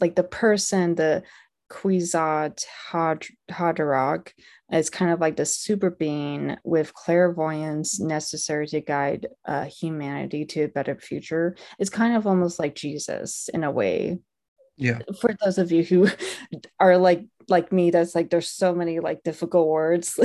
like 0.00 0.14
the 0.14 0.22
person, 0.22 0.94
the 0.94 1.22
Kwisatz 1.70 2.64
Haderach 2.90 4.28
is 4.72 4.90
kind 4.90 5.10
of 5.10 5.20
like 5.20 5.36
the 5.36 5.46
super 5.46 5.90
being 5.90 6.56
with 6.64 6.94
clairvoyance 6.94 8.00
necessary 8.00 8.66
to 8.68 8.80
guide 8.80 9.26
uh, 9.46 9.64
humanity 9.64 10.44
to 10.44 10.64
a 10.64 10.68
better 10.68 10.96
future. 10.96 11.56
It's 11.78 11.90
kind 11.90 12.16
of 12.16 12.26
almost 12.26 12.58
like 12.58 12.74
Jesus 12.74 13.48
in 13.52 13.64
a 13.64 13.70
way. 13.70 14.18
Yeah. 14.76 15.00
For 15.20 15.36
those 15.42 15.58
of 15.58 15.72
you 15.72 15.82
who 15.82 16.08
are 16.80 16.98
like 16.98 17.26
like 17.48 17.72
me 17.72 17.90
that's 17.90 18.14
like 18.14 18.30
there's 18.30 18.48
so 18.48 18.74
many 18.74 19.00
like 19.00 19.22
difficult 19.22 19.68
words 19.68 20.18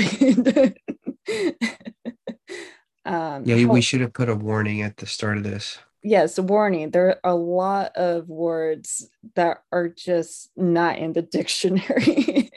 um 3.05 3.43
yeah 3.45 3.65
we 3.65 3.81
should 3.81 4.01
have 4.01 4.13
put 4.13 4.29
a 4.29 4.35
warning 4.35 4.81
at 4.81 4.97
the 4.97 5.05
start 5.05 5.37
of 5.37 5.43
this 5.43 5.79
yes 6.03 6.37
a 6.37 6.43
warning 6.43 6.91
there 6.91 7.09
are 7.09 7.19
a 7.31 7.35
lot 7.35 7.95
of 7.95 8.27
words 8.27 9.09
that 9.35 9.63
are 9.71 9.87
just 9.87 10.51
not 10.55 10.97
in 10.97 11.13
the 11.13 11.21
dictionary 11.37 12.51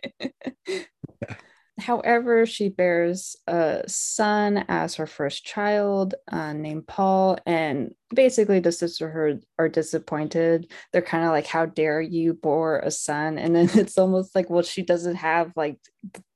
However, 1.78 2.46
she 2.46 2.70
bears 2.70 3.36
a 3.46 3.82
son 3.86 4.64
as 4.68 4.94
her 4.94 5.06
first 5.06 5.44
child 5.44 6.14
uh, 6.30 6.54
named 6.54 6.86
Paul. 6.86 7.38
And 7.44 7.94
basically, 8.14 8.60
the 8.60 8.72
sisterhood 8.72 9.44
are 9.58 9.68
disappointed. 9.68 10.72
They're 10.92 11.02
kind 11.02 11.24
of 11.24 11.30
like, 11.30 11.46
How 11.46 11.66
dare 11.66 12.00
you 12.00 12.32
bore 12.32 12.78
a 12.78 12.90
son? 12.90 13.38
And 13.38 13.54
then 13.54 13.68
it's 13.74 13.98
almost 13.98 14.34
like, 14.34 14.48
Well, 14.48 14.62
she 14.62 14.82
doesn't 14.82 15.16
have 15.16 15.52
like 15.54 15.78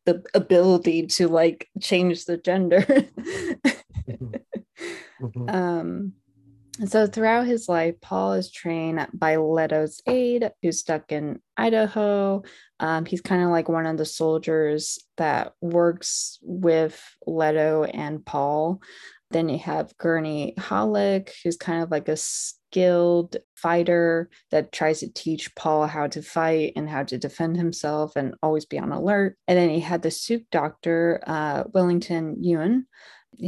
the 0.05 0.23
ability 0.35 1.07
to 1.07 1.29
like 1.29 1.69
change 1.81 2.27
the 2.27 2.37
gender. 2.37 2.81
mm-hmm. 4.09 4.35
Mm-hmm. 5.23 5.51
Um, 5.51 6.15
so 6.87 7.07
throughout 7.07 7.47
his 7.47 7.69
life, 7.69 7.95
Paul 8.01 8.35
is 8.35 8.51
trained 8.51 9.07
by 9.13 9.37
Leto's 9.37 10.01
aide, 10.07 10.51
who's 10.63 10.83
Duncan 10.83 11.43
Idaho. 11.57 12.43
Um, 12.79 13.05
he's 13.05 13.21
kind 13.21 13.43
of 13.43 13.51
like 13.51 13.69
one 13.69 13.87
of 13.87 13.99
the 13.99 14.05
soldiers 14.05 14.99
that 15.17 15.53
works 15.61 16.39
with 16.43 17.03
Leto 17.27 17.85
and 17.85 18.25
Paul. 18.25 18.81
Then 19.31 19.49
you 19.49 19.59
have 19.59 19.97
Gurney 19.97 20.55
Halleck, 20.59 21.33
who's 21.45 21.57
kind 21.57 21.83
of 21.83 21.91
like 21.91 22.09
a 22.09 22.17
skilled 22.17 23.37
fighter 23.57 24.29
that 24.51 24.73
tries 24.73 25.01
to 25.01 25.13
teach 25.13 25.55
Paul 25.55 25.87
how 25.87 26.07
to 26.09 26.23
fight 26.23 26.73
and 26.77 26.89
how 26.89 27.05
to 27.05 27.19
defend 27.19 27.57
himself 27.57 28.17
and 28.17 28.35
always 28.43 28.65
be 28.65 28.79
on 28.79 28.91
alert. 28.91 29.37
And 29.47 29.59
then 29.59 29.71
he 29.71 29.81
had 29.81 30.03
the 30.03 30.11
Suk 30.11 30.43
doctor, 30.51 31.23
uh, 31.27 31.65
Wellington 31.73 32.43
Yueh, 32.43 32.83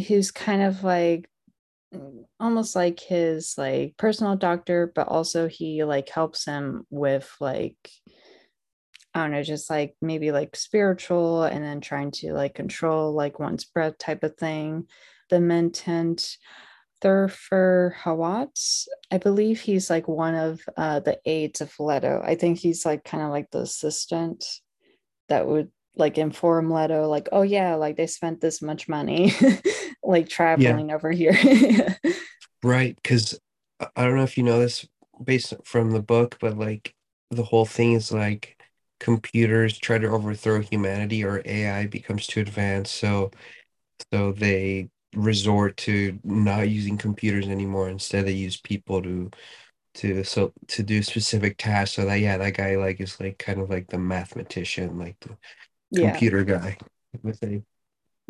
who's 0.06 0.30
kind 0.30 0.62
of 0.62 0.84
like 0.84 1.28
almost 2.40 2.74
like 2.74 3.00
his 3.00 3.54
like 3.56 3.94
personal 3.96 4.36
doctor 4.36 4.90
but 4.94 5.08
also 5.08 5.48
he 5.48 5.84
like 5.84 6.08
helps 6.08 6.44
him 6.44 6.86
with 6.90 7.30
like 7.40 7.76
i 9.14 9.20
don't 9.20 9.32
know 9.32 9.42
just 9.42 9.68
like 9.68 9.94
maybe 10.00 10.32
like 10.32 10.56
spiritual 10.56 11.44
and 11.44 11.62
then 11.62 11.80
trying 11.80 12.10
to 12.10 12.32
like 12.32 12.54
control 12.54 13.12
like 13.12 13.38
one's 13.38 13.64
breath 13.64 13.98
type 13.98 14.22
of 14.24 14.36
thing 14.36 14.86
the 15.30 15.38
Mentat 15.38 16.36
Thufir 17.02 17.94
Hawat. 17.94 18.86
I 19.10 19.18
believe 19.18 19.60
he's 19.60 19.90
like 19.90 20.06
one 20.06 20.34
of 20.34 20.60
uh, 20.76 21.00
the 21.00 21.18
aides 21.24 21.60
of 21.60 21.72
Leto. 21.80 22.22
I 22.24 22.36
think 22.36 22.58
he's 22.58 22.86
like 22.86 23.02
kind 23.02 23.22
of 23.22 23.30
like 23.30 23.50
the 23.50 23.60
assistant 23.60 24.44
that 25.28 25.46
would 25.46 25.70
like 25.96 26.18
inform 26.18 26.70
Leto, 26.70 27.08
like, 27.08 27.28
oh 27.32 27.42
yeah, 27.42 27.74
like 27.74 27.96
they 27.96 28.06
spent 28.06 28.40
this 28.40 28.62
much 28.62 28.88
money 28.88 29.34
like 30.02 30.28
traveling 30.28 30.88
yeah. 30.88 30.94
over 30.94 31.10
here. 31.10 31.36
right. 32.62 32.98
Cause 33.02 33.38
I 33.96 34.04
don't 34.04 34.16
know 34.16 34.22
if 34.22 34.36
you 34.36 34.44
know 34.44 34.60
this 34.60 34.86
based 35.22 35.54
from 35.64 35.90
the 35.90 36.02
book, 36.02 36.38
but 36.40 36.56
like 36.56 36.94
the 37.30 37.42
whole 37.42 37.66
thing 37.66 37.94
is 37.94 38.12
like 38.12 38.56
computers 39.00 39.78
try 39.78 39.98
to 39.98 40.08
overthrow 40.08 40.60
humanity 40.60 41.24
or 41.24 41.42
AI 41.44 41.86
becomes 41.86 42.26
too 42.26 42.40
advanced. 42.40 42.94
So 42.94 43.30
so 44.12 44.32
they 44.32 44.88
resort 45.14 45.76
to 45.76 46.18
not 46.24 46.68
using 46.68 46.96
computers 46.96 47.48
anymore. 47.48 47.88
Instead 47.88 48.26
they 48.26 48.32
use 48.32 48.56
people 48.56 49.02
to 49.02 49.30
to 49.94 50.24
so 50.24 50.52
to 50.68 50.82
do 50.82 51.02
specific 51.02 51.58
tasks. 51.58 51.96
So 51.96 52.04
that 52.04 52.20
yeah, 52.20 52.38
that 52.38 52.56
guy 52.56 52.76
like 52.76 53.00
is 53.00 53.18
like 53.20 53.38
kind 53.38 53.60
of 53.60 53.70
like 53.70 53.88
the 53.88 53.98
mathematician, 53.98 54.98
like 54.98 55.16
the 55.20 55.36
yeah. 55.90 56.10
computer 56.10 56.44
guy. 56.44 56.78
With 57.22 57.42
a 57.42 57.62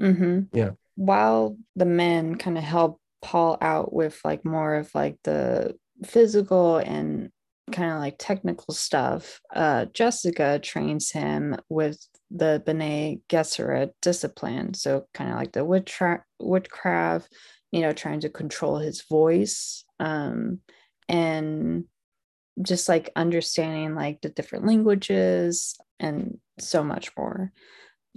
mm-hmm. 0.00 0.40
yeah. 0.52 0.70
While 1.02 1.56
the 1.74 1.84
men 1.84 2.36
kind 2.36 2.56
of 2.56 2.62
help 2.62 3.00
Paul 3.22 3.58
out 3.60 3.92
with 3.92 4.20
like 4.24 4.44
more 4.44 4.76
of 4.76 4.94
like 4.94 5.16
the 5.24 5.74
physical 6.04 6.76
and 6.76 7.30
kind 7.72 7.90
of 7.90 7.98
like 7.98 8.16
technical 8.18 8.72
stuff, 8.72 9.40
uh, 9.52 9.86
Jessica 9.86 10.60
trains 10.62 11.10
him 11.10 11.56
with 11.68 11.98
the 12.30 12.62
Bene 12.64 13.18
Gesserit 13.28 13.90
discipline. 14.00 14.74
So 14.74 15.06
kind 15.12 15.30
of 15.30 15.36
like 15.36 15.52
the 15.52 15.82
tra- 15.84 16.24
woodcraft, 16.38 17.32
you 17.72 17.80
know, 17.80 17.92
trying 17.92 18.20
to 18.20 18.28
control 18.28 18.78
his 18.78 19.02
voice, 19.02 19.84
um, 19.98 20.60
and 21.08 21.84
just 22.60 22.88
like 22.88 23.10
understanding 23.16 23.96
like 23.96 24.20
the 24.20 24.28
different 24.28 24.66
languages 24.66 25.74
and 25.98 26.38
so 26.60 26.84
much 26.84 27.10
more. 27.16 27.50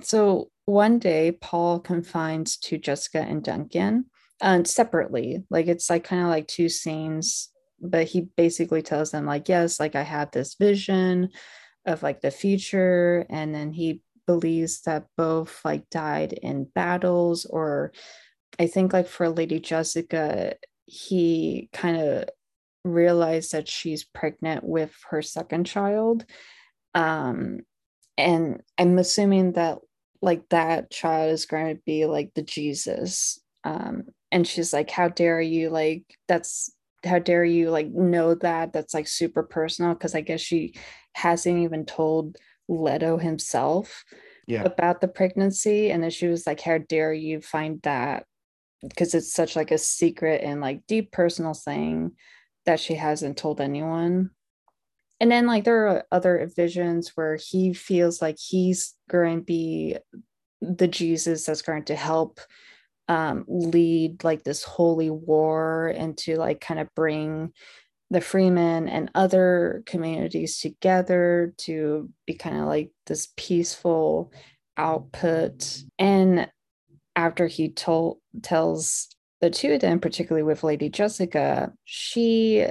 So 0.02 0.50
one 0.66 1.00
day, 1.00 1.32
Paul 1.32 1.80
confines 1.80 2.58
to 2.58 2.78
Jessica 2.78 3.20
and 3.20 3.44
Duncan 3.44 4.06
uh, 4.42 4.64
separately. 4.64 5.44
Like 5.50 5.68
it's 5.68 5.90
like 5.90 6.04
kind 6.04 6.22
of 6.22 6.28
like 6.30 6.48
two 6.48 6.70
scenes 6.70 7.50
but 7.80 8.08
he 8.08 8.22
basically 8.22 8.82
tells 8.82 9.12
them 9.12 9.26
like 9.26 9.50
yes 9.50 9.80
like 9.80 9.96
i 9.96 10.02
had 10.02 10.32
this 10.32 10.56
vision 10.56 11.30
of 11.86 12.04
like 12.04 12.22
the 12.22 12.32
future 12.32 13.26
and 13.30 13.54
then 13.54 13.72
he 13.72 14.02
believes 14.26 14.82
that 14.82 15.06
both 15.18 15.60
like 15.64 15.90
died 15.90 16.34
in 16.34 16.66
battles 16.76 17.46
or 17.46 17.92
i 18.60 18.66
think 18.68 18.94
like 18.94 19.08
for 19.08 19.30
lady 19.30 19.60
jessica 19.60 20.56
he 20.86 21.70
kind 21.74 21.98
of 21.98 22.30
realized 22.84 23.52
that 23.52 23.68
she's 23.68 24.04
pregnant 24.04 24.64
with 24.64 24.94
her 25.10 25.22
second 25.22 25.66
child 25.66 26.26
um 26.94 27.60
and 28.18 28.62
i'm 28.78 28.98
assuming 28.98 29.54
that 29.54 29.78
like 30.26 30.50
that 30.50 30.90
child 30.90 31.32
is 31.32 31.46
going 31.46 31.76
to 31.76 31.82
be 31.86 32.06
like 32.06 32.32
the 32.34 32.42
jesus. 32.42 33.40
Um 33.64 34.06
and 34.32 34.46
she's 34.46 34.74
like 34.74 34.90
how 34.90 35.08
dare 35.08 35.40
you 35.40 35.70
like 35.70 36.04
that's 36.28 36.72
how 37.06 37.20
dare 37.20 37.46
you 37.46 37.70
like 37.70 37.88
know 37.88 38.34
that? 38.36 38.74
That's 38.74 38.94
like 38.94 39.08
super 39.08 39.44
personal. 39.44 39.94
Because 39.94 40.16
i 40.16 40.22
guess 40.22 40.42
she 40.42 40.74
hasn't 41.14 41.60
even 41.60 41.86
told 41.86 42.38
leto 42.68 43.18
himself 43.18 44.04
yeah. 44.48 44.64
about 44.64 45.00
the 45.00 45.08
pregnancy. 45.08 45.92
And 45.92 46.04
then 46.04 46.10
she 46.10 46.28
was 46.28 46.48
like 46.48 46.60
how 46.60 46.80
dare 46.80 47.14
you 47.14 47.40
find 47.42 47.82
that? 47.84 48.26
Because 48.82 49.14
it's 49.14 49.32
such 49.32 49.56
like 49.56 49.72
a 49.72 49.78
secret 49.78 50.42
and 50.44 50.60
like 50.60 50.88
deep 50.88 51.12
personal 51.12 51.54
thing 51.54 52.14
that 52.66 52.80
she 52.80 52.96
hasn't 52.96 53.38
told 53.38 53.62
anyone 53.62 54.32
and 55.20 55.32
then 55.32 55.48
like 55.48 55.64
there 55.64 55.88
are 55.88 56.06
other 56.12 56.50
visions 56.56 57.12
where 57.16 57.36
he 57.36 57.74
feels 57.74 58.22
like 58.22 58.38
he's 58.40 58.94
going 59.10 59.40
to 59.40 59.44
be 59.44 59.98
the 60.62 60.88
jesus 60.88 61.46
that's 61.46 61.62
going 61.62 61.84
to 61.84 61.96
help 61.96 62.40
um, 63.08 63.46
lead 63.48 64.24
like 64.24 64.44
this 64.44 64.64
holy 64.64 65.12
war 65.12 65.94
and 65.96 66.18
to 66.18 66.38
like 66.38 66.60
kind 66.60 66.80
of 66.80 66.88
bring 66.96 67.54
the 68.10 68.20
fremen 68.20 68.90
and 68.90 69.12
other 69.14 69.84
communities 69.86 70.60
together 70.60 71.54
to 71.58 72.10
be 72.26 72.34
kind 72.34 72.58
of 72.58 72.66
like 72.66 72.92
this 73.06 73.30
peaceful 73.36 74.32
output. 74.78 75.84
And 76.00 76.50
after 77.16 77.48
he 77.48 77.70
told 77.70 78.18
tells 78.42 79.08
the 79.42 79.50
two 79.50 79.74
of 79.74 79.82
them 79.82 80.00
particularly 80.00 80.44
with 80.44 80.64
lady 80.64 80.90
jessica 80.90 81.72
she 81.86 82.66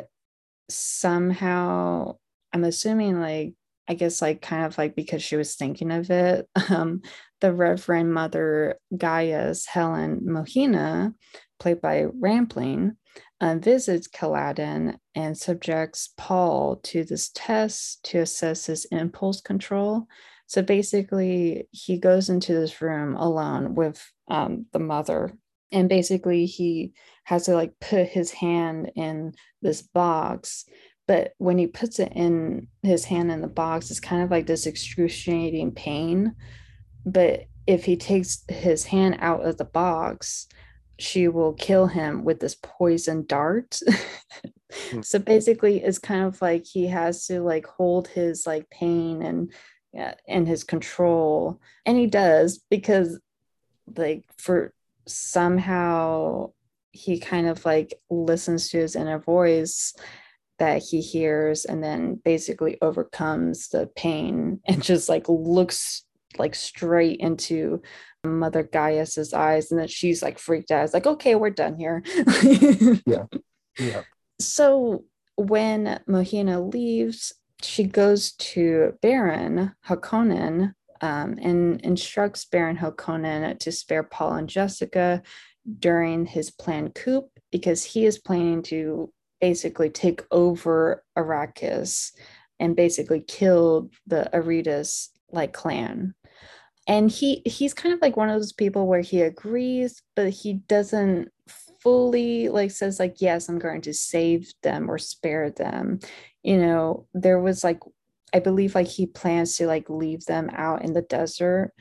somehow 0.69 2.15
i'm 2.55 2.65
assuming 2.65 3.21
like 3.21 3.55
I 3.87 3.95
guess 3.95 4.23
like 4.23 4.41
kind 4.41 4.65
of 4.65 4.79
like 4.79 4.97
because 4.97 5.23
she 5.23 5.37
was 5.37 5.57
thinking 5.57 5.91
of 5.91 6.11
it, 6.11 6.49
um, 6.71 7.03
the 7.41 7.53
Reverend 7.53 8.13
Mother 8.13 8.79
Gaius 8.97 9.67
Helen 9.67 10.23
Mohiam, 10.25 11.15
played 11.59 11.81
by 11.81 12.05
Rampling, 12.05 12.97
uh, 13.41 13.57
visits 13.57 14.09
Caladan 14.09 14.97
and 15.15 15.37
subjects 15.37 16.11
Paul 16.17 16.77
to 16.85 17.05
this 17.05 17.31
test 17.35 18.05
to 18.05 18.21
assess 18.21 18.67
his 18.67 18.87
impulse 18.87 19.41
control. 19.41 20.07
So 20.47 20.63
basically, 20.63 21.69
he 21.71 21.99
goes 21.99 22.29
into 22.29 22.55
this 22.55 22.81
room 22.81 23.17
alone 23.17 23.75
with 23.75 24.03
um, 24.29 24.67
the 24.73 24.79
mother, 24.79 25.33
and 25.73 25.89
basically, 25.89 26.47
he 26.47 26.93
has 27.25 27.47
to 27.47 27.55
like 27.55 27.73
put 27.81 28.09
his 28.09 28.31
hand 28.31 28.93
in 28.95 29.33
this 29.63 29.83
box 29.83 30.65
but 31.07 31.33
when 31.39 31.59
he 31.59 31.67
puts 31.67 31.99
it 31.99 32.13
in 32.15 32.69
his 32.83 33.05
hand 33.05 33.31
in 33.31 33.41
the 33.41 33.49
box 33.49 33.91
it's 33.91 34.01
kind 34.01 34.23
of 34.23 34.31
like 34.31 34.47
this 34.47 34.67
excruciating 34.67 35.73
pain. 35.73 36.35
But 37.07 37.45
if 37.67 37.85
he 37.85 37.97
takes 37.97 38.45
his 38.49 38.85
hand 38.85 39.19
out 39.21 39.45
of 39.45 39.59
the 39.59 39.65
box 39.65 40.49
she 40.99 41.29
will 41.29 41.53
kill 41.55 41.87
him 41.87 42.25
with 42.25 42.41
this 42.41 42.57
poison 42.63 43.25
dart. 43.27 43.81
Hmm. 44.91 45.01
so 45.03 45.19
basically 45.19 45.83
it's 45.83 45.99
kind 45.99 46.25
of 46.25 46.41
like 46.41 46.65
he 46.65 46.87
has 46.87 47.27
to 47.27 47.41
like 47.41 47.67
hold 47.67 48.09
his 48.09 48.47
like 48.47 48.71
pain 48.71 49.23
and 49.23 49.53
yeah, 49.93 50.15
and 50.27 50.47
his 50.47 50.65
control. 50.65 51.61
And 51.87 51.97
he 51.97 52.07
does 52.07 52.59
because 52.71 53.21
like 53.97 54.25
for 54.39 54.73
somehow 55.07 56.51
he 56.91 57.19
kind 57.19 57.47
of 57.47 57.65
like 57.65 57.95
listens 58.11 58.71
to 58.71 58.79
his 58.79 58.97
inner 58.97 59.19
voice 59.19 59.95
that 60.59 60.83
he 60.83 61.01
hears 61.01 61.65
and 61.65 61.83
then 61.83 62.21
basically 62.25 62.79
overcomes 62.81 63.69
the 63.69 63.89
pain 63.97 64.61
and 64.67 64.83
just 64.83 65.09
like 65.09 65.29
looks 65.29 66.05
like 66.39 66.55
straight 66.55 67.21
into 67.21 67.81
mother 68.25 68.63
gaius's 68.63 69.33
eyes 69.33 69.71
and 69.71 69.79
then 69.79 69.89
she's 69.89 70.23
like 70.23 70.39
freaked 70.39 70.71
out. 70.71 70.85
It's 70.85 70.95
like 70.95 71.07
okay 71.07 71.35
we're 71.35 71.51
done 71.51 71.77
here. 71.77 72.03
Yeah. 73.07 73.25
Yeah. 73.79 74.03
So 74.41 75.05
when 75.37 76.01
mohiam 76.09 76.73
leaves 76.73 77.33
she 77.63 77.85
goes 77.85 78.33
to 78.33 78.93
baron 79.03 79.73
harkonnen 79.87 80.75
um, 81.01 81.37
and 81.41 81.81
instructs 81.81 82.45
baron 82.45 82.77
harkonnen 82.77 83.59
to 83.59 83.73
spare 83.73 84.03
paul 84.03 84.35
and 84.35 84.49
jessica 84.49 85.23
during 85.79 86.27
his 86.27 86.51
planned 86.51 86.95
coup 86.95 87.29
because 87.51 87.85
he 87.85 88.05
is 88.05 88.19
planning 88.19 88.63
to 88.63 89.13
basically 89.45 89.91
take 89.91 90.23
over 90.31 91.05
Arrakis 91.19 92.13
and 92.59 92.75
basically 92.75 93.21
kill 93.21 93.91
the 94.07 94.31
Atreides 94.33 95.09
like 95.33 95.53
clan. 95.53 96.15
And 96.89 97.11
he 97.11 97.43
he's 97.45 97.75
kind 97.75 97.95
of 97.95 98.01
like 98.01 98.17
one 98.17 98.31
of 98.31 98.37
those 98.37 98.55
people 98.55 98.87
where 98.87 99.03
he 99.03 99.21
agrees, 99.21 100.03
but 100.17 100.31
he 100.31 100.55
doesn't 100.55 101.29
fully 101.79 102.49
like 102.49 102.71
says 102.71 102.99
like 102.99 103.17
yes, 103.21 103.51
I'm 103.51 103.59
going 103.59 103.83
to 103.83 103.93
save 103.93 104.51
them 104.63 104.91
or 104.91 104.97
spare 104.97 105.51
them. 105.51 105.99
You 106.43 106.57
know, 106.57 107.07
there 107.13 107.39
was 107.39 107.63
like 107.63 107.81
I 108.33 108.39
believe 108.39 108.75
like 108.75 108.89
he 108.89 109.05
plans 109.05 109.59
to 109.59 109.67
like 109.67 109.91
leave 109.91 110.25
them 110.25 110.49
out 110.55 110.83
in 110.87 110.95
the 110.95 111.03
desert 111.03 111.75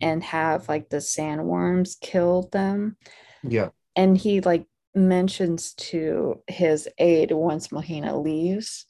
and 0.00 0.24
have 0.24 0.70
like 0.70 0.88
the 0.88 1.02
sandworms 1.02 2.00
kill 2.00 2.48
them. 2.50 2.96
Yeah. 3.42 3.68
And 3.94 4.16
he 4.16 4.40
like 4.40 4.64
mentions 4.94 5.74
to 5.74 6.42
his 6.48 6.88
aide 6.98 7.32
once 7.32 7.68
Mohiam 7.68 8.22
leaves. 8.22 8.86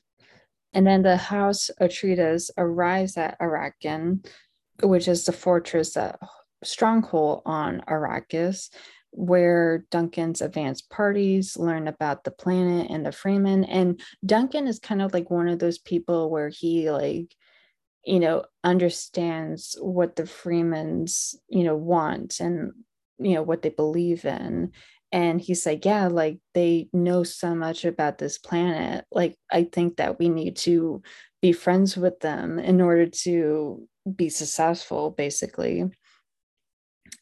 And 0.72 0.86
then 0.86 1.02
the 1.02 1.16
House 1.16 1.70
Atreides 1.80 2.50
arrives 2.56 3.16
at 3.16 3.38
Arrakeen, 3.40 4.26
which 4.82 5.08
is 5.08 5.24
the 5.24 5.32
fortress 5.32 5.94
that 5.94 6.18
stronghold 6.62 7.42
on 7.44 7.82
Arrakis, 7.88 8.70
where 9.10 9.84
Duncan's 9.90 10.40
advanced 10.40 10.88
parties 10.88 11.56
learn 11.56 11.88
about 11.88 12.22
the 12.22 12.30
planet 12.30 12.88
and 12.90 13.04
the 13.04 13.10
Fremen. 13.10 13.66
And 13.68 14.00
Duncan 14.24 14.68
is 14.68 14.78
kind 14.78 15.02
of 15.02 15.12
like 15.12 15.30
one 15.30 15.48
of 15.48 15.58
those 15.58 15.78
people 15.78 16.30
where 16.30 16.48
he 16.48 16.90
like, 16.90 17.34
you 18.04 18.20
know, 18.20 18.44
understands 18.62 19.76
what 19.80 20.16
the 20.16 20.22
Fremens, 20.22 21.34
you 21.48 21.64
know, 21.64 21.76
want 21.76 22.38
and 22.40 22.72
you 23.18 23.34
know 23.34 23.42
what 23.42 23.62
they 23.62 23.68
believe 23.68 24.24
in 24.24 24.72
and 25.12 25.40
he's 25.40 25.66
like 25.66 25.84
yeah 25.84 26.06
like 26.06 26.38
they 26.54 26.88
know 26.92 27.22
so 27.24 27.54
much 27.54 27.84
about 27.84 28.18
this 28.18 28.38
planet 28.38 29.04
like 29.10 29.36
i 29.50 29.64
think 29.64 29.96
that 29.96 30.18
we 30.18 30.28
need 30.28 30.56
to 30.56 31.02
be 31.42 31.52
friends 31.52 31.96
with 31.96 32.20
them 32.20 32.58
in 32.58 32.80
order 32.80 33.06
to 33.06 33.88
be 34.16 34.28
successful, 34.28 35.10
basically. 35.10 35.84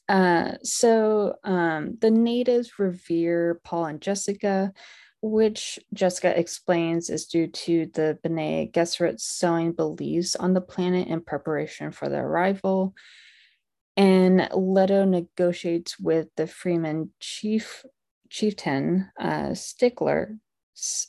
Uh, 0.08 0.52
so 0.62 1.34
um, 1.44 1.96
the 2.00 2.10
natives 2.10 2.78
revere 2.78 3.60
Paul 3.64 3.86
and 3.86 4.00
Jessica, 4.00 4.72
which 5.20 5.78
Jessica 5.92 6.38
explains 6.38 7.10
is 7.10 7.26
due 7.26 7.48
to 7.48 7.86
the 7.94 8.18
Bene 8.22 8.70
Gesserit 8.70 9.20
sowing 9.20 9.72
beliefs 9.72 10.34
on 10.36 10.54
the 10.54 10.60
planet 10.60 11.08
in 11.08 11.20
preparation 11.20 11.92
for 11.92 12.08
their 12.08 12.26
arrival. 12.26 12.94
And 13.98 14.48
Leto 14.54 15.04
negotiates 15.04 15.98
with 15.98 16.28
the 16.36 16.44
Fremen 16.44 17.10
chief 17.18 17.84
chieftain 18.30 19.10
uh, 19.20 19.54
Stickler. 19.54 20.36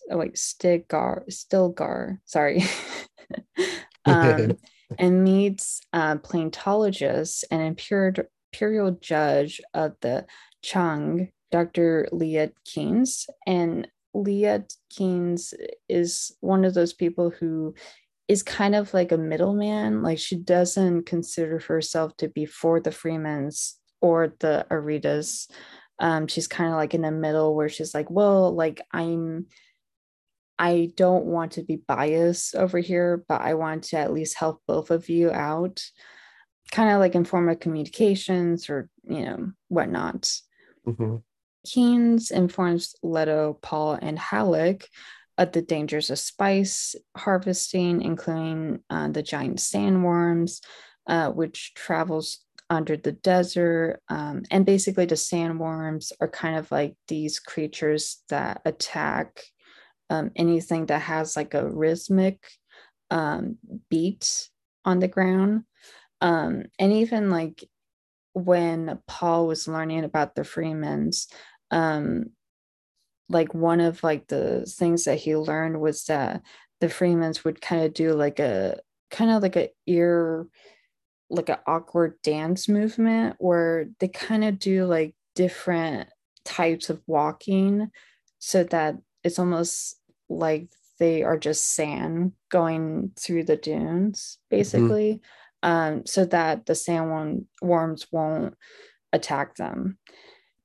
Oh 0.10 0.18
wait, 0.18 0.34
Stilgar, 0.34 1.24
Stilgar. 1.30 2.18
Sorry. 2.26 2.64
um, 4.06 4.58
and 4.98 5.24
meets 5.24 5.82
uh, 5.94 6.18
and 7.52 7.62
imperial, 7.62 8.14
imperial 8.52 8.92
judge 9.00 9.62
of 9.76 9.96
the 10.02 10.26
Change, 10.64 11.30
Dr. 11.52 12.10
Liet 12.12 12.54
Kynes. 12.68 13.28
And 13.46 13.88
Liet 14.16 14.76
Kynes 14.92 15.54
is 15.88 16.36
one 16.40 16.66
of 16.66 16.74
those 16.74 16.94
people 16.94 17.30
who 17.30 17.76
is 18.30 18.44
kind 18.44 18.76
of 18.76 18.94
like 18.94 19.12
a 19.12 19.18
middleman. 19.18 20.04
Like 20.04 20.20
she 20.20 20.38
doesn't 20.38 21.08
consider 21.08 21.60
herself 21.60 22.16
to 22.18 22.30
be 22.30 22.46
for 22.46 22.80
the 22.80 22.92
Fremens 22.92 23.74
or 24.00 24.36
the 24.40 24.68
Atreides. 24.70 25.50
Um, 26.00 26.28
she's 26.28 26.48
kind 26.48 26.70
of 26.70 26.76
like 26.76 26.94
in 26.94 27.02
the 27.02 27.12
middle 27.12 27.56
where 27.56 27.68
she's 27.68 27.94
like, 27.94 28.10
well, 28.10 28.56
like 28.56 28.82
I'm 28.94 29.48
I 30.60 30.92
don't 30.96 31.26
want 31.26 31.54
to 31.54 31.64
be 31.64 31.78
biased 31.78 32.54
over 32.54 32.80
here, 32.80 33.24
but 33.28 33.42
I 33.42 33.54
want 33.56 33.86
to 33.86 33.98
at 33.98 34.14
least 34.14 34.38
help 34.38 34.62
both 34.68 34.92
of 34.92 35.08
you 35.08 35.32
out, 35.32 35.82
kind 36.72 36.92
of 36.92 37.00
like 37.00 37.16
in 37.16 37.24
form 37.24 37.48
of 37.48 37.62
communications 37.62 38.70
or, 38.70 38.90
you 39.04 39.26
know, 39.26 39.52
whatnot. 39.70 40.30
Mm-hmm. 40.86 41.16
Kynes 41.66 42.32
informs 42.32 42.94
Leto, 43.02 43.58
Paul, 43.62 43.98
and 44.02 44.20
Halleck 44.20 44.86
of 45.40 45.54
the 45.54 45.62
dangers 45.62 46.12
of 46.12 46.20
spice 46.20 46.96
harvesting, 47.18 48.02
including 48.02 48.82
uh, 48.90 49.08
the 49.08 49.24
giant 49.24 49.58
sandworms, 49.58 50.62
uh, 51.08 51.32
which 51.32 51.74
travels 51.74 52.46
under 52.70 52.96
the 52.96 53.14
desert. 53.14 54.02
Um, 54.10 54.44
and 54.52 54.66
basically, 54.66 55.06
the 55.06 55.16
sandworms 55.16 56.12
are 56.22 56.28
kind 56.28 56.58
of 56.58 56.70
like 56.72 56.96
these 57.08 57.40
creatures 57.40 58.22
that 58.30 58.62
attack 58.66 59.42
um, 60.10 60.32
anything 60.36 60.88
that 60.88 61.02
has 61.04 61.36
like 61.36 61.54
a 61.54 61.70
rhythmic 61.70 62.44
um, 63.12 63.58
beat 63.90 64.50
on 64.86 65.00
the 65.00 65.08
ground. 65.08 65.64
Um, 66.22 66.66
and 66.78 66.92
even 66.94 67.30
like 67.30 67.64
when 68.34 69.00
Paul 69.08 69.48
was 69.48 69.68
learning 69.68 70.04
about 70.04 70.36
the 70.36 70.42
Fremens, 70.42 71.28
um, 71.72 72.32
like 73.30 73.54
one 73.54 73.80
of 73.80 74.04
like 74.04 74.28
the 74.28 74.66
things 74.66 75.06
that 75.06 75.18
he 75.20 75.36
learned 75.36 75.80
was 75.80 76.06
that 76.06 76.42
the 76.80 76.88
Fremens 76.88 77.44
would 77.44 77.62
kind 77.62 77.84
of 77.84 77.94
do 77.94 78.14
like 78.14 78.40
a 78.40 78.80
kind 79.12 79.32
of 79.32 79.42
like 79.42 79.56
a 79.56 79.70
ear 79.86 80.48
like 81.30 81.50
an 81.50 81.58
awkward 81.68 82.16
dance 82.24 82.68
movement 82.68 83.36
where 83.40 83.86
they 84.00 84.08
kind 84.08 84.44
of 84.44 84.58
do 84.58 84.86
like 84.86 85.16
different 85.36 86.10
types 86.44 86.90
of 86.90 87.02
walking 87.06 87.92
so 88.40 88.64
that 88.64 88.96
it's 89.24 89.38
almost 89.38 90.00
like 90.28 90.70
they 91.00 91.24
are 91.24 91.38
just 91.38 91.76
sand 91.76 92.34
going 92.50 93.12
through 93.18 93.44
the 93.46 93.56
dunes, 93.56 94.38
mm-hmm. 94.38 94.58
basically, 94.58 95.22
mm-hmm. 95.64 95.70
um, 95.70 96.06
so 96.06 96.26
that 96.26 96.66
the 96.66 96.74
sandworm 96.74 97.46
worms 97.62 98.08
won't 98.12 98.56
attack 99.14 99.56
them. 99.56 99.98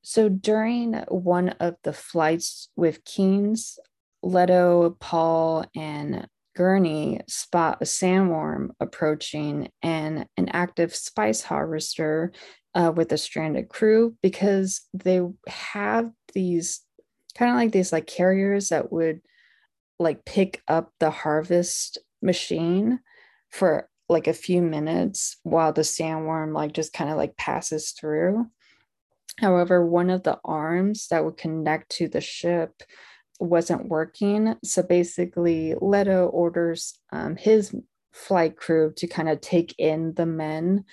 So 0.04 0.28
during 0.28 0.92
one 1.08 1.48
of 1.60 1.76
the 1.82 1.94
flights 1.94 2.68
with 2.76 3.04
Kynes, 3.04 3.78
Leto, 4.22 4.96
Paul, 5.00 5.64
and 5.74 6.28
Gurney 6.54 7.20
spot 7.26 7.78
a 7.80 7.84
sandworm 7.84 8.68
approaching 8.80 9.70
and 9.82 10.26
an 10.36 10.50
active 10.50 10.94
spice 10.94 11.42
harvester 11.42 12.32
uh, 12.74 12.92
with 12.94 13.12
a 13.12 13.18
stranded 13.18 13.70
crew 13.70 14.14
because 14.22 14.82
they 14.92 15.22
have 15.48 16.10
these 16.34 16.82
kind 17.34 17.50
of 17.50 17.56
like 17.56 17.72
these 17.72 17.92
like 17.92 18.06
carriers 18.06 18.68
that 18.68 18.92
would 18.92 19.20
like 19.98 20.26
pick 20.26 20.62
up 20.68 20.92
the 21.00 21.10
harvest 21.10 21.98
machine 22.20 23.00
for 23.50 23.88
like 24.08 24.26
a 24.26 24.34
few 24.34 24.60
minutes 24.60 25.38
while 25.44 25.72
the 25.72 25.82
sandworm 25.82 26.52
like 26.52 26.72
just 26.72 26.92
kind 26.92 27.10
of 27.10 27.16
like 27.16 27.36
passes 27.38 27.92
through. 27.92 28.46
However, 29.40 29.84
one 29.84 30.10
of 30.10 30.22
the 30.22 30.38
arms 30.44 31.08
that 31.08 31.24
would 31.24 31.36
connect 31.36 31.90
to 31.92 32.08
the 32.08 32.20
ship 32.20 32.82
wasn't 33.40 33.88
working. 33.88 34.54
So 34.62 34.82
basically, 34.82 35.74
Leto 35.80 36.26
orders 36.26 36.98
um, 37.12 37.36
his 37.36 37.74
flight 38.12 38.56
crew 38.56 38.92
to 38.96 39.06
kind 39.06 39.28
of 39.28 39.40
take 39.40 39.74
in 39.78 40.14
the 40.14 40.26
men. 40.26 40.84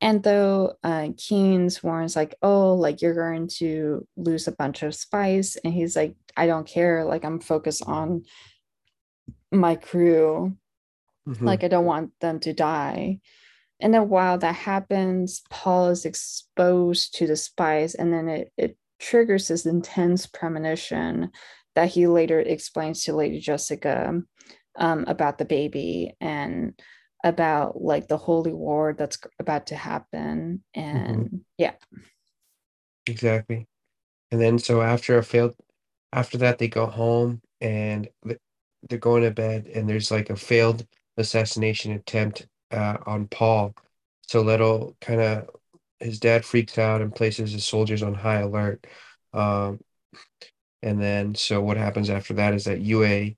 And 0.00 0.22
though 0.22 0.74
uh, 0.84 1.08
Kynes 1.16 1.82
warns, 1.82 2.14
like, 2.14 2.36
oh, 2.40 2.74
like 2.74 3.02
you're 3.02 3.14
going 3.14 3.48
to 3.58 4.06
lose 4.16 4.46
a 4.46 4.52
bunch 4.52 4.84
of 4.84 4.94
spice. 4.94 5.56
And 5.56 5.74
he's 5.74 5.96
like, 5.96 6.14
I 6.36 6.46
don't 6.46 6.68
care. 6.68 7.04
Like, 7.04 7.24
I'm 7.24 7.40
focused 7.40 7.82
on 7.84 8.22
my 9.50 9.74
crew. 9.74 10.56
Mm-hmm. 11.28 11.44
Like 11.44 11.64
I 11.64 11.68
don't 11.68 11.84
want 11.84 12.12
them 12.20 12.40
to 12.40 12.52
die. 12.52 13.20
And 13.80 13.94
then 13.94 14.08
while 14.08 14.38
that 14.38 14.54
happens, 14.54 15.42
Paul 15.50 15.88
is 15.88 16.04
exposed 16.04 17.14
to 17.16 17.26
the 17.26 17.36
spice 17.36 17.94
and 17.94 18.12
then 18.12 18.28
it, 18.28 18.52
it 18.56 18.76
triggers 18.98 19.48
this 19.48 19.66
intense 19.66 20.26
premonition 20.26 21.30
that 21.74 21.90
he 21.90 22.06
later 22.06 22.40
explains 22.40 23.04
to 23.04 23.14
Lady 23.14 23.38
Jessica 23.38 24.20
um, 24.76 25.04
about 25.06 25.38
the 25.38 25.44
baby 25.44 26.16
and 26.20 26.80
about 27.24 27.80
like 27.80 28.08
the 28.08 28.16
holy 28.16 28.52
war 28.52 28.94
that's 28.96 29.18
about 29.38 29.68
to 29.68 29.76
happen. 29.76 30.64
And 30.74 31.16
mm-hmm. 31.16 31.36
yeah. 31.56 31.74
Exactly. 33.06 33.66
And 34.30 34.40
then 34.40 34.58
so 34.58 34.82
after 34.82 35.18
a 35.18 35.22
failed 35.22 35.54
after 36.12 36.38
that 36.38 36.58
they 36.58 36.68
go 36.68 36.86
home 36.86 37.42
and 37.60 38.08
they're 38.88 38.98
going 38.98 39.22
to 39.22 39.30
bed 39.30 39.66
and 39.72 39.88
there's 39.88 40.10
like 40.10 40.30
a 40.30 40.36
failed 40.36 40.86
assassination 41.16 41.92
attempt 41.92 42.46
uh, 42.70 42.98
on 43.06 43.26
Paul. 43.28 43.74
So 44.22 44.42
Leto 44.42 44.96
kind 45.00 45.20
of 45.20 45.50
his 46.00 46.20
dad 46.20 46.44
freaks 46.44 46.78
out 46.78 47.00
and 47.00 47.14
places 47.14 47.52
his 47.52 47.64
soldiers 47.64 48.02
on 48.02 48.14
high 48.14 48.40
alert. 48.40 48.86
Um, 49.32 49.80
and 50.82 51.00
then 51.00 51.34
so 51.34 51.60
what 51.60 51.76
happens 51.76 52.10
after 52.10 52.34
that 52.34 52.54
is 52.54 52.64
that 52.64 52.82
Yueh, 52.82 53.36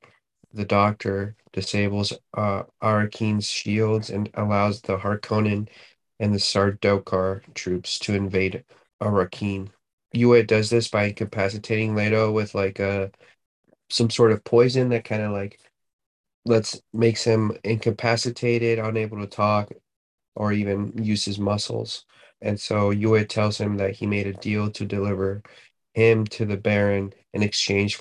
the 0.53 0.65
doctor, 0.65 1.37
disables 1.53 2.13
uh, 2.35 2.65
Arrakeen's 2.83 3.47
shields 3.47 4.11
and 4.11 4.31
allows 4.35 4.81
the 4.83 4.99
Harkonnen 4.99 5.69
and 6.19 6.35
the 6.35 6.39
Sardaukar 6.39 7.43
troops 7.55 7.99
to 8.01 8.15
invade 8.15 8.65
Arrakeen. 9.03 9.71
Yueh 10.15 10.47
does 10.47 10.71
this 10.71 10.89
by 10.89 11.05
incapacitating 11.05 11.95
Leto 11.95 12.31
with 12.33 12.55
like 12.55 12.79
a 12.79 13.11
some 13.89 14.11
sort 14.11 14.33
of 14.33 14.45
poison 14.45 14.91
that 14.91 15.05
kind 15.05 15.23
of 15.23 15.33
like 15.33 15.59
let's 16.45 16.81
makes 16.93 17.25
him 17.25 17.53
incapacitated, 17.65 18.79
unable 18.79 19.19
to 19.21 19.27
talk, 19.27 19.73
or 20.35 20.53
even 20.53 20.93
use 21.03 21.25
his 21.25 21.39
muscles. 21.39 22.05
And 22.41 22.59
so 22.59 22.91
Yueh 22.91 23.29
tells 23.29 23.59
him 23.59 23.77
that 23.77 23.97
he 23.97 24.07
made 24.07 24.27
a 24.27 24.33
deal 24.33 24.71
to 24.71 24.85
deliver 24.87 25.43
him 25.95 26.25
to 26.29 26.47
the 26.47 26.57
Baron 26.57 27.13
in 27.35 27.43
exchange 27.43 28.01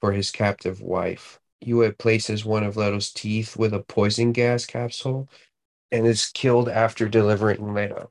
for 0.00 0.12
his 0.12 0.30
captive 0.30 0.80
wife. 0.80 1.40
Yueh 1.64 1.96
places 1.96 2.44
one 2.44 2.64
of 2.64 2.76
Leto's 2.76 3.12
teeth 3.12 3.56
with 3.56 3.72
a 3.74 3.80
poison 3.80 4.32
gas 4.32 4.66
capsule 4.66 5.28
and 5.90 6.06
is 6.06 6.26
killed 6.26 6.68
after 6.68 7.08
delivering 7.08 7.74
Leto. 7.74 8.10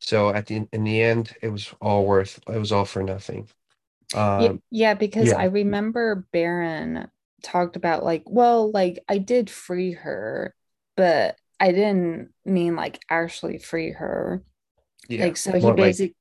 So 0.00 0.30
at 0.30 0.46
the 0.46 0.66
in 0.72 0.84
the 0.84 1.02
end, 1.02 1.34
it 1.42 1.48
was 1.48 1.74
all 1.80 2.06
worth. 2.06 2.38
It 2.48 2.58
was 2.58 2.70
all 2.70 2.84
for 2.84 3.02
nothing. 3.02 3.48
Um, 4.14 4.62
yeah, 4.70 4.94
because 4.94 5.28
yeah. 5.28 5.38
I 5.38 5.44
remember 5.44 6.26
Baron 6.32 7.10
talked 7.46 7.76
about 7.76 8.04
like, 8.04 8.24
well, 8.26 8.70
like 8.70 8.98
I 9.08 9.18
did 9.18 9.48
free 9.48 9.92
her, 9.92 10.54
but 10.96 11.38
I 11.60 11.70
didn't 11.70 12.30
mean 12.44 12.76
like 12.76 13.00
actually 13.08 13.58
free 13.58 13.92
her. 13.92 14.42
Yeah. 15.08 15.24
Like 15.24 15.36
so 15.36 15.52
he 15.52 15.72
basically 15.72 16.06
like, 16.06 16.16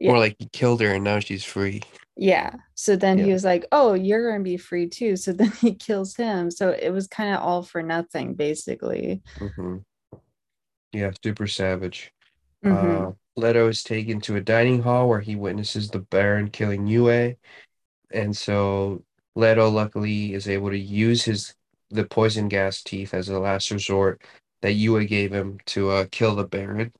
yeah. 0.00 0.08
more 0.08 0.18
like 0.18 0.36
he 0.38 0.48
killed 0.52 0.80
her 0.80 0.94
and 0.94 1.04
now 1.04 1.18
she's 1.18 1.44
free. 1.44 1.82
Yeah. 2.16 2.54
So 2.74 2.94
then 2.94 3.18
yeah. 3.18 3.24
he 3.24 3.32
was 3.32 3.44
like, 3.44 3.66
"Oh, 3.72 3.94
you're 3.94 4.28
going 4.28 4.40
to 4.40 4.44
be 4.44 4.56
free 4.56 4.88
too." 4.88 5.16
So 5.16 5.32
then 5.32 5.50
he 5.60 5.74
kills 5.74 6.14
him. 6.14 6.50
So 6.50 6.70
it 6.70 6.90
was 6.90 7.06
kind 7.06 7.34
of 7.34 7.40
all 7.40 7.62
for 7.62 7.82
nothing 7.82 8.34
basically. 8.34 9.22
Mm-hmm. 9.38 9.78
Yeah, 10.92 11.10
super 11.22 11.46
savage. 11.46 12.12
Mm-hmm. 12.64 13.06
Uh, 13.06 13.12
Leto 13.34 13.68
is 13.68 13.82
taken 13.82 14.20
to 14.22 14.36
a 14.36 14.40
dining 14.40 14.82
hall 14.82 15.08
where 15.08 15.20
he 15.20 15.36
witnesses 15.36 15.88
the 15.88 16.00
Baron 16.00 16.50
killing 16.50 16.86
Yueh. 16.86 17.36
And 18.12 18.36
so 18.36 19.02
Leto 19.34 19.68
luckily 19.68 20.34
is 20.34 20.48
able 20.48 20.70
to 20.70 20.78
use 20.78 21.24
his 21.24 21.54
the 21.90 22.04
poison 22.04 22.48
gas 22.48 22.82
teeth 22.82 23.12
as 23.12 23.28
a 23.28 23.38
last 23.38 23.70
resort 23.70 24.22
that 24.62 24.74
Yueh 24.74 25.06
gave 25.06 25.32
him 25.32 25.58
to 25.66 25.90
uh, 25.90 26.06
kill 26.10 26.34
the 26.34 26.44
Baron. 26.44 26.92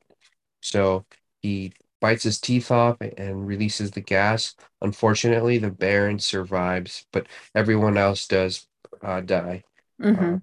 So 0.61 1.07
he 1.41 1.73
bites 2.01 2.25
his 2.25 2.41
teeth 2.41 2.71
off 2.71 3.01
and 3.01 3.47
releases 3.47 3.93
the 3.93 4.01
gas. 4.01 4.55
Unfortunately, 4.83 5.59
the 5.59 5.71
Baron 5.71 6.19
survives, 6.19 7.07
but 7.13 7.27
everyone 7.55 7.97
else 7.97 8.27
does 8.27 8.67
uh, 9.03 9.21
die. 9.21 9.65
Mm-hmm. 10.01 10.35
Uh, 10.35 10.39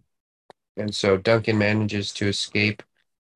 and 0.78 0.96
so 0.96 1.18
Duncan 1.18 1.58
manages 1.58 2.14
to 2.14 2.28
escape 2.28 2.82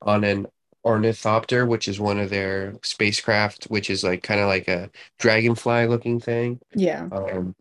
on 0.02 0.24
an 0.24 0.48
ornithopter, 0.86 1.66
which 1.66 1.88
is 1.88 2.00
one 2.00 2.20
of 2.20 2.30
their 2.30 2.76
spacecraft, 2.82 3.66
which 3.66 3.90
is 3.90 4.04
like 4.04 4.24
kind 4.24 4.40
of 4.40 4.48
like 4.48 4.68
a 4.68 4.90
dragonfly 5.20 5.88
looking 5.88 6.20
thing. 6.20 6.60
Yeah. 6.74 7.08
Um, 7.12 7.56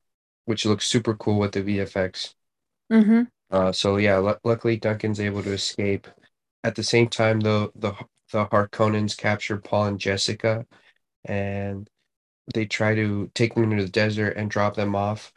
which 0.44 0.66
looks 0.66 0.86
super 0.86 1.14
cool 1.14 1.38
with 1.38 1.52
the 1.52 1.62
VFX. 1.62 2.34
Mm-hmm. 2.92 3.22
Uh, 3.50 3.72
so 3.72 3.96
yeah, 3.96 4.16
l- 4.16 4.40
luckily 4.44 4.76
Duncan's 4.76 5.20
able 5.20 5.42
to 5.42 5.52
escape. 5.52 6.08
At 6.64 6.74
the 6.74 6.82
same 6.82 7.08
time, 7.08 7.40
though, 7.40 7.72
the 7.74 7.94
the 8.32 8.46
Harkonnens 8.46 9.16
capture 9.16 9.58
Paul 9.58 9.86
and 9.86 10.00
Jessica, 10.00 10.66
and 11.24 11.88
they 12.54 12.66
try 12.66 12.94
to 12.94 13.30
take 13.34 13.54
them 13.54 13.72
into 13.72 13.84
the 13.84 13.90
desert 13.90 14.36
and 14.36 14.50
drop 14.50 14.74
them 14.74 14.94
off. 14.96 15.32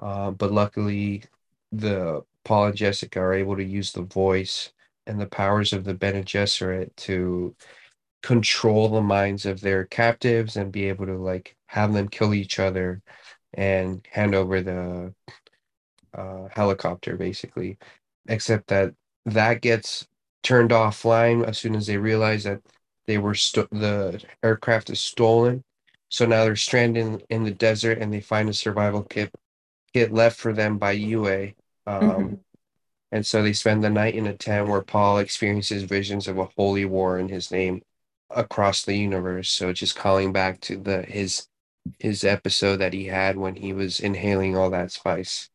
Uh, 0.00 0.30
but 0.30 0.52
luckily, 0.52 1.24
the 1.72 2.24
Paul 2.44 2.66
and 2.66 2.76
Jessica 2.76 3.20
are 3.20 3.34
able 3.34 3.56
to 3.56 3.64
use 3.64 3.92
the 3.92 4.02
voice 4.02 4.72
and 5.06 5.20
the 5.20 5.26
powers 5.26 5.72
of 5.72 5.84
the 5.84 5.94
Bene 5.94 6.22
Gesserit 6.22 6.94
to 6.96 7.54
control 8.22 8.88
the 8.88 9.02
minds 9.02 9.46
of 9.46 9.60
their 9.60 9.84
captives 9.84 10.56
and 10.56 10.72
be 10.72 10.88
able 10.88 11.06
to 11.06 11.16
like 11.16 11.56
have 11.66 11.92
them 11.92 12.08
kill 12.08 12.34
each 12.34 12.58
other 12.58 13.02
and 13.54 14.06
hand 14.10 14.34
over 14.34 14.60
the 14.60 15.14
uh, 16.14 16.48
helicopter 16.52 17.16
basically 17.16 17.78
except 18.28 18.68
that 18.68 18.92
that 19.24 19.60
gets 19.60 20.06
turned 20.42 20.70
offline 20.70 21.44
as 21.46 21.58
soon 21.58 21.74
as 21.74 21.86
they 21.86 21.96
realize 21.96 22.44
that 22.44 22.60
they 23.06 23.18
were 23.18 23.34
sto- 23.34 23.68
the 23.70 24.22
aircraft 24.42 24.90
is 24.90 25.00
stolen 25.00 25.64
so 26.08 26.26
now 26.26 26.44
they're 26.44 26.56
stranded 26.56 27.04
in, 27.06 27.22
in 27.30 27.44
the 27.44 27.50
desert 27.50 27.98
and 27.98 28.12
they 28.12 28.20
find 28.20 28.48
a 28.48 28.54
survival 28.54 29.02
kit 29.02 29.32
kit 29.94 30.12
left 30.12 30.38
for 30.38 30.52
them 30.52 30.78
by 30.78 30.96
Yueh 30.96 31.54
um, 31.86 32.00
Mm-hmm. 32.00 32.34
and 33.10 33.26
so 33.26 33.42
they 33.42 33.52
spend 33.52 33.82
the 33.84 33.90
night 33.90 34.14
in 34.14 34.26
a 34.26 34.34
tent 34.36 34.68
where 34.68 34.82
Paul 34.82 35.18
experiences 35.18 35.82
visions 35.82 36.28
of 36.28 36.38
a 36.38 36.48
holy 36.56 36.84
war 36.84 37.18
in 37.18 37.28
his 37.28 37.50
name 37.50 37.82
across 38.30 38.84
the 38.84 38.96
universe. 38.96 39.50
So 39.50 39.72
just 39.72 39.96
calling 39.96 40.32
back 40.32 40.60
to 40.62 40.76
the 40.76 41.02
his 41.02 41.46
his 41.98 42.24
episode 42.24 42.76
that 42.78 42.92
he 42.94 43.06
had 43.06 43.36
when 43.36 43.56
he 43.56 43.72
was 43.72 44.00
inhaling 44.00 44.56
all 44.56 44.70
that 44.70 44.92
spice. 44.92 45.50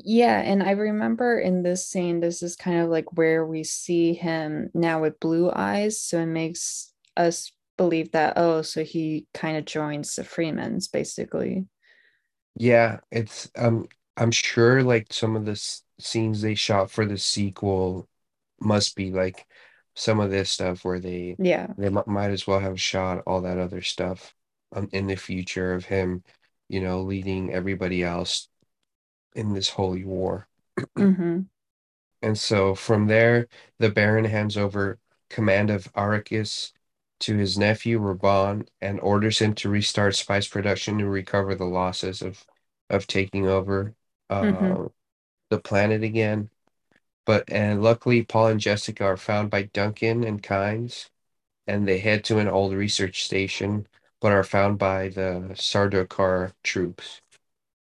Yeah, 0.00 0.40
and 0.40 0.62
I 0.62 0.72
remember 0.72 1.40
in 1.40 1.62
this 1.62 1.88
scene, 1.88 2.20
this 2.20 2.42
is 2.42 2.54
kind 2.54 2.80
of 2.80 2.88
like 2.88 3.16
where 3.16 3.44
we 3.44 3.64
see 3.64 4.14
him 4.14 4.70
now 4.72 5.00
with 5.02 5.18
blue 5.18 5.50
eyes. 5.52 6.00
So 6.00 6.20
it 6.20 6.26
makes 6.26 6.92
us 7.16 7.50
believe 7.76 8.12
that, 8.12 8.34
oh, 8.36 8.62
so 8.62 8.84
he 8.84 9.26
kind 9.34 9.56
of 9.56 9.64
joins 9.64 10.14
the 10.14 10.22
Fremens, 10.22 10.90
basically. 10.90 11.66
Yeah, 12.56 13.00
it's 13.10 13.50
um 13.56 13.88
I'm 14.16 14.30
sure 14.32 14.82
like 14.82 15.12
some 15.12 15.36
of 15.36 15.44
the 15.44 15.52
s- 15.52 15.82
scenes 16.00 16.42
they 16.42 16.54
shot 16.54 16.90
for 16.90 17.06
the 17.06 17.18
sequel 17.18 18.08
must 18.60 18.96
be 18.96 19.10
like 19.12 19.46
some 19.94 20.20
of 20.20 20.30
this 20.30 20.50
stuff 20.50 20.84
where 20.84 21.00
they 21.00 21.38
Yeah. 21.38 21.74
they 21.76 21.86
m 21.88 22.02
might 22.06 22.30
as 22.30 22.46
well 22.46 22.60
have 22.60 22.80
shot 22.80 23.22
all 23.26 23.42
that 23.42 23.58
other 23.58 23.82
stuff 23.82 24.34
um, 24.72 24.88
in 24.92 25.06
the 25.06 25.16
future 25.16 25.74
of 25.74 25.86
him, 25.86 26.22
you 26.68 26.80
know, 26.80 27.02
leading 27.02 27.52
everybody 27.52 28.02
else 28.02 28.48
in 29.34 29.52
this 29.54 29.70
holy 29.70 30.04
war. 30.04 30.48
Mm-hmm. 30.98 31.40
And 32.22 32.38
so 32.38 32.74
from 32.74 33.06
there, 33.06 33.48
the 33.78 33.90
Baron 33.90 34.24
hands 34.24 34.56
over 34.56 34.98
command 35.30 35.70
of 35.70 35.92
Arrakis 35.94 36.72
to 37.20 37.36
his 37.36 37.58
nephew 37.58 38.00
Rabban 38.00 38.68
and 38.80 39.00
orders 39.00 39.40
him 39.40 39.54
to 39.56 39.68
restart 39.68 40.16
spice 40.16 40.48
production 40.48 40.98
to 40.98 41.06
recover 41.06 41.54
the 41.54 41.64
losses 41.66 42.22
of 42.22 42.44
of 42.90 43.06
taking 43.06 43.46
over 43.46 43.94
Mm-hmm. 44.30 44.84
uh, 44.84 44.88
the 45.50 45.60
planet 45.60 46.02
again. 46.02 46.50
But 47.26 47.50
and 47.50 47.82
luckily, 47.82 48.22
Paul 48.24 48.48
and 48.48 48.60
Jessica 48.60 49.04
are 49.04 49.16
found 49.16 49.50
by 49.50 49.64
Duncan 49.64 50.24
and 50.24 50.42
Kynes, 50.42 51.10
and 51.66 51.86
they 51.88 51.98
head 51.98 52.24
to 52.24 52.38
an 52.38 52.48
old 52.48 52.72
research 52.74 53.24
station, 53.24 53.86
but 54.20 54.32
are 54.32 54.44
found 54.44 54.78
by 54.78 55.08
the 55.08 55.50
Sardaukar 55.54 56.52
troops. 56.62 57.20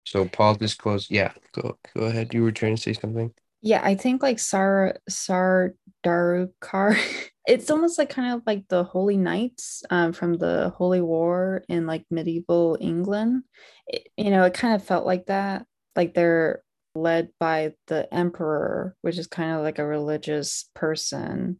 So 0.06 0.26
Paul 0.28 0.56
disclosed, 0.56 1.12
yeah, 1.12 1.34
go 1.54 1.78
go 1.96 2.06
ahead. 2.06 2.34
You 2.34 2.44
were 2.44 2.52
trying 2.52 2.76
to 2.76 2.82
say 2.82 2.94
something? 2.94 3.34
Yeah, 3.62 3.82
I 3.84 3.96
think 3.96 4.24
like 4.24 4.40
Sar 4.40 4.96
Sar 5.08 5.74
Darukar, 6.04 6.98
it's 7.48 7.70
almost 7.70 7.98
like 7.98 8.10
kind 8.10 8.34
of 8.34 8.42
like 8.48 8.68
the 8.70 8.84
Holy 8.84 9.18
Knights 9.18 9.84
um, 9.90 10.14
from 10.14 10.38
the 10.38 10.74
Holy 10.78 11.02
War 11.02 11.64
in 11.68 11.86
like 11.86 12.06
medieval 12.10 12.78
England. 12.80 13.44
It, 13.88 14.08
you 14.18 14.32
know, 14.32 14.44
it 14.44 14.54
kind 14.54 14.76
of 14.76 14.84
felt 14.84 15.06
like 15.06 15.26
that. 15.28 15.66
Like 15.96 16.14
they're 16.14 16.64
led 16.96 17.30
by 17.40 17.74
the 17.88 18.12
emperor, 18.14 18.96
which 19.02 19.18
is 19.18 19.28
kind 19.28 19.52
of 19.52 19.62
like 19.62 19.80
a 19.80 19.86
religious 19.86 20.70
person. 20.74 21.60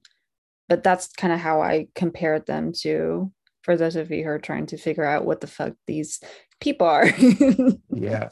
But 0.68 0.84
that's 0.84 1.08
kind 1.14 1.34
of 1.34 1.40
how 1.40 1.62
I 1.62 1.88
compared 1.96 2.46
them 2.46 2.74
to, 2.82 3.32
for 3.70 3.78
those 3.78 3.96
of 3.96 4.10
you 4.10 4.24
who 4.24 4.30
are 4.32 4.40
trying 4.40 4.66
to 4.66 4.78
figure 4.78 5.06
out 5.06 5.26
what 5.26 5.42
the 5.42 5.46
fuck 5.48 5.74
these 5.86 6.20
people 6.60 6.88
are. 6.88 7.08
Yeah. 7.92 8.30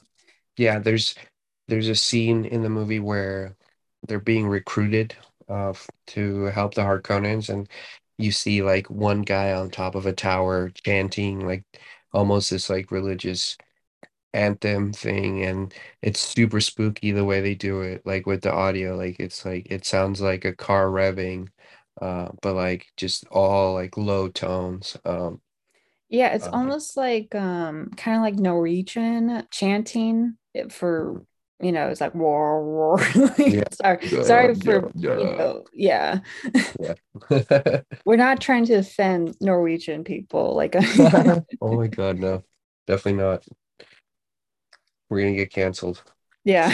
Yeah, 0.58 0.80
there's 0.80 1.16
there's 1.68 1.90
a 1.90 1.96
scene 1.96 2.46
in 2.46 2.64
the 2.64 2.70
movie 2.70 3.00
where 3.00 3.56
they're 4.08 4.20
being 4.20 4.48
recruited 4.48 5.16
uh 5.50 5.74
to 6.08 6.46
help 6.46 6.74
the 6.74 6.82
Harkonnens 6.82 7.50
and 7.50 7.70
you 8.18 8.32
see 8.32 8.64
like 8.64 8.90
one 8.90 9.22
guy 9.22 9.54
on 9.54 9.70
top 9.70 9.96
of 9.96 10.08
a 10.08 10.14
tower 10.14 10.72
chanting 10.84 11.46
like 11.46 11.66
almost 12.14 12.50
this 12.52 12.70
like 12.70 12.92
religious 12.92 13.58
anthem 14.34 14.94
thing 14.94 15.44
and 15.44 15.74
it's 16.02 16.20
super 16.20 16.62
spooky 16.62 17.12
the 17.12 17.26
way 17.26 17.42
they 17.42 17.56
do 17.56 17.82
it 17.82 18.02
like 18.06 18.26
with 18.26 18.42
the 18.42 18.52
audio 18.54 18.96
like 18.96 19.20
it's 19.20 19.46
like 19.46 19.68
it 19.72 19.86
sounds 19.86 20.22
like 20.22 20.46
a 20.46 20.56
car 20.56 20.88
revving 20.88 21.48
uh 22.02 22.30
but 22.42 22.56
like 22.56 22.88
just 22.98 23.26
all 23.30 23.74
like 23.74 23.98
low 23.98 24.28
tones 24.30 24.98
um 25.06 25.42
Yeah, 26.10 26.34
it's 26.34 26.48
uh, 26.48 26.52
almost 26.54 26.96
like 26.96 27.36
um 27.36 27.92
kind 27.98 28.18
of 28.18 28.24
like 28.24 28.36
Norwegian 28.36 29.46
chanting 29.52 30.38
for 30.70 31.24
you 31.60 31.72
know, 31.72 31.88
it's 31.90 32.02
like 32.02 32.14
war 32.16 32.64
war. 32.64 33.00
yeah 33.46 33.64
sorry, 33.72 34.00
yeah 34.02 34.22
sorry 34.22 34.54
yeah 34.54 34.54
for 34.56 34.92
you 35.18 35.26
yeah 35.26 35.38
know, 35.38 35.66
yeah. 35.74 36.20
yeah 36.80 36.94
We're 38.06 38.16
not 38.16 38.40
trying 38.40 38.66
to 38.66 38.76
offend 38.76 39.36
Norwegian 39.42 40.04
people. 40.04 40.56
Like 40.56 40.76
Oh 41.62 41.76
my 41.78 41.88
God, 41.88 42.18
no. 42.20 42.44
Definitely 42.88 43.22
not. 43.24 43.44
We're 45.10 45.20
gonna 45.22 45.36
get 45.36 45.52
canceled. 45.52 46.04
yeah. 46.44 46.74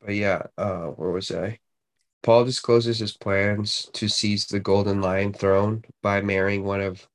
But 0.00 0.14
yeah, 0.14 0.46
uh, 0.56 0.86
where 0.88 1.10
was 1.10 1.30
I? 1.30 1.58
Paul 2.24 2.44
discloses 2.46 2.98
his 2.98 3.16
plans 3.16 3.90
to 3.94 4.08
seize 4.08 4.46
the 4.46 4.60
Golden 4.60 5.00
Lion 5.02 5.32
throne 5.34 5.84
by 6.02 6.22
marrying 6.22 6.64
one 6.64 6.82
of 6.82 7.08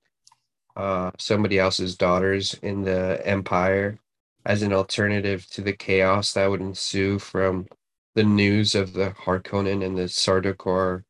uh 0.78 1.12
somebody 1.20 1.60
else's 1.60 1.98
daughters 1.98 2.56
in 2.64 2.84
the 2.84 3.22
Empire 3.26 4.00
as 4.46 4.62
an 4.62 4.74
alternative 4.74 5.48
to 5.52 5.62
the 5.62 5.74
chaos 5.74 6.34
that 6.34 6.50
would 6.50 6.62
ensue 6.62 7.20
from 7.20 7.68
the 8.16 8.24
news 8.24 8.76
of 8.76 8.94
the 8.94 9.12
Harkonnen 9.12 9.86
and 9.86 9.98
the 9.98 10.06
Sardaukar 10.10 11.04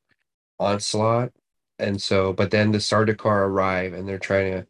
onslaught. 0.59 1.31
And 1.79 2.01
so, 2.01 2.33
but 2.33 2.51
then 2.51 2.71
the 2.71 2.79
Sardaukar 2.79 3.47
arrive 3.47 3.93
and 3.93 4.07
they're 4.07 4.19
trying 4.19 4.53
to 4.53 4.67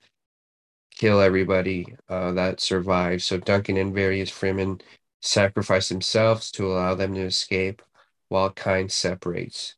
kill 0.96 1.22
everybody 1.22 1.96
uh, 2.10 2.32
that 2.34 2.62
survives. 2.62 3.26
So 3.26 3.38
Duncan 3.38 3.78
and 3.78 3.94
various 3.94 4.32
Fremen 4.32 4.82
sacrifice 5.22 5.90
themselves 5.90 6.52
to 6.52 6.68
allow 6.68 6.96
them 6.96 7.16
to 7.16 7.22
escape, 7.22 7.82
while 8.30 8.52
Kyne 8.52 8.90
separates. 8.90 9.76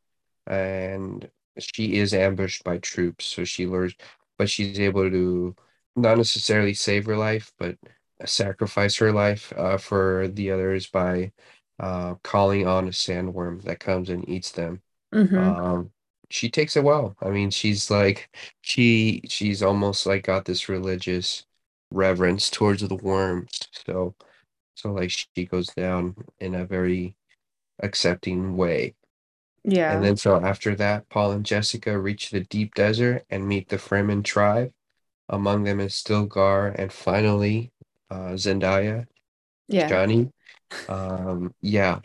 And 0.47 1.29
she 1.59 1.95
is 1.97 2.13
ambushed 2.13 2.63
by 2.63 2.77
troops, 2.79 3.25
so 3.25 3.43
she 3.45 3.65
lures, 3.67 3.95
but 4.37 4.49
she's 4.49 4.79
able 4.79 5.09
to 5.09 5.55
not 5.95 6.17
necessarily 6.17 6.73
save 6.73 7.05
her 7.05 7.17
life, 7.17 7.53
but 7.57 7.77
sacrifice 8.25 8.95
her 8.97 9.11
life 9.11 9.51
uh, 9.57 9.77
for 9.77 10.27
the 10.27 10.51
others 10.51 10.87
by 10.87 11.31
uh, 11.79 12.15
calling 12.23 12.67
on 12.67 12.87
a 12.87 12.91
sandworm 12.91 13.61
that 13.63 13.79
comes 13.79 14.09
and 14.09 14.27
eats 14.29 14.51
them. 14.51 14.81
hmm 15.13 15.51
Um, 15.61 15.91
she 16.29 16.49
takes 16.49 16.75
it 16.77 16.83
well. 16.83 17.15
I 17.21 17.29
mean, 17.29 17.49
she's 17.51 17.89
like 17.91 18.29
she 18.61 19.21
she's 19.29 19.63
almost 19.63 20.05
like 20.05 20.23
got 20.25 20.45
this 20.45 20.69
religious 20.69 21.45
reverence 21.91 22.49
towards 22.49 22.87
the 22.87 22.95
worms. 22.95 23.49
So 23.87 24.15
so 24.75 24.93
like 24.93 25.11
she 25.11 25.45
goes 25.45 25.69
down 25.69 26.15
in 26.39 26.55
a 26.55 26.65
very 26.65 27.15
accepting 27.81 28.57
way. 28.57 28.95
Yeah. 29.63 29.93
And 29.95 30.03
then 30.03 30.17
so 30.17 30.43
after 30.43 30.75
that, 30.75 31.09
Paul 31.09 31.31
and 31.31 31.45
Jessica 31.45 31.97
reach 31.99 32.29
the 32.29 32.41
deep 32.41 32.75
desert 32.75 33.25
and 33.29 33.47
meet 33.47 33.69
the 33.69 33.77
Fremen 33.77 34.23
tribe. 34.23 34.71
Among 35.29 35.63
them 35.63 35.79
is 35.79 35.93
Stilgar 35.93 36.75
and 36.77 36.91
finally 36.91 37.71
uh, 38.09 38.33
Zendaya, 38.35 39.07
Yeah. 39.67 39.89
Chani. 39.89 40.31
Um, 40.89 41.53
yeah, 41.61 41.99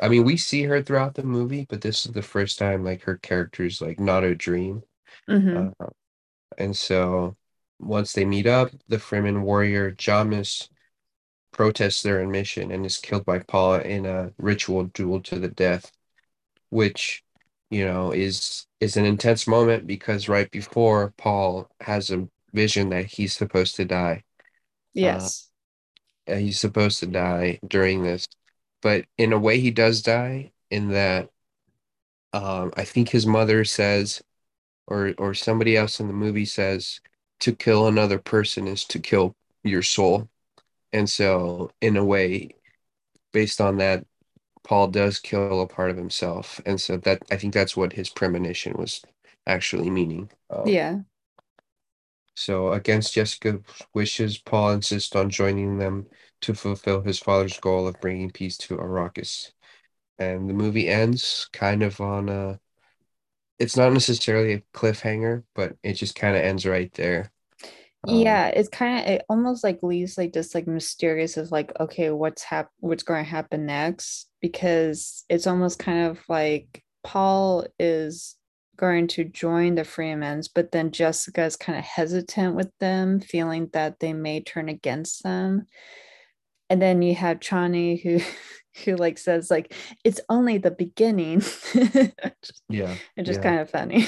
I 0.00 0.08
mean, 0.08 0.24
we 0.24 0.36
see 0.36 0.64
her 0.64 0.82
throughout 0.82 1.14
the 1.14 1.22
movie, 1.22 1.66
but 1.68 1.80
this 1.80 2.06
is 2.06 2.12
the 2.12 2.22
first 2.22 2.58
time 2.58 2.84
like 2.84 3.02
her 3.02 3.16
character 3.18 3.64
is 3.64 3.80
like 3.80 4.00
not 4.00 4.24
a 4.24 4.34
dream. 4.34 4.82
hmm 5.28 5.56
Uh, 5.56 5.86
and 6.58 6.76
so 6.76 7.36
once 7.78 8.12
they 8.12 8.24
meet 8.24 8.46
up, 8.46 8.70
the 8.88 8.98
Fremen 8.98 9.42
warrior 9.42 9.92
Jamis 9.92 10.68
protests 11.52 12.02
their 12.02 12.20
admission 12.22 12.70
and 12.72 12.86
is 12.86 12.98
killed 12.98 13.24
by 13.26 13.40
Paul 13.40 13.76
in 13.76 14.06
a 14.06 14.32
ritual 14.38 14.84
duel 14.86 15.20
to 15.22 15.38
the 15.38 15.48
death, 15.48 15.92
which, 16.70 17.24
you 17.70 17.84
know, 17.86 18.12
is 18.12 18.66
is 18.80 18.96
an 18.96 19.04
intense 19.06 19.46
moment 19.48 19.86
because 19.86 20.28
right 20.28 20.50
before 20.50 21.14
Paul 21.18 21.70
has 21.82 22.10
a 22.10 22.28
vision 22.54 22.90
that 22.90 23.06
he's 23.06 23.34
supposed 23.34 23.76
to 23.76 23.84
die. 23.86 24.24
Uh, 25.02 25.30
Yes. 25.30 25.50
he's 26.26 26.60
supposed 26.60 27.00
to 27.00 27.06
die 27.06 27.60
during 27.66 28.02
this, 28.02 28.28
but 28.82 29.06
in 29.18 29.32
a 29.32 29.38
way 29.38 29.60
he 29.60 29.70
does 29.70 30.02
die 30.02 30.52
in 30.70 30.88
that 30.90 31.30
um, 32.32 32.72
I 32.76 32.84
think 32.84 33.10
his 33.10 33.26
mother 33.26 33.64
says, 33.64 34.22
or 34.88 35.14
or 35.18 35.34
somebody 35.34 35.76
else 35.76 36.00
in 36.00 36.08
the 36.08 36.14
movie 36.14 36.46
says, 36.46 37.00
to 37.40 37.54
kill 37.56 37.88
another 37.88 38.20
person 38.20 38.68
is 38.68 38.84
to 38.86 39.00
kill 39.00 39.36
your 39.64 39.82
soul. 39.82 40.30
And 40.92 41.08
so, 41.08 41.70
in 41.80 41.96
a 41.96 42.04
way, 42.04 42.56
based 43.32 43.60
on 43.60 43.78
that, 43.78 44.06
Paul 44.64 44.88
does 44.88 45.20
kill 45.20 45.62
a 45.62 45.68
part 45.68 45.90
of 45.90 45.98
himself. 45.98 46.60
And 46.66 46.80
so 46.80 46.96
that 46.98 47.22
I 47.30 47.36
think 47.36 47.54
that's 47.54 47.76
what 47.76 47.94
his 47.94 48.10
premonition 48.10 48.74
was 48.78 49.02
actually 49.46 49.90
meaning. 49.90 50.30
Um, 50.50 50.66
Yeah. 50.68 51.02
so 52.34 52.72
against 52.72 53.14
Jessica's 53.14 53.60
wishes, 53.94 54.38
Paul 54.38 54.72
insists 54.72 55.14
on 55.14 55.30
joining 55.30 55.78
them 55.78 56.06
to 56.42 56.54
fulfill 56.54 57.02
his 57.02 57.18
father's 57.18 57.58
goal 57.58 57.86
of 57.86 58.00
bringing 58.00 58.30
peace 58.30 58.56
to 58.58 58.76
Arrakis. 58.78 59.52
And 60.18 60.50
the 60.50 60.54
movie 60.54 60.88
ends 60.88 61.48
kind 61.52 61.82
of 61.82 62.00
on 62.00 62.28
a, 62.30 62.60
it's 63.60 63.76
not 63.78 63.92
necessarily 63.94 64.54
a 64.54 64.62
cliffhanger, 64.74 65.44
but 65.54 65.76
it 65.84 65.94
just 65.94 66.16
kind 66.16 66.36
of 66.36 66.42
ends 66.44 66.66
right 66.66 66.92
there. 66.94 67.31
Um, 68.08 68.16
Yeah, 68.16 68.48
it's 68.48 68.68
kind 68.68 68.98
of 69.00 69.06
it 69.14 69.22
almost 69.28 69.62
like 69.64 69.82
leaves 69.82 70.18
like 70.18 70.32
this 70.32 70.54
like 70.54 70.66
mysterious 70.66 71.36
of 71.36 71.50
like 71.52 71.72
okay, 71.80 72.10
what's 72.10 72.42
hap 72.42 72.70
what's 72.80 73.02
going 73.02 73.24
to 73.24 73.30
happen 73.30 73.66
next 73.66 74.28
because 74.40 75.24
it's 75.28 75.46
almost 75.46 75.78
kind 75.78 76.06
of 76.06 76.20
like 76.28 76.82
Paul 77.04 77.66
is 77.78 78.36
going 78.76 79.06
to 79.06 79.24
join 79.24 79.74
the 79.76 79.82
Fremens, 79.82 80.48
but 80.52 80.72
then 80.72 80.90
Jessica 80.90 81.44
is 81.44 81.56
kind 81.56 81.78
of 81.78 81.84
hesitant 81.84 82.56
with 82.56 82.70
them, 82.80 83.20
feeling 83.20 83.68
that 83.72 84.00
they 84.00 84.12
may 84.12 84.40
turn 84.42 84.68
against 84.68 85.22
them. 85.22 85.66
And 86.70 86.80
then 86.80 87.02
you 87.02 87.14
have 87.14 87.40
Chani 87.40 88.02
who 88.02 88.20
who 88.84 88.96
like 88.96 89.18
says 89.18 89.50
like 89.50 89.74
it's 90.04 90.20
only 90.28 90.58
the 90.58 90.70
beginning. 90.70 91.42
yeah, 92.68 92.96
It's 93.16 93.26
just 93.26 93.40
yeah. 93.40 93.42
kind 93.42 93.60
of 93.60 93.70
funny. 93.70 94.06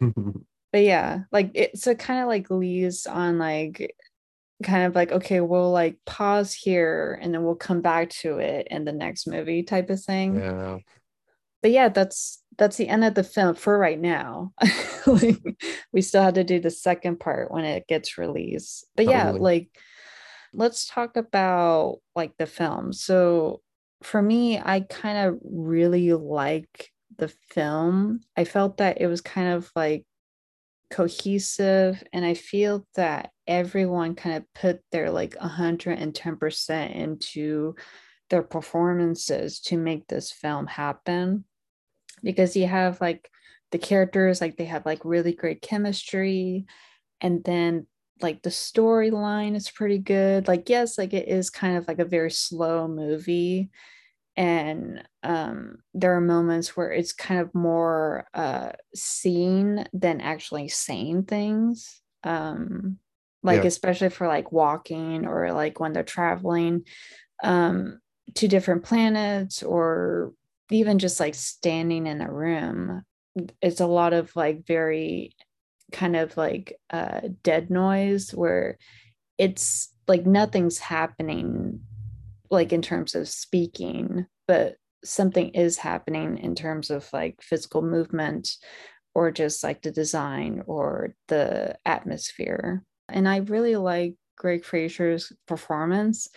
But 0.72 0.82
yeah, 0.82 1.20
like 1.30 1.50
it 1.54 1.78
so 1.78 1.94
kind 1.94 2.22
of 2.22 2.28
like 2.28 2.50
leaves 2.50 3.06
on 3.06 3.38
like 3.38 3.94
kind 4.62 4.84
of 4.84 4.94
like 4.94 5.12
okay 5.12 5.40
we'll 5.40 5.70
like 5.70 5.98
pause 6.06 6.54
here 6.54 7.18
and 7.20 7.34
then 7.34 7.42
we'll 7.42 7.56
come 7.56 7.80
back 7.80 8.08
to 8.10 8.38
it 8.38 8.68
in 8.70 8.84
the 8.84 8.92
next 8.92 9.26
movie 9.26 9.62
type 9.62 9.90
of 9.90 10.02
thing. 10.02 10.36
Yeah, 10.36 10.78
but 11.60 11.70
yeah 11.72 11.88
that's 11.88 12.42
that's 12.58 12.76
the 12.76 12.88
end 12.88 13.04
of 13.04 13.14
the 13.14 13.24
film 13.24 13.54
for 13.54 13.78
right 13.78 14.00
now. 14.00 14.52
Like 15.04 15.42
we 15.92 16.00
still 16.00 16.22
have 16.22 16.34
to 16.34 16.44
do 16.44 16.60
the 16.60 16.70
second 16.70 17.18
part 17.18 17.50
when 17.50 17.64
it 17.64 17.88
gets 17.88 18.18
released. 18.18 18.86
But 18.94 19.06
yeah 19.06 19.30
like 19.32 19.68
let's 20.54 20.86
talk 20.86 21.16
about 21.16 21.98
like 22.14 22.36
the 22.38 22.46
film. 22.46 22.92
So 22.92 23.62
for 24.04 24.22
me 24.22 24.58
i 24.58 24.80
kind 24.80 25.18
of 25.18 25.38
really 25.42 26.12
like 26.12 26.92
the 27.18 27.28
film. 27.50 28.20
I 28.36 28.44
felt 28.44 28.76
that 28.78 29.00
it 29.00 29.06
was 29.06 29.20
kind 29.20 29.54
of 29.54 29.70
like 29.74 30.04
cohesive 30.92 32.04
and 32.12 32.24
i 32.24 32.34
feel 32.34 32.86
that 32.94 33.30
everyone 33.46 34.14
kind 34.14 34.36
of 34.36 34.44
put 34.54 34.80
their 34.92 35.10
like 35.10 35.34
110% 35.36 36.94
into 36.94 37.74
their 38.32 38.42
performances 38.42 39.60
to 39.60 39.76
make 39.76 40.08
this 40.08 40.32
film 40.32 40.66
happen. 40.66 41.44
Because 42.22 42.56
you 42.56 42.66
have 42.66 43.00
like 43.00 43.28
the 43.72 43.78
characters 43.78 44.40
like 44.40 44.56
they 44.56 44.64
have 44.64 44.86
like 44.86 45.04
really 45.04 45.32
great 45.34 45.60
chemistry 45.60 46.64
and 47.20 47.44
then 47.44 47.86
like 48.22 48.42
the 48.42 48.50
storyline 48.50 49.54
is 49.54 49.70
pretty 49.70 49.98
good. 49.98 50.48
Like 50.48 50.70
yes 50.70 50.96
like 50.96 51.12
it 51.12 51.28
is 51.28 51.50
kind 51.50 51.76
of 51.76 51.86
like 51.86 51.98
a 51.98 52.06
very 52.06 52.30
slow 52.30 52.88
movie 52.88 53.70
and 54.36 55.02
um, 55.22 55.78
there 55.94 56.16
are 56.16 56.20
moments 56.20 56.76
where 56.76 56.90
it's 56.90 57.12
kind 57.12 57.40
of 57.40 57.54
more 57.54 58.26
uh, 58.34 58.72
seen 58.94 59.86
than 59.92 60.20
actually 60.20 60.68
saying 60.68 61.24
things 61.24 62.00
um, 62.24 62.98
like 63.42 63.60
Yeah, 63.60 63.66
especially 63.66 64.08
for 64.08 64.28
like 64.28 64.52
walking 64.52 65.26
or 65.26 65.52
like 65.52 65.80
when 65.80 65.92
they're 65.92 66.02
traveling 66.02 66.84
um, 67.42 68.00
to 68.34 68.48
different 68.48 68.84
planets 68.84 69.62
or 69.62 70.32
even 70.70 70.98
just 70.98 71.20
like 71.20 71.34
standing 71.34 72.06
in 72.06 72.22
a 72.22 72.32
room 72.32 73.02
it's 73.60 73.80
a 73.80 73.86
lot 73.86 74.12
of 74.12 74.34
like 74.36 74.66
very 74.66 75.34
kind 75.90 76.16
of 76.16 76.36
like 76.36 76.78
uh, 76.90 77.20
dead 77.42 77.70
noise 77.70 78.30
where 78.30 78.78
it's 79.38 79.92
like 80.08 80.26
nothing's 80.26 80.78
happening 80.78 81.80
like 82.52 82.72
in 82.72 82.82
terms 82.82 83.14
of 83.14 83.28
speaking, 83.28 84.26
but 84.46 84.76
something 85.04 85.48
is 85.50 85.78
happening 85.78 86.38
in 86.38 86.54
terms 86.54 86.90
of 86.90 87.08
like 87.12 87.40
physical 87.42 87.82
movement 87.82 88.50
or 89.14 89.30
just 89.30 89.64
like 89.64 89.82
the 89.82 89.90
design 89.90 90.62
or 90.66 91.14
the 91.28 91.76
atmosphere. 91.84 92.84
And 93.08 93.28
I 93.28 93.38
really 93.38 93.76
like 93.76 94.14
Greig 94.36 94.64
Fraser's 94.64 95.32
performance. 95.48 96.28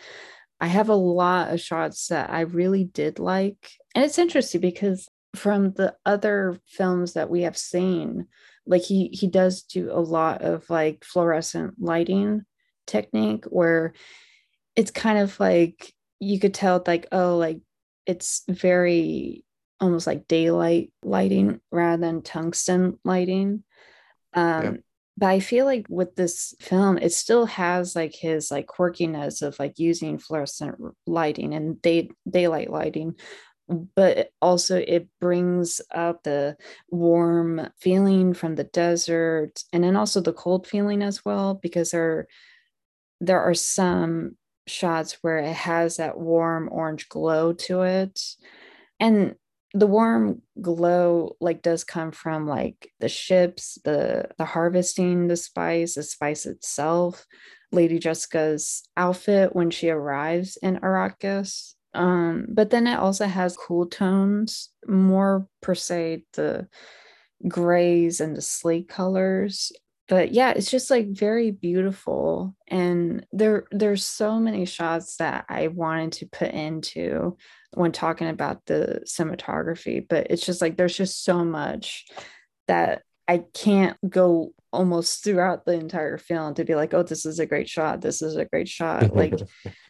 I 0.59 0.68
have 0.68 0.89
a 0.89 0.95
lot 0.95 1.53
of 1.53 1.61
shots 1.61 2.07
that 2.07 2.30
I 2.30 2.41
really 2.41 2.86
did 2.86 3.20
like. 3.20 3.72
And 3.93 4.03
it's 4.03 4.18
interesting 4.18 4.61
because 4.61 5.07
from 5.36 5.74
the 5.74 5.95
other 6.05 6.57
films 6.66 7.13
that 7.13 7.30
we 7.30 7.41
have 7.41 7.57
seen, 7.57 8.28
like 8.66 8.84
he 8.84 9.09
he 9.11 9.28
does 9.28 9.63
do 9.63 9.91
a 9.91 9.99
lot 9.99 10.41
of 10.41 10.70
like 10.70 11.03
fluorescent 11.03 11.76
lighting 11.78 12.43
technique 12.88 13.45
where 13.45 13.93
it's 14.76 14.91
kind 14.91 15.20
of 15.20 15.39
like 15.39 15.93
you 16.20 16.39
could 16.39 16.53
tell 16.53 16.84
like 16.86 17.07
oh 17.11 17.38
like 17.38 17.59
it's 18.05 18.43
very 18.47 19.43
almost 19.80 20.07
like 20.07 20.28
daylight 20.28 20.91
lighting 21.03 21.59
rather 21.72 22.01
than 22.01 22.22
tungsten 22.22 22.99
lighting. 23.03 23.63
Yeah, 24.34 24.70
um 24.70 24.78
but 25.18 25.28
i 25.28 25.39
feel 25.39 25.66
like 25.66 25.86
with 25.89 26.16
this 26.16 26.53
film 26.59 26.97
it 26.97 27.13
still 27.13 27.45
has 27.45 27.95
like 27.95 28.13
his 28.13 28.51
like 28.51 28.68
quirkiness 28.68 29.41
of 29.41 29.57
like 29.59 29.80
using 29.80 30.18
fluorescent 30.20 30.76
lighting 31.07 31.53
and 31.53 31.82
day 31.82 32.09
daylight 32.30 32.70
lighting. 32.70 33.16
But 33.95 34.30
also 34.43 34.78
it 34.78 35.07
brings 35.20 35.82
up 35.89 36.22
the 36.22 36.55
warm 36.89 37.68
feeling 37.80 38.36
from 38.36 38.53
the 38.55 38.63
desert 38.66 39.63
and 39.74 39.84
then 39.84 39.95
also 39.95 40.22
the 40.22 40.34
cold 40.34 40.68
feeling 40.68 41.01
as 41.01 41.26
well 41.26 41.55
because 41.55 41.89
there 41.91 42.28
there 43.22 43.41
are 43.41 43.55
some 43.55 44.38
shots 44.68 45.18
where 45.22 45.38
it 45.38 45.53
has 45.53 45.97
that 45.97 46.18
warm 46.18 46.70
orange 46.72 47.09
glow 47.09 47.53
to 47.53 47.82
it. 47.82 48.20
And 48.99 49.36
the 49.74 49.88
warm 49.88 50.41
glow 50.61 51.36
like 51.41 51.61
does 51.61 51.84
come 51.84 52.11
from 52.11 52.47
like 52.47 52.91
the 52.99 53.09
ships 53.09 53.78
the 53.84 54.30
the 54.38 54.45
harvesting 54.45 55.28
the 55.28 55.36
spice 55.36 55.95
the 55.95 56.03
spice 56.03 56.45
itself. 56.45 57.26
Lady 57.72 57.99
jessica's 57.99 58.84
outfit 58.95 59.55
when 59.55 59.70
she 59.70 59.89
arrives 59.89 60.57
in 60.61 60.78
arrakis. 60.78 61.74
Um 61.93 62.45
but 62.49 62.70
then 62.70 62.88
it 62.88 62.97
also 62.97 63.26
has 63.26 63.57
cool 63.57 63.88
tones 63.88 64.70
more 64.88 65.47
per 65.61 65.76
se 65.76 66.24
the 66.34 66.68
grays 67.47 68.22
and 68.22 68.36
the 68.36 68.41
slate 68.41 68.88
colors 68.88 69.72
but 70.08 70.32
yeah 70.32 70.51
it's 70.51 70.70
just 70.70 70.91
like 70.91 71.08
very 71.10 71.51
beautiful 71.51 72.56
and 72.68 73.26
there 73.32 73.66
there's 73.72 74.06
so 74.06 74.39
many 74.39 74.66
shots 74.66 75.18
that 75.18 75.45
i 75.49 75.68
wanted 75.68 76.12
to 76.12 76.26
put 76.28 76.51
into 76.51 77.38
when 77.74 77.91
talking 77.91 78.30
about 78.30 78.66
the 78.66 79.01
cinematography 79.06 80.06
but 80.08 80.28
it's 80.30 80.45
just 80.45 80.62
like 80.62 80.78
there's 80.78 80.95
just 80.95 81.24
so 81.24 81.43
much 81.43 82.06
that 82.68 83.01
i 83.28 83.43
can't 83.53 83.97
go 84.10 84.51
almost 84.72 85.24
throughout 85.24 85.66
the 85.66 85.74
entire 85.74 86.18
film 86.18 86.53
to 86.53 86.66
be 86.66 86.76
like 86.76 86.93
oh 86.93 87.03
this 87.03 87.26
is 87.26 87.39
a 87.39 87.45
great 87.45 87.70
shot 87.70 88.01
this 88.01 88.22
is 88.22 88.36
a 88.36 88.45
great 88.45 88.68
shot 88.68 89.16
like 89.16 89.34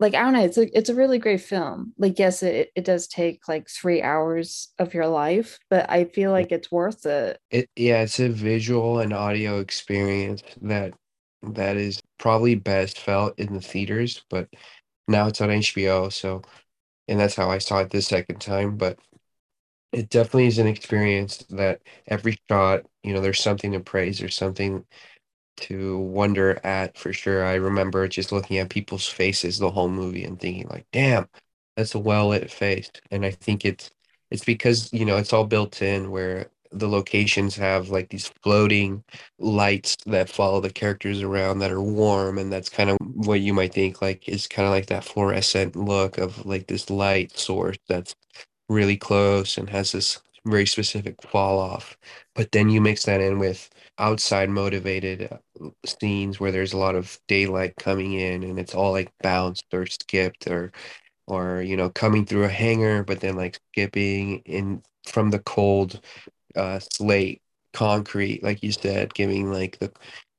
like 0.00 0.14
I 0.14 0.22
don't 0.22 0.32
know, 0.32 0.44
it's 0.44 0.58
a 0.58 0.76
it's 0.76 0.90
a 0.90 0.94
really 0.94 1.18
great 1.18 1.40
film. 1.40 1.92
Like, 1.98 2.18
yes, 2.18 2.42
it 2.42 2.70
it 2.74 2.84
does 2.84 3.06
take 3.06 3.46
like 3.48 3.68
three 3.68 4.02
hours 4.02 4.72
of 4.78 4.92
your 4.92 5.06
life, 5.06 5.58
but 5.70 5.88
I 5.88 6.04
feel 6.04 6.30
mm. 6.30 6.34
like 6.34 6.52
it's 6.52 6.70
worth 6.70 7.06
it. 7.06 7.38
it 7.50 7.70
yeah, 7.76 8.02
it's 8.02 8.18
a 8.18 8.28
visual 8.28 8.98
and 9.00 9.12
audio 9.12 9.60
experience 9.60 10.42
that 10.62 10.94
that 11.42 11.76
is 11.76 12.00
probably 12.18 12.54
best 12.54 12.98
felt 12.98 13.38
in 13.38 13.54
the 13.54 13.60
theaters, 13.60 14.24
but 14.30 14.48
now 15.06 15.28
it's 15.28 15.40
on 15.40 15.50
HBO, 15.50 16.12
so 16.12 16.42
and 17.08 17.20
that's 17.20 17.36
how 17.36 17.50
I 17.50 17.58
saw 17.58 17.80
it 17.80 17.90
the 17.90 18.02
second 18.02 18.40
time. 18.40 18.76
But 18.76 18.98
it 19.92 20.08
definitely 20.10 20.46
is 20.48 20.58
an 20.58 20.66
experience 20.66 21.38
that 21.50 21.82
every 22.08 22.36
shot, 22.50 22.82
you 23.04 23.14
know, 23.14 23.20
there's 23.20 23.40
something 23.40 23.72
to 23.72 23.80
praise, 23.80 24.18
there's 24.18 24.36
something 24.36 24.84
to 25.56 25.98
wonder 25.98 26.60
at 26.64 26.96
for 26.98 27.12
sure. 27.12 27.44
I 27.44 27.54
remember 27.54 28.08
just 28.08 28.32
looking 28.32 28.58
at 28.58 28.70
people's 28.70 29.06
faces 29.08 29.58
the 29.58 29.70
whole 29.70 29.88
movie 29.88 30.24
and 30.24 30.38
thinking 30.38 30.68
like, 30.68 30.86
damn, 30.92 31.28
that's 31.76 31.94
a 31.94 31.98
well 31.98 32.28
lit 32.28 32.50
face. 32.50 32.90
And 33.10 33.24
I 33.24 33.30
think 33.30 33.64
it's 33.64 33.90
it's 34.30 34.44
because, 34.44 34.92
you 34.92 35.04
know, 35.04 35.16
it's 35.16 35.32
all 35.32 35.44
built 35.44 35.82
in 35.82 36.10
where 36.10 36.50
the 36.72 36.88
locations 36.88 37.54
have 37.56 37.88
like 37.90 38.08
these 38.08 38.28
floating 38.42 39.04
lights 39.38 39.96
that 40.06 40.28
follow 40.28 40.60
the 40.60 40.70
characters 40.70 41.22
around 41.22 41.60
that 41.60 41.70
are 41.70 41.80
warm 41.82 42.36
and 42.38 42.52
that's 42.52 42.68
kind 42.68 42.90
of 42.90 42.96
what 43.00 43.40
you 43.40 43.54
might 43.54 43.72
think 43.72 44.02
like 44.02 44.28
is 44.28 44.48
kind 44.48 44.66
of 44.66 44.72
like 44.72 44.86
that 44.86 45.04
fluorescent 45.04 45.76
look 45.76 46.18
of 46.18 46.44
like 46.44 46.66
this 46.66 46.90
light 46.90 47.36
source 47.38 47.76
that's 47.88 48.14
really 48.68 48.96
close 48.96 49.56
and 49.56 49.70
has 49.70 49.92
this 49.92 50.20
very 50.46 50.66
specific 50.66 51.22
fall 51.22 51.58
off. 51.58 51.96
But 52.34 52.52
then 52.52 52.70
you 52.70 52.80
mix 52.80 53.04
that 53.04 53.20
in 53.20 53.38
with 53.38 53.70
outside 53.98 54.50
motivated 54.50 55.30
uh, 55.32 55.68
scenes 55.86 56.40
where 56.40 56.52
there's 56.52 56.72
a 56.72 56.78
lot 56.78 56.94
of 56.96 57.18
daylight 57.28 57.74
coming 57.78 58.12
in 58.14 58.42
and 58.42 58.58
it's 58.58 58.74
all 58.74 58.92
like 58.92 59.12
bounced 59.22 59.64
or 59.72 59.86
skipped 59.86 60.46
or 60.48 60.72
or 61.26 61.62
you 61.62 61.76
know 61.76 61.90
coming 61.90 62.24
through 62.26 62.44
a 62.44 62.48
hangar 62.48 63.04
but 63.04 63.20
then 63.20 63.36
like 63.36 63.58
skipping 63.72 64.40
in 64.46 64.82
from 65.06 65.30
the 65.30 65.38
cold 65.40 66.00
uh 66.56 66.78
slate 66.80 67.40
concrete 67.72 68.42
like 68.42 68.62
you 68.62 68.72
said 68.72 69.12
giving 69.14 69.52
like 69.52 69.78
the 69.80 69.92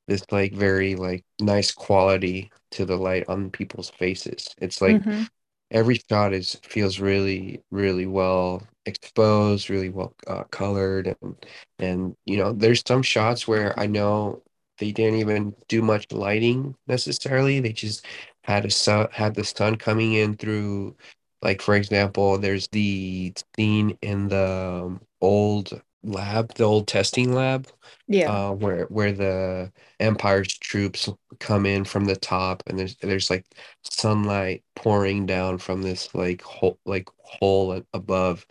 this 0.08 0.24
like 0.32 0.54
very 0.54 0.96
like 0.96 1.24
nice 1.42 1.72
quality 1.72 2.52
to 2.72 2.86
the 2.86 2.96
light 2.96 3.26
on 3.28 3.50
people's 3.52 3.90
faces 3.90 4.56
it's 4.62 4.82
like 4.82 5.02
Mm-hmm. 5.04 5.24
every 5.72 6.00
shot 6.10 6.34
is 6.34 6.56
feels 6.64 7.00
really 7.00 7.62
really 7.72 8.06
well 8.06 8.64
exposed 8.86 9.70
really 9.70 9.90
well 9.90 10.16
uh, 10.28 10.44
colored 10.46 11.16
and 11.22 11.36
and 11.80 12.16
you 12.26 12.38
know 12.38 12.54
there's 12.54 12.84
some 12.88 13.02
shots 13.02 13.48
where 13.48 13.78
i 13.80 13.86
know 13.86 14.42
they 14.78 14.92
didn't 14.92 15.20
even 15.20 15.56
do 15.68 15.82
much 15.82 16.12
lighting 16.12 16.76
necessarily 16.88 17.60
they 17.60 17.72
just 17.74 18.06
had 18.44 18.66
a 18.66 18.70
sun 18.70 19.08
had 19.12 19.34
the 19.36 19.44
sun 19.44 19.76
coming 19.76 20.14
in 20.14 20.36
through 20.36 20.96
like 21.42 21.62
for 21.62 21.76
example 21.76 22.38
there's 22.38 22.68
the 22.70 23.34
scene 23.56 23.98
in 24.02 24.28
the 24.28 24.82
um, 24.86 25.02
old 25.22 25.82
lab 26.04 26.54
the 26.56 26.64
old 26.64 26.88
testing 26.88 27.34
lab 27.34 27.68
Yeah. 28.08 28.30
uh 28.30 28.52
where 28.52 28.86
where 28.86 29.12
the 29.12 29.72
empire's 30.00 30.58
troops 30.58 31.10
come 31.40 31.66
in 31.66 31.84
from 31.84 32.06
the 32.06 32.16
top 32.16 32.64
and 32.68 32.78
there's 32.78 32.96
there's 32.98 33.30
like 33.30 33.46
sunlight 33.84 34.64
pouring 34.76 35.26
down 35.26 35.58
from 35.58 35.82
this 35.82 36.14
like 36.14 36.42
hole 36.42 36.80
like 36.86 37.10
hole 37.24 37.82
above 37.94 38.46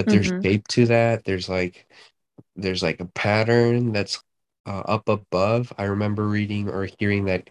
but 0.00 0.08
there's 0.08 0.32
Mm-hmm. 0.32 0.44
shape 0.44 0.66
to 0.68 0.86
that 0.86 1.24
there's 1.24 1.48
like 1.48 1.86
there's 2.56 2.82
like 2.82 3.00
a 3.00 3.06
pattern 3.06 3.92
that's 3.92 4.22
uh, 4.66 4.80
up 4.86 5.08
above 5.08 5.72
i 5.78 5.84
remember 5.84 6.26
reading 6.28 6.68
or 6.68 6.88
hearing 6.98 7.24
that 7.26 7.48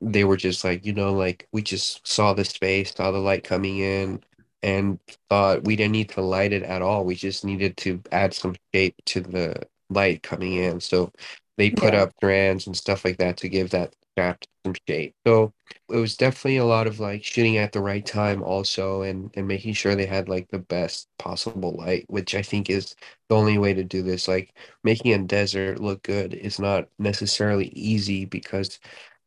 they 0.00 0.24
were 0.24 0.36
just 0.36 0.64
like, 0.64 0.84
you 0.84 0.92
know, 0.92 1.12
like 1.12 1.48
we 1.52 1.62
just 1.62 2.06
saw 2.06 2.32
the 2.34 2.44
space, 2.44 2.94
saw 2.94 3.10
the 3.10 3.18
light 3.18 3.44
coming 3.44 3.78
in, 3.78 4.20
and 4.62 4.98
thought 5.30 5.64
we 5.64 5.76
didn't 5.76 5.92
need 5.92 6.08
to 6.10 6.20
light 6.22 6.52
it 6.52 6.62
at 6.64 6.82
all. 6.82 7.04
We 7.04 7.14
just 7.14 7.44
needed 7.44 7.76
to 7.78 8.02
add 8.12 8.34
some 8.34 8.56
shape 8.74 8.96
to 9.06 9.20
the 9.20 9.56
light 9.90 10.22
coming 10.22 10.54
in. 10.54 10.80
So 10.80 11.12
they 11.56 11.70
put 11.70 11.94
Yeah. 11.94 11.94
up 11.94 12.12
strands 12.16 12.66
and 12.66 12.76
stuff 12.76 13.04
like 13.04 13.18
that 13.18 13.36
to 13.38 13.48
give 13.48 13.70
that 13.70 13.94
shaft 14.18 14.46
some 14.64 14.74
shape. 14.88 15.14
So 15.26 15.52
it 15.90 15.96
was 15.96 16.16
definitely 16.16 16.58
a 16.58 16.64
lot 16.64 16.86
of 16.86 17.00
like 17.00 17.24
shooting 17.24 17.56
at 17.58 17.72
the 17.72 17.80
right 17.80 18.04
time 18.04 18.42
also 18.42 19.02
and 19.02 19.30
and 19.34 19.48
making 19.48 19.74
sure 19.74 19.94
they 19.94 20.06
had 20.06 20.28
like 20.28 20.48
the 20.50 20.58
best 20.58 21.08
possible 21.18 21.72
light, 21.76 22.04
which 22.08 22.34
I 22.34 22.42
think 22.42 22.70
is 22.70 22.94
the 23.28 23.36
only 23.36 23.58
way 23.58 23.74
to 23.74 23.84
do 23.84 24.02
this. 24.02 24.28
Like 24.28 24.54
making 24.84 25.12
a 25.14 25.18
desert 25.24 25.80
look 25.80 26.02
good 26.02 26.34
is 26.34 26.58
not 26.58 26.88
necessarily 26.98 27.68
easy 27.68 28.24
because 28.24 28.78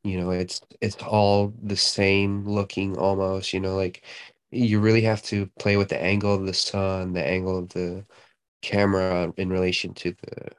you 0.03 0.19
know 0.19 0.31
it's 0.31 0.61
it's 0.81 0.95
all 0.97 1.53
the 1.63 1.75
same 1.77 2.45
looking 2.47 2.97
almost 2.97 3.53
you 3.53 3.59
know 3.59 3.75
like 3.75 4.03
you 4.51 4.79
really 4.79 5.01
have 5.01 5.21
to 5.23 5.47
play 5.59 5.77
with 5.77 5.89
the 5.89 6.01
angle 6.01 6.33
of 6.35 6.45
the 6.45 6.53
sun 6.53 7.13
the 7.13 7.25
angle 7.25 7.57
of 7.59 7.69
the 7.69 8.05
camera 8.61 9.33
in 9.37 9.49
relation 9.49 9.93
to 9.95 10.13
the 10.13 10.51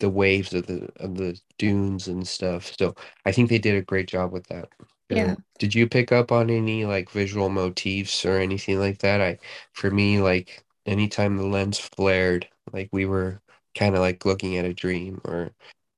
the 0.00 0.10
waves 0.10 0.52
of 0.54 0.66
the 0.66 0.88
of 0.96 1.16
the 1.16 1.38
dunes 1.58 2.08
and 2.08 2.26
stuff 2.28 2.72
so 2.78 2.94
i 3.26 3.32
think 3.32 3.48
they 3.50 3.58
did 3.58 3.76
a 3.76 3.82
great 3.82 4.08
job 4.08 4.32
with 4.32 4.46
that 4.48 4.68
Yeah. 5.10 5.36
did 5.58 5.74
you 5.74 5.88
pick 5.88 6.12
up 6.12 6.32
on 6.32 6.50
any 6.50 6.84
like 6.84 7.10
visual 7.10 7.48
motifs 7.48 8.24
or 8.24 8.38
anything 8.38 8.78
like 8.78 8.98
that 8.98 9.20
i 9.20 9.38
for 9.72 9.90
me 9.90 10.20
like 10.20 10.64
anytime 10.86 11.36
the 11.36 11.46
lens 11.46 11.78
flared 11.78 12.48
like 12.72 12.88
we 12.92 13.06
were 13.06 13.40
kind 13.76 13.94
of 13.94 14.00
like 14.00 14.24
looking 14.24 14.56
at 14.56 14.64
a 14.64 14.74
dream 14.74 15.20
or 15.24 15.50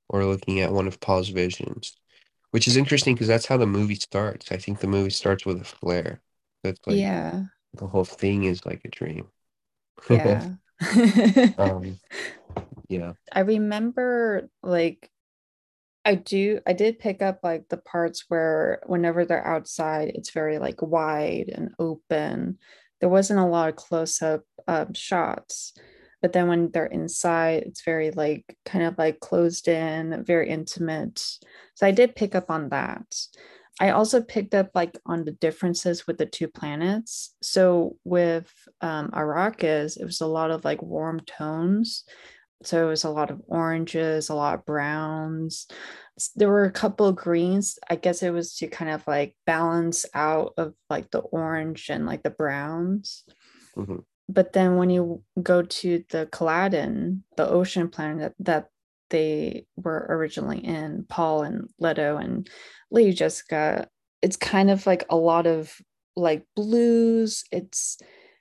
or 0.09 0.25
looking 0.25 0.59
at 0.61 0.71
one 0.71 0.87
of 0.87 0.99
paul's 0.99 1.29
visions 1.29 1.95
which 2.51 2.67
is 2.67 2.77
interesting 2.77 3.15
because 3.15 3.27
that's 3.27 3.47
how 3.47 3.57
the 3.57 3.67
movie 3.67 3.95
starts. 3.95 4.51
I 4.51 4.57
think 4.57 4.79
the 4.79 4.87
movie 4.87 5.09
starts 5.09 5.45
with 5.45 5.61
a 5.61 5.65
flare. 5.65 6.21
That's 6.63 6.79
like 6.87 7.05
Yeah. 7.05 7.45
the 7.73 7.87
whole 7.87 8.05
thing 8.05 8.45
is 8.45 8.65
like 8.65 8.85
a 8.85 8.89
dream. 8.89 9.27
Yeah. 10.07 10.55
Um, 11.57 11.99
yeah. 12.87 13.13
I 13.31 13.41
remember 13.41 14.49
like 14.61 15.09
I 16.05 16.15
do 16.15 16.59
I 16.67 16.73
did 16.73 16.99
pick 16.99 17.21
up 17.21 17.39
like 17.43 17.69
the 17.69 17.77
parts 17.77 18.25
where 18.27 18.81
whenever 18.85 19.25
they're 19.25 19.45
outside, 19.45 20.11
it's 20.15 20.31
very 20.31 20.59
like 20.59 20.81
wide 20.81 21.51
and 21.53 21.71
open. 21.79 22.57
There 22.99 23.09
wasn't 23.09 23.39
a 23.39 23.45
lot 23.45 23.69
of 23.69 23.75
close-up 23.75 24.43
um, 24.67 24.93
shots. 24.93 25.73
But 26.21 26.31
then 26.31 26.47
when 26.47 26.71
they're 26.71 26.85
inside, 26.85 27.63
it's 27.63 27.83
very 27.83 28.11
like 28.11 28.57
kind 28.65 28.85
of 28.85 28.97
like 28.97 29.19
closed 29.19 29.67
in, 29.67 30.23
very 30.25 30.49
intimate. 30.49 31.19
So 31.75 31.85
I 31.85 31.91
did 31.91 32.15
pick 32.15 32.33
up 32.33 32.49
on 32.49 32.69
that. 32.69 33.13
I 33.81 33.89
also 33.89 34.21
picked 34.21 34.53
up 34.53 34.69
like 34.73 34.97
on 35.05 35.25
the 35.25 35.31
differences 35.31 36.07
with 36.07 36.17
the 36.17 36.25
two 36.25 36.47
planets. 36.47 37.35
So 37.41 37.97
with 38.05 38.49
um, 38.79 39.09
Arrakis, 39.11 39.99
it 39.99 40.05
was 40.05 40.21
a 40.21 40.27
lot 40.27 40.51
of 40.51 40.63
like 40.63 40.81
warm 40.81 41.19
tones 41.21 42.05
so 42.63 42.85
it 42.85 42.89
was 42.89 43.03
a 43.03 43.09
lot 43.09 43.31
of 43.31 43.41
oranges, 43.47 44.29
a 44.29 44.35
lot 44.35 44.55
of 44.55 44.65
browns. 44.65 45.67
There 46.35 46.49
were 46.49 46.65
a 46.65 46.71
couple 46.71 47.07
of 47.07 47.15
greens. 47.15 47.79
I 47.89 47.95
guess 47.95 48.21
it 48.23 48.31
was 48.31 48.55
to 48.57 48.67
kind 48.67 48.91
of 48.91 49.05
like 49.07 49.35
balance 49.45 50.05
out 50.13 50.53
of 50.57 50.73
like 50.89 51.11
the 51.11 51.19
orange 51.19 51.89
and 51.89 52.05
like 52.05 52.23
the 52.23 52.29
browns. 52.29 53.23
Mhm. 53.75 54.03
But 54.29 54.53
then 54.53 54.77
when 54.77 54.89
you 54.89 55.23
go 55.41 55.63
to 55.63 56.03
the 56.09 56.27
Caladan, 56.31 57.21
the 57.35 57.47
ocean 57.47 57.89
planet 57.89 58.33
that, 58.39 58.45
that 58.45 58.69
they 59.09 59.67
were 59.75 60.05
originally 60.09 60.59
in, 60.59 61.05
Paul 61.09 61.43
and 61.43 61.69
Leto 61.79 62.17
and 62.17 62.49
Lady 62.89 63.13
Jessica, 63.13 63.87
it's 64.21 64.37
kind 64.37 64.71
of 64.71 64.87
like 64.87 65.05
a 65.09 65.15
lot 65.15 65.45
of 65.45 65.75
like 66.15 66.45
blues. 66.55 67.43
It's 67.51 67.97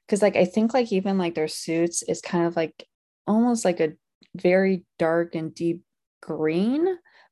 because 0.06 0.22
like 0.22 0.36
I 0.36 0.44
think 0.44 0.72
like 0.74 0.92
even 0.92 1.18
like 1.18 1.34
their 1.34 1.48
suits 1.48 2.02
is 2.02 2.20
kind 2.20 2.46
of 2.46 2.54
like 2.54 2.86
almost 3.26 3.64
like 3.64 3.80
a 3.80 3.92
very 4.34 4.84
dark 4.98 5.34
and 5.34 5.54
deep 5.54 5.82
green, 6.20 6.86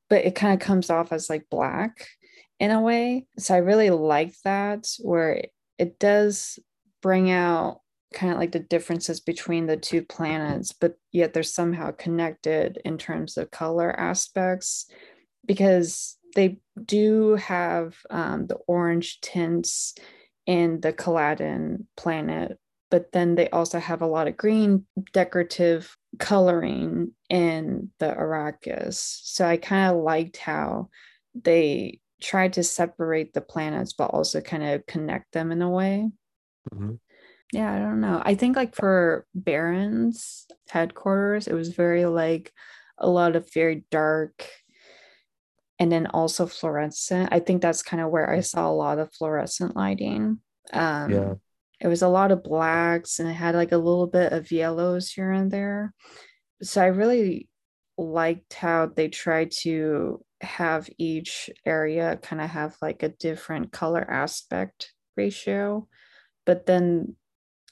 but 0.09 0.25
it 0.25 0.35
kind 0.35 0.53
of 0.53 0.65
comes 0.65 0.89
off 0.89 1.11
as 1.11 1.29
like 1.29 1.49
black 1.49 2.07
in 2.59 2.71
a 2.71 2.81
way. 2.81 3.25
So 3.37 3.55
I 3.55 3.57
really 3.57 3.89
like 3.89 4.33
that 4.43 4.87
where 4.99 5.45
it, 5.77 5.99
does 5.99 6.59
bring 7.01 7.31
out 7.31 7.79
kind 8.13 8.31
of 8.31 8.37
like 8.37 8.51
the 8.51 8.59
differences 8.59 9.19
between 9.19 9.65
the 9.65 9.77
two 9.77 10.03
planets, 10.03 10.73
but 10.73 10.95
yet 11.11 11.33
they're 11.33 11.41
somehow 11.41 11.91
connected 11.91 12.79
in 12.85 12.99
terms 12.99 13.37
of 13.37 13.49
color 13.49 13.99
aspects 13.99 14.85
because 15.45 16.17
they 16.35 16.59
do 16.85 17.35
have 17.35 17.95
um, 18.09 18.45
the 18.47 18.57
orange 18.67 19.21
tints 19.21 19.95
in 20.45 20.81
the 20.81 20.93
Caladan 20.93 21.85
planet, 21.97 22.59
but 22.91 23.11
then 23.13 23.35
they 23.35 23.49
also 23.49 23.79
have 23.79 24.01
a 24.01 24.07
lot 24.07 24.27
of 24.27 24.37
green 24.37 24.85
decorative 25.13 25.97
coloring 26.19 27.13
in 27.29 27.89
the 27.99 28.07
Arrakis. 28.13 28.95
So 29.23 29.47
I 29.47 29.57
kind 29.57 29.89
of 29.95 30.03
liked 30.03 30.37
how 30.37 30.89
they 31.33 31.99
tried 32.21 32.53
to 32.53 32.63
separate 32.63 33.33
the 33.33 33.41
planets, 33.41 33.93
but 33.93 34.11
also 34.11 34.41
kind 34.41 34.61
of 34.61 34.85
connect 34.85 35.31
them 35.31 35.51
in 35.51 35.61
a 35.61 35.69
way. 35.69 36.11
Mhm. 36.71 36.99
Yeah, 37.53 37.73
I 37.73 37.79
don't 37.79 38.01
know. 38.01 38.21
I 38.23 38.35
think 38.35 38.55
like 38.55 38.75
for 38.75 39.25
Baron's 39.33 40.45
headquarters, 40.69 41.47
it 41.47 41.53
was 41.53 41.69
very 41.69 42.05
like 42.05 42.53
a 42.97 43.09
lot 43.09 43.35
of 43.35 43.51
very 43.53 43.85
dark 43.89 44.47
and 45.79 45.91
then 45.91 46.07
also 46.07 46.45
fluorescent. 46.45 47.29
I 47.31 47.39
think 47.39 47.61
that's 47.61 47.81
kind 47.81 48.03
of 48.03 48.11
where 48.11 48.29
I 48.29 48.41
saw 48.41 48.69
a 48.69 48.71
lot 48.71 48.99
of 48.99 49.13
fluorescent 49.13 49.75
lighting. 49.75 50.39
Um, 50.73 51.11
Yeah. 51.11 51.33
It 51.81 51.87
was 51.87 52.03
a 52.03 52.07
lot 52.07 52.31
of 52.31 52.43
blacks 52.43 53.19
and 53.19 53.27
it 53.27 53.33
had 53.33 53.55
like 53.55 53.71
a 53.71 53.77
little 53.77 54.05
bit 54.05 54.31
of 54.31 54.51
yellows 54.51 55.09
here 55.09 55.31
and 55.31 55.49
there. 55.49 55.93
So 56.61 56.79
I 56.79 56.87
really 56.87 57.49
liked 57.97 58.53
how 58.53 58.85
they 58.85 59.07
tried 59.07 59.51
to 59.63 60.23
have 60.41 60.87
each 60.99 61.49
area 61.65 62.19
kind 62.21 62.39
of 62.39 62.51
have 62.51 62.75
like 62.83 63.01
a 63.01 63.09
different 63.09 63.71
color 63.71 64.05
aspect 64.07 64.93
ratio. 65.17 65.87
But 66.45 66.67
then 66.67 67.15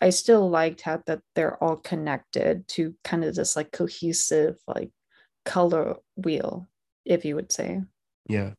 I 0.02 0.10
still 0.10 0.50
liked 0.50 0.82
how 0.82 1.04
that 1.06 1.22
they're 1.36 1.64
all 1.64 1.76
connected 1.76 2.68
to 2.70 2.96
kind 3.04 3.24
of 3.24 3.36
this 3.36 3.56
like 3.56 3.72
cohesive 3.72 4.58
like 4.68 4.90
color 5.46 5.98
wheel, 6.16 6.68
if 7.06 7.26
you 7.26 7.36
would 7.36 7.52
say. 7.52 7.82
Yeah, 8.28 8.54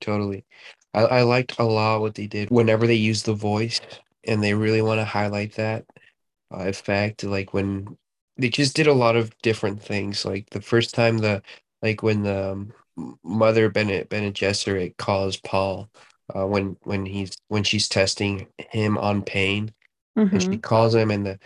totally. 0.00 0.44
I, 0.92 1.02
I 1.02 1.22
liked 1.22 1.60
a 1.60 1.64
lot 1.64 2.00
what 2.00 2.16
they 2.16 2.26
did 2.26 2.50
whenever 2.50 2.88
they 2.88 2.94
use 2.94 3.22
the 3.22 3.34
voice 3.34 3.80
and 4.26 4.42
they 4.42 4.54
really 4.54 4.82
want 4.82 5.00
to 5.00 5.04
highlight 5.04 5.54
that 5.54 5.86
uh, 6.52 6.66
effect. 6.68 7.24
Like 7.24 7.52
when 7.54 7.96
they 8.36 8.48
just 8.48 8.76
did 8.76 8.86
a 8.86 8.92
lot 8.94 9.16
of 9.16 9.36
different 9.42 9.82
things. 9.82 10.24
Like 10.24 10.50
the 10.50 10.60
first 10.60 10.94
time 10.94 11.18
the 11.18 11.42
like 11.82 12.02
when 12.02 12.22
the 12.22 12.52
um, 12.52 12.72
mother 13.24 13.68
Bene 13.70 14.04
Bene 14.06 14.32
Gesserit 14.32 14.96
calls 14.98 15.36
Paul 15.38 15.90
uh, 16.34 16.46
when 16.46 16.76
when 16.84 17.06
he's 17.06 17.32
when 17.48 17.64
she's 17.64 17.88
testing 17.88 18.48
him 18.70 18.98
on 18.98 19.22
pain 19.22 19.72
and 20.32 20.42
she 20.42 20.56
Mm-hmm. 20.56 20.58
calls 20.58 20.94
him 20.94 21.10
and 21.10 21.26
the 21.26 21.38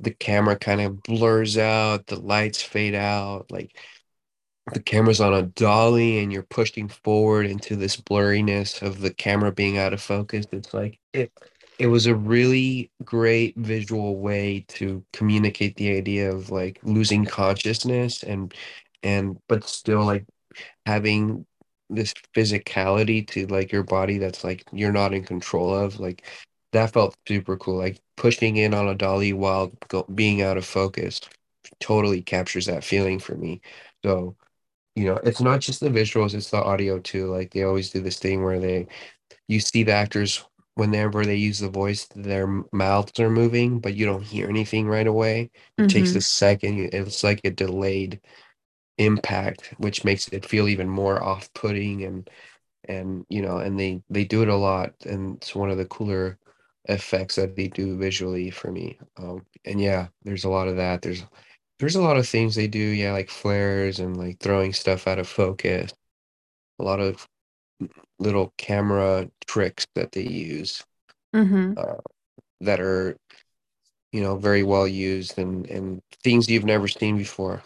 the 0.00 0.12
camera 0.12 0.56
kind 0.58 0.80
of 0.80 1.02
blurs 1.02 1.58
out, 1.58 2.06
the 2.08 2.20
lights 2.20 2.62
fade 2.62 2.94
out, 2.94 3.50
like 3.50 3.76
the 4.72 4.80
camera's 4.82 5.20
on 5.20 5.32
a 5.34 5.42
dolly 5.42 6.18
and 6.18 6.32
you're 6.32 6.42
pushing 6.42 6.88
forward 6.88 7.46
into 7.46 7.74
this 7.76 7.96
blurriness 7.96 8.82
of 8.82 9.00
the 9.00 9.12
camera 9.12 9.50
being 9.52 9.78
out 9.78 9.92
of 9.94 10.00
focus. 10.02 10.46
It's 10.52 10.74
like 10.74 10.98
it 11.12 11.32
it 11.78 11.86
was 11.86 12.06
a 12.06 12.14
really 12.14 12.90
great 13.04 13.56
visual 13.56 14.18
way 14.18 14.64
to 14.68 15.04
communicate 15.12 15.76
the 15.76 15.96
idea 15.96 16.30
of 16.30 16.50
like 16.50 16.80
losing 16.82 17.24
consciousness 17.24 18.22
and 18.22 18.52
and 19.02 19.38
but 19.48 19.64
still 19.64 20.04
like 20.04 20.24
having 20.86 21.46
this 21.90 22.12
physicality 22.34 23.26
to 23.26 23.46
like 23.46 23.72
your 23.72 23.84
body 23.84 24.18
that's 24.18 24.44
like 24.44 24.64
you're 24.72 24.92
not 24.92 25.14
in 25.14 25.24
control 25.24 25.74
of 25.74 26.00
like 26.00 26.24
that 26.72 26.92
felt 26.92 27.16
super 27.26 27.56
cool. 27.56 27.78
Like 27.78 28.00
pushing 28.16 28.56
in 28.56 28.74
on 28.74 28.88
a 28.88 28.94
dolly 28.94 29.32
while 29.32 29.72
go, 29.88 30.02
being 30.14 30.42
out 30.42 30.58
of 30.58 30.66
focus 30.66 31.20
totally 31.80 32.22
captures 32.22 32.66
that 32.66 32.84
feeling 32.84 33.18
for 33.18 33.36
me. 33.36 33.60
So 34.04 34.36
you 34.96 35.06
know 35.06 35.16
it's 35.24 35.40
not 35.40 35.60
just 35.60 35.80
the 35.80 35.90
visuals 35.90 36.34
it's 36.34 36.50
the 36.50 36.62
audio 36.62 36.98
too. 36.98 37.28
Like 37.30 37.52
they 37.52 37.62
always 37.62 37.90
do 37.90 38.00
this 38.00 38.18
thing 38.18 38.42
where 38.42 38.60
they 38.60 38.88
you 39.48 39.60
see 39.60 39.82
the 39.84 39.92
actors 39.92 40.44
whenever 40.78 41.26
they 41.26 41.36
use 41.36 41.60
the 41.60 41.70
voice 41.70 42.06
their 42.16 42.46
mouths 42.72 43.20
are 43.20 43.30
moving 43.30 43.80
but 43.80 43.94
you 43.96 44.06
don't 44.06 44.24
hear 44.24 44.48
anything 44.48 44.88
right 44.88 45.06
away. 45.08 45.50
It 45.78 45.88
takes 45.88 46.14
Mm-hmm. 46.14 46.16
a 46.16 46.22
second 46.22 46.90
it's 46.94 47.24
like 47.24 47.42
a 47.44 47.50
delayed 47.50 48.20
impact 48.98 49.74
which 49.78 50.04
makes 50.04 50.28
it 50.28 50.44
feel 50.46 50.68
even 50.68 50.88
more 50.88 51.22
off-putting 51.22 52.04
and 52.04 52.28
and 52.88 53.26
you 53.30 53.42
know 53.42 53.58
and 53.58 53.78
they 53.80 54.02
they 54.10 54.24
do 54.24 54.42
it 54.42 54.48
a 54.48 54.56
lot 54.56 54.94
and 55.06 55.36
it's 55.38 55.54
one 55.54 55.70
of 55.70 55.78
the 55.78 55.86
cooler 55.86 56.38
effects 56.86 57.36
that 57.36 57.56
they 57.56 57.68
do 57.68 57.98
visually 57.98 58.50
for 58.50 58.72
me. 58.72 58.98
Um 59.18 59.46
and 59.66 59.80
yeah 59.80 60.08
there's 60.24 60.44
a 60.44 60.50
lot 60.50 60.68
of 60.68 60.76
that. 60.76 61.02
There's 61.02 61.24
there's 61.80 61.96
a 61.96 62.02
lot 62.02 62.16
of 62.18 62.28
things 62.28 62.54
they 62.56 62.68
do 62.68 62.78
yeah 62.80 63.12
like 63.12 63.30
flares 63.30 64.00
and 64.00 64.16
like 64.16 64.40
throwing 64.40 64.72
stuff 64.74 65.06
out 65.08 65.18
of 65.20 65.28
focus. 65.28 65.92
A 66.80 66.84
lot 66.84 67.00
of 67.00 67.28
little 68.18 68.52
camera 68.58 69.28
tricks 69.46 69.86
that 69.94 70.12
they 70.12 70.22
use 70.22 70.84
Mm-hmm. 71.34 71.72
uh, 71.76 71.96
that 72.60 72.80
are 72.80 73.16
you 74.12 74.22
know 74.22 74.36
very 74.36 74.62
well 74.62 74.86
used 74.86 75.38
and 75.38 75.66
and 75.70 76.02
things 76.24 76.48
you've 76.48 76.64
never 76.64 76.88
seen 76.88 77.18
before 77.18 77.62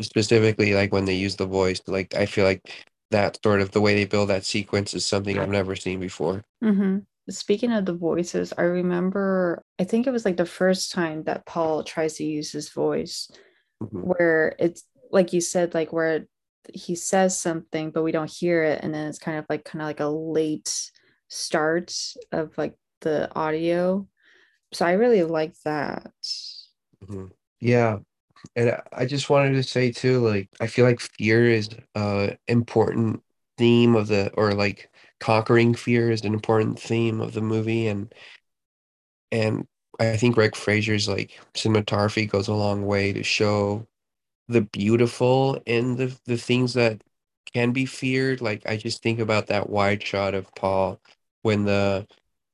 specifically 0.00 0.74
like 0.74 0.92
when 0.92 1.04
they 1.04 1.14
use 1.14 1.36
the 1.36 1.46
voice 1.46 1.80
like 1.86 2.14
i 2.14 2.26
feel 2.26 2.44
like 2.44 2.84
that 3.10 3.38
sort 3.42 3.60
of 3.60 3.72
the 3.72 3.80
way 3.80 3.94
they 3.94 4.04
build 4.04 4.28
that 4.30 4.44
sequence 4.44 4.94
is 4.94 5.04
something 5.06 5.38
i've 5.38 5.48
never 5.48 5.76
seen 5.76 6.00
before 6.00 6.42
Mm-hmm. 6.62 6.98
Speaking 7.30 7.72
of 7.72 7.84
the 7.86 7.94
voices, 7.94 8.52
I 8.58 8.62
remember 8.62 9.62
I 9.78 9.84
think 9.84 10.06
it 10.06 10.10
was 10.10 10.24
like 10.24 10.36
the 10.36 10.46
first 10.46 10.92
time 10.92 11.24
that 11.24 11.46
Paul 11.46 11.84
tries 11.84 12.14
to 12.16 12.24
use 12.24 12.52
his 12.52 12.70
voice 12.70 13.30
Mhm, 13.80 14.10
where 14.18 14.56
it's 14.58 14.84
like 15.12 15.32
you 15.32 15.40
said, 15.40 15.74
like 15.74 15.92
where 15.92 16.26
he 16.74 16.94
says 16.96 17.38
something, 17.38 17.90
but 17.90 18.02
we 18.02 18.12
don't 18.12 18.30
hear 18.30 18.62
it, 18.64 18.80
and 18.82 18.94
then 18.94 19.08
it's 19.08 19.18
kind 19.18 19.38
of 19.38 19.46
like 19.48 19.64
kind 19.64 19.82
of 19.82 19.86
like 19.86 20.00
a 20.00 20.06
late 20.08 20.90
start 21.28 21.94
of 22.32 22.56
like 22.58 22.76
the 23.00 23.32
audio. 23.34 24.06
So 24.72 24.86
I 24.86 24.92
really 24.92 25.24
like 25.24 25.54
that. 25.64 26.12
mhm. 27.04 27.30
yeah 27.60 27.98
and 28.56 28.76
I 28.92 29.06
just 29.06 29.30
wanted 29.30 29.54
to 29.54 29.62
say 29.64 29.92
too 29.92 30.20
like 30.26 30.48
i 30.60 30.66
feel 30.68 30.84
like 30.86 31.00
fear 31.00 31.46
is 31.46 31.70
a 31.96 32.38
important 32.48 33.22
theme 33.58 33.96
of 33.96 34.08
the 34.08 34.32
or 34.36 34.54
like 34.54 34.90
conquering 35.20 35.74
fear 35.74 36.10
is 36.12 36.22
an 36.24 36.34
important 36.34 36.80
theme 36.80 37.20
of 37.20 37.34
the 37.34 37.42
movie 37.42 37.88
and 37.88 38.14
and 39.32 39.66
i 39.98 40.16
think 40.16 40.34
greig 40.34 40.56
fraser's 40.56 41.08
like 41.08 41.38
cinematography 41.54 42.28
goes 42.28 42.48
a 42.48 42.54
long 42.54 42.84
way 42.86 43.12
to 43.12 43.22
show 43.22 43.86
the 44.50 44.62
beautiful 44.62 45.60
in 45.66 45.96
the 45.96 46.18
the 46.26 46.36
things 46.38 46.74
that 46.74 47.02
can 47.54 47.72
be 47.72 47.86
feared. 47.86 48.40
Like 48.40 48.62
I 48.66 48.76
just 48.76 49.02
think 49.02 49.18
about 49.20 49.48
that 49.48 49.70
wide 49.70 50.02
shot 50.06 50.34
of 50.34 50.54
Paul 50.54 51.00
when 51.42 51.64
the 51.64 52.06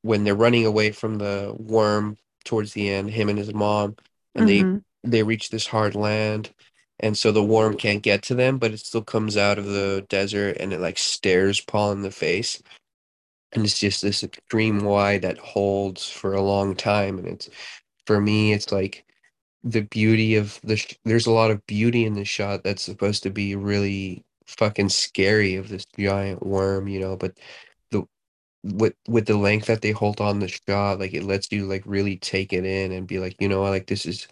when 0.02 0.24
they're 0.24 0.34
running 0.34 0.66
away 0.66 0.92
from 0.92 1.18
the 1.18 1.54
worm 1.58 2.18
towards 2.44 2.72
the 2.74 2.88
end, 2.90 3.10
him 3.10 3.28
and 3.28 3.38
his 3.38 3.52
mom, 3.54 3.96
and 4.34 4.48
they 4.48 4.68
Mm-hmm. 4.68 4.78
they 5.04 5.22
reach 5.22 5.50
this 5.50 5.66
hard 5.66 5.94
land. 5.94 6.52
And 7.00 7.16
so 7.18 7.32
the 7.32 7.44
worm 7.44 7.76
can't 7.76 8.02
get 8.02 8.22
to 8.24 8.34
them, 8.34 8.58
but 8.58 8.72
it 8.72 8.80
still 8.80 9.02
comes 9.04 9.36
out 9.36 9.58
of 9.58 9.66
the 9.66 10.06
desert 10.08 10.56
and 10.60 10.72
it 10.72 10.80
like 10.80 10.98
stares 10.98 11.60
Paul 11.60 11.92
in 11.92 12.02
the 12.02 12.10
face. 12.10 12.62
And 13.52 13.64
it's 13.64 13.78
just 13.78 14.02
this 14.02 14.22
extreme 14.22 14.84
wide 14.84 15.22
that 15.22 15.38
holds 15.38 16.08
for 16.08 16.34
a 16.34 16.42
long 16.42 16.76
time. 16.76 17.18
And 17.18 17.28
it's 17.28 17.48
for 18.06 18.20
me, 18.20 18.52
it's 18.52 18.72
like 18.72 19.04
the 19.66 19.82
beauty 19.82 20.36
of 20.36 20.60
the 20.64 20.78
sh- 20.78 20.94
there's 21.06 21.26
a 21.26 21.32
lot 21.32 21.52
of 21.52 21.66
beauty 21.66 22.06
in 22.06 22.14
the 22.14 22.24
shot 22.26 22.64
that's 22.64 22.82
supposed 22.84 23.24
to 23.24 23.30
be 23.30 23.56
really 23.56 24.24
fucking 24.46 24.90
scary 24.90 25.56
of 25.56 25.70
this 25.70 25.86
giant 25.98 26.46
worm, 26.46 26.88
you 26.88 27.00
know, 27.00 27.16
but 27.18 27.38
the 27.92 28.04
with 28.64 28.94
with 29.08 29.26
the 29.26 29.36
length 29.38 29.66
that 29.68 29.82
they 29.82 29.92
hold 29.92 30.20
on 30.20 30.40
the 30.40 30.48
shot, 30.48 31.00
like 31.00 31.14
it 31.14 31.24
lets 31.24 31.52
you 31.52 31.66
like 31.66 31.84
really 31.86 32.16
take 32.18 32.52
it 32.52 32.64
in 32.66 32.92
and 32.92 33.06
be 33.08 33.18
like, 33.20 33.36
you 33.40 33.48
know, 33.48 33.62
like 33.62 33.86
this 33.88 34.06
is 34.06 34.28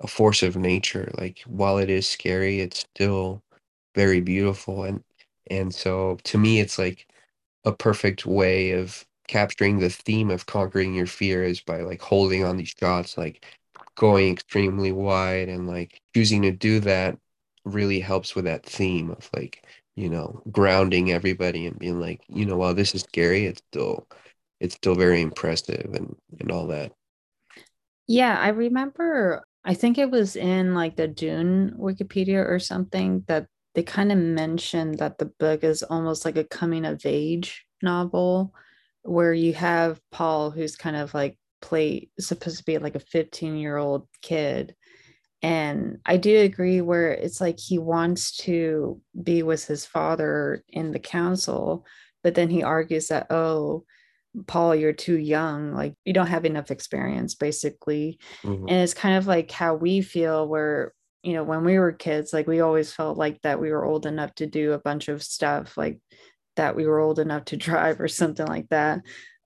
a 0.00 0.06
force 0.06 0.42
of 0.42 0.56
nature. 0.56 1.10
Like 1.18 1.40
while 1.46 1.78
it 1.78 1.90
is 1.90 2.08
scary, 2.08 2.60
it's 2.60 2.80
still 2.80 3.42
very 3.94 4.20
beautiful 4.20 4.84
and 4.84 5.02
and 5.50 5.74
so 5.74 6.18
to 6.24 6.38
me 6.38 6.60
it's 6.60 6.78
like 6.78 7.06
a 7.64 7.72
perfect 7.72 8.26
way 8.26 8.72
of 8.72 9.06
capturing 9.28 9.78
the 9.80 9.90
theme 9.90 10.30
of 10.30 10.46
conquering 10.46 10.94
your 10.94 11.06
fear 11.06 11.44
is 11.44 11.60
by 11.60 11.80
like 11.82 12.02
holding 12.02 12.44
on 12.44 12.56
these 12.56 12.74
shots, 12.78 13.16
like 13.18 13.44
going 13.96 14.32
extremely 14.32 14.92
wide 14.92 15.48
and 15.48 15.66
like 15.66 16.00
choosing 16.14 16.42
to 16.42 16.52
do 16.52 16.80
that 16.80 17.16
really 17.64 18.00
helps 18.00 18.34
with 18.34 18.44
that 18.46 18.64
theme 18.66 19.10
of 19.10 19.28
like, 19.34 19.64
you 19.96 20.08
know, 20.08 20.42
grounding 20.50 21.12
everybody 21.12 21.66
and 21.66 21.78
being 21.78 22.00
like, 22.00 22.20
you 22.28 22.46
know, 22.46 22.56
while 22.56 22.74
this 22.74 22.94
is 22.94 23.02
scary, 23.02 23.46
it's 23.46 23.62
still 23.70 24.06
it's 24.60 24.74
still 24.74 24.94
very 24.94 25.20
impressive 25.20 25.92
and 25.94 26.16
and 26.40 26.50
all 26.50 26.66
that. 26.68 26.92
Yeah, 28.06 28.36
I 28.38 28.48
remember, 28.48 29.44
I 29.64 29.74
think 29.74 29.98
it 29.98 30.10
was 30.10 30.36
in 30.36 30.74
like 30.74 30.96
the 30.96 31.08
Dune 31.08 31.74
Wikipedia 31.78 32.44
or 32.48 32.58
something 32.58 33.24
that 33.28 33.46
they 33.74 33.82
kind 33.82 34.12
of 34.12 34.18
mentioned 34.18 34.98
that 34.98 35.18
the 35.18 35.26
book 35.26 35.64
is 35.64 35.82
almost 35.82 36.24
like 36.24 36.36
a 36.36 36.44
coming 36.44 36.84
of 36.84 37.02
age 37.04 37.64
novel 37.82 38.52
where 39.02 39.32
you 39.32 39.54
have 39.54 40.00
Paul 40.10 40.50
who's 40.50 40.76
kind 40.76 40.96
of 40.96 41.14
like 41.14 41.38
play 41.62 42.10
supposed 42.18 42.58
to 42.58 42.64
be 42.64 42.76
like 42.78 42.94
a 42.96 43.00
15 43.00 43.56
year 43.56 43.76
old 43.78 44.06
kid. 44.20 44.74
And 45.42 45.98
I 46.06 46.18
do 46.18 46.38
agree 46.40 46.80
where 46.80 47.10
it's 47.10 47.40
like 47.40 47.58
he 47.58 47.78
wants 47.78 48.36
to 48.38 49.00
be 49.20 49.42
with 49.42 49.66
his 49.66 49.84
father 49.86 50.62
in 50.68 50.92
the 50.92 51.00
council, 51.00 51.84
but 52.22 52.34
then 52.34 52.48
he 52.48 52.62
argues 52.62 53.08
that, 53.08 53.26
oh, 53.30 53.84
Paul, 54.46 54.74
you're 54.76 54.92
too 54.92 55.18
young. 55.18 55.74
Like, 55.74 55.94
you 56.04 56.12
don't 56.12 56.28
have 56.28 56.44
enough 56.44 56.70
experience, 56.70 57.34
basically. 57.34 58.18
Mhm. 58.44 58.60
And 58.68 58.82
it's 58.82 58.94
kind 58.94 59.16
of 59.16 59.26
like 59.26 59.50
how 59.50 59.74
we 59.74 60.00
feel, 60.00 60.46
where, 60.48 60.92
you 61.22 61.34
know, 61.34 61.44
when 61.44 61.64
we 61.64 61.78
were 61.78 61.92
kids, 61.92 62.32
like, 62.32 62.46
we 62.46 62.60
always 62.60 62.92
felt 62.92 63.18
like 63.18 63.42
that 63.42 63.60
we 63.60 63.70
were 63.70 63.84
old 63.84 64.06
enough 64.06 64.34
to 64.36 64.46
do 64.46 64.72
a 64.72 64.78
bunch 64.78 65.08
of 65.08 65.22
stuff, 65.22 65.76
like 65.76 66.00
that 66.56 66.76
we 66.76 66.86
were 66.86 67.00
old 67.00 67.18
enough 67.18 67.44
to 67.46 67.56
drive 67.68 68.00
or 68.00 68.08
something 68.08 68.46
like 68.46 68.68
that. 68.70 69.00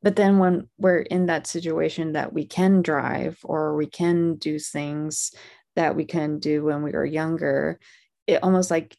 But 0.06 0.14
then 0.14 0.38
when 0.38 0.68
we're 0.78 1.00
in 1.00 1.26
that 1.26 1.48
situation 1.48 2.12
that 2.12 2.32
we 2.32 2.46
can 2.46 2.80
drive 2.80 3.40
or 3.42 3.74
we 3.74 3.86
can 3.86 4.36
do 4.36 4.60
things 4.60 5.34
that 5.74 5.96
we 5.96 6.04
can 6.04 6.38
do 6.38 6.62
when 6.62 6.84
we 6.84 6.92
were 6.92 7.04
younger, 7.04 7.80
it 8.28 8.40
almost 8.40 8.70
like 8.70 8.96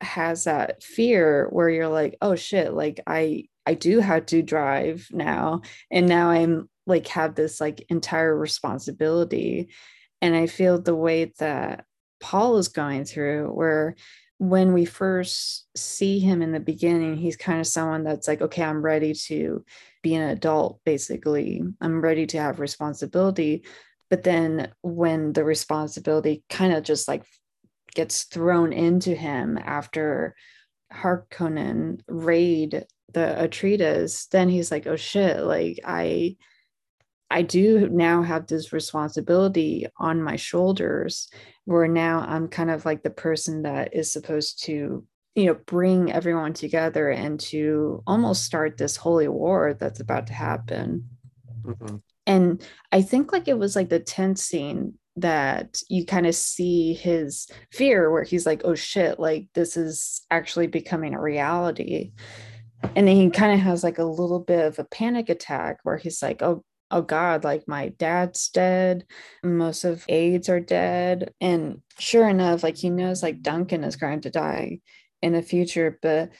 has 0.00 0.44
that 0.44 0.82
fear 0.82 1.48
where 1.50 1.68
you're 1.68 1.90
like, 1.90 2.16
oh 2.22 2.34
shit, 2.34 2.72
like 2.72 2.98
I 3.06 3.44
I 3.66 3.74
do 3.74 4.00
have 4.00 4.24
to 4.24 4.40
drive 4.40 5.08
now. 5.10 5.60
And 5.90 6.08
now 6.08 6.30
I'm 6.30 6.70
like 6.86 7.08
have 7.08 7.34
this 7.34 7.60
like 7.60 7.84
entire 7.90 8.34
responsibility. 8.34 9.68
And 10.22 10.34
I 10.34 10.46
feel 10.46 10.80
the 10.80 10.96
way 10.96 11.30
that 11.40 11.84
Paul 12.20 12.56
is 12.56 12.68
going 12.68 13.04
through, 13.04 13.48
where 13.48 13.96
when 14.38 14.72
we 14.72 14.86
first 14.86 15.66
see 15.76 16.20
him 16.20 16.40
in 16.40 16.52
the 16.52 16.60
beginning, 16.60 17.18
he's 17.18 17.36
kind 17.36 17.60
of 17.60 17.66
someone 17.66 18.04
that's 18.04 18.26
like, 18.26 18.40
okay, 18.40 18.62
I'm 18.62 18.80
ready 18.80 19.12
to 19.12 19.62
be 20.02 20.14
an 20.14 20.28
adult, 20.28 20.80
basically. 20.84 21.62
I'm 21.80 22.00
ready 22.00 22.26
to 22.28 22.40
have 22.40 22.60
responsibility. 22.60 23.64
but 24.10 24.22
then 24.22 24.72
when 24.80 25.32
the 25.34 25.44
responsibility 25.44 26.42
kind 26.48 26.72
of 26.72 26.82
just 26.82 27.08
like 27.08 27.24
gets 27.94 28.24
thrown 28.24 28.72
into 28.72 29.14
him 29.14 29.58
after 29.58 30.34
Harkonnen 30.92 32.00
raid 32.08 32.86
the 33.12 33.36
Atreides, 33.38 34.28
then 34.28 34.48
he's 34.48 34.70
like, 34.70 34.86
oh 34.86 34.96
shit, 34.96 35.42
like 35.42 35.80
I 35.84 36.36
I 37.30 37.42
do 37.42 37.88
now 37.90 38.22
have 38.22 38.46
this 38.46 38.72
responsibility 38.72 39.86
on 39.98 40.22
my 40.22 40.36
shoulders 40.36 41.28
where 41.66 41.86
now 41.88 42.24
I'm 42.26 42.48
kind 42.48 42.70
of 42.70 42.86
like 42.86 43.02
the 43.02 43.10
person 43.10 43.62
that 43.62 43.94
is 43.94 44.10
supposed 44.12 44.64
to, 44.64 45.04
you 45.34 45.46
know, 45.46 45.54
bring 45.66 46.12
everyone 46.12 46.52
together 46.52 47.10
and 47.10 47.38
to 47.38 48.02
almost 48.06 48.44
start 48.44 48.76
this 48.76 48.96
holy 48.96 49.28
war 49.28 49.74
that's 49.74 50.00
about 50.00 50.26
to 50.26 50.32
happen. 50.32 51.08
Mm-hmm. 51.62 51.96
And 52.26 52.62
I 52.92 53.02
think 53.02 53.32
like 53.32 53.48
it 53.48 53.58
was 53.58 53.76
like 53.76 53.88
the 53.88 54.00
tenth 54.00 54.38
scene 54.38 54.94
that 55.16 55.80
you 55.88 56.04
kind 56.06 56.26
of 56.26 56.34
see 56.34 56.94
his 56.94 57.48
fear 57.72 58.10
where 58.10 58.24
he's 58.24 58.46
like, 58.46 58.62
oh 58.64 58.74
shit, 58.74 59.18
like 59.18 59.48
this 59.54 59.76
is 59.76 60.22
actually 60.30 60.66
becoming 60.66 61.14
a 61.14 61.20
reality. 61.20 62.12
And 62.94 63.08
then 63.08 63.16
he 63.16 63.30
kind 63.30 63.52
of 63.52 63.60
has 63.60 63.82
like 63.82 63.98
a 63.98 64.04
little 64.04 64.40
bit 64.40 64.64
of 64.64 64.78
a 64.78 64.84
panic 64.84 65.28
attack 65.28 65.78
where 65.82 65.96
he's 65.96 66.22
like, 66.22 66.42
oh 66.42 66.64
oh 66.90 67.02
God, 67.02 67.44
like 67.44 67.68
my 67.68 67.88
dad's 67.90 68.48
dead. 68.48 69.04
Most 69.42 69.84
of 69.84 70.04
aides 70.08 70.48
are 70.48 70.60
dead. 70.60 71.32
And 71.40 71.82
sure 71.98 72.28
enough, 72.28 72.62
like 72.62 72.76
he 72.76 72.90
knows 72.90 73.22
like 73.22 73.42
Duncan 73.42 73.84
is 73.84 73.96
going 73.96 74.22
to 74.22 74.30
die 74.30 74.80
in 75.22 75.32
the 75.32 75.42
future, 75.42 75.98
but 76.02 76.30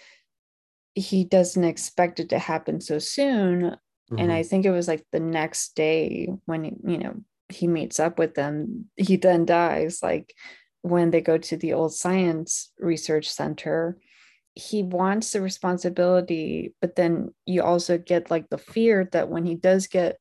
he 0.95 1.25
doesn't 1.25 1.65
expect 1.65 2.21
it 2.21 2.29
to 2.31 2.39
happen 2.39 2.81
so 2.81 2.99
soon. 2.99 3.63
Mm-hmm. 3.63 4.19
And 4.19 4.33
I 4.33 4.43
think 4.43 4.65
it 4.65 4.71
was 4.71 4.89
like 4.89 5.05
the 5.13 5.21
next 5.21 5.75
day 5.75 6.29
when, 6.47 6.65
you 6.65 6.99
know, 6.99 7.15
he 7.49 7.67
meets 7.67 7.99
up 7.99 8.19
with 8.19 8.35
them, 8.35 8.87
he 8.97 9.17
then 9.17 9.45
dies. 9.45 10.03
Like 10.03 10.35
when 10.83 11.11
they 11.11 11.21
go 11.21 11.39
to 11.39 11.57
the 11.57 11.73
old 11.73 11.95
science 11.95 12.73
research 12.79 13.29
center, 13.29 13.99
he 14.55 14.83
wants 14.83 15.33
the 15.33 15.41
responsibility, 15.41 16.75
but 16.81 16.97
then 16.97 17.33
you 17.47 17.63
also 17.63 17.97
get 17.97 18.31
like 18.31 18.49
the 18.49 18.59
fear 18.59 19.09
that 19.13 19.29
when 19.29 19.45
he 19.45 19.55
does 19.55 19.87
get 19.87 20.19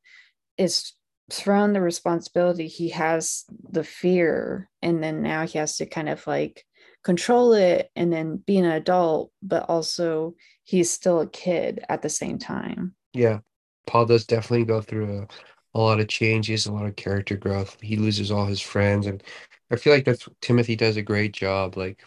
is 0.56 0.92
thrown 1.30 1.72
the 1.72 1.80
responsibility, 1.80 2.68
he 2.68 2.90
has 2.90 3.44
the 3.68 3.84
fear, 3.84 4.68
and 4.80 5.02
then 5.02 5.22
now 5.22 5.44
he 5.44 5.58
has 5.58 5.76
to 5.76 5.86
kind 5.86 6.08
of 6.08 6.26
like 6.26 6.64
control 7.08 7.54
it 7.54 7.90
and 7.96 8.12
then 8.12 8.36
be 8.36 8.58
an 8.58 8.66
adult, 8.66 9.32
but 9.42 9.64
also 9.70 10.34
he's 10.64 10.90
still 10.90 11.22
a 11.22 11.26
kid 11.26 11.82
at 11.88 12.02
the 12.02 12.10
same 12.10 12.38
time. 12.38 12.94
Yeah. 13.14 13.38
Paul 13.86 14.04
does 14.04 14.26
definitely 14.26 14.66
go 14.66 14.82
through 14.82 15.20
a, 15.22 15.78
a 15.78 15.80
lot 15.80 16.00
of 16.00 16.08
changes, 16.08 16.66
a 16.66 16.72
lot 16.72 16.84
of 16.84 16.96
character 16.96 17.34
growth. 17.34 17.78
He 17.80 17.96
loses 17.96 18.30
all 18.30 18.44
his 18.44 18.60
friends 18.60 19.06
and 19.06 19.22
I 19.70 19.76
feel 19.76 19.94
like 19.94 20.04
that's 20.04 20.28
Timothée 20.42 20.76
does 20.76 20.98
a 20.98 21.02
great 21.02 21.32
job 21.32 21.78
like 21.78 22.04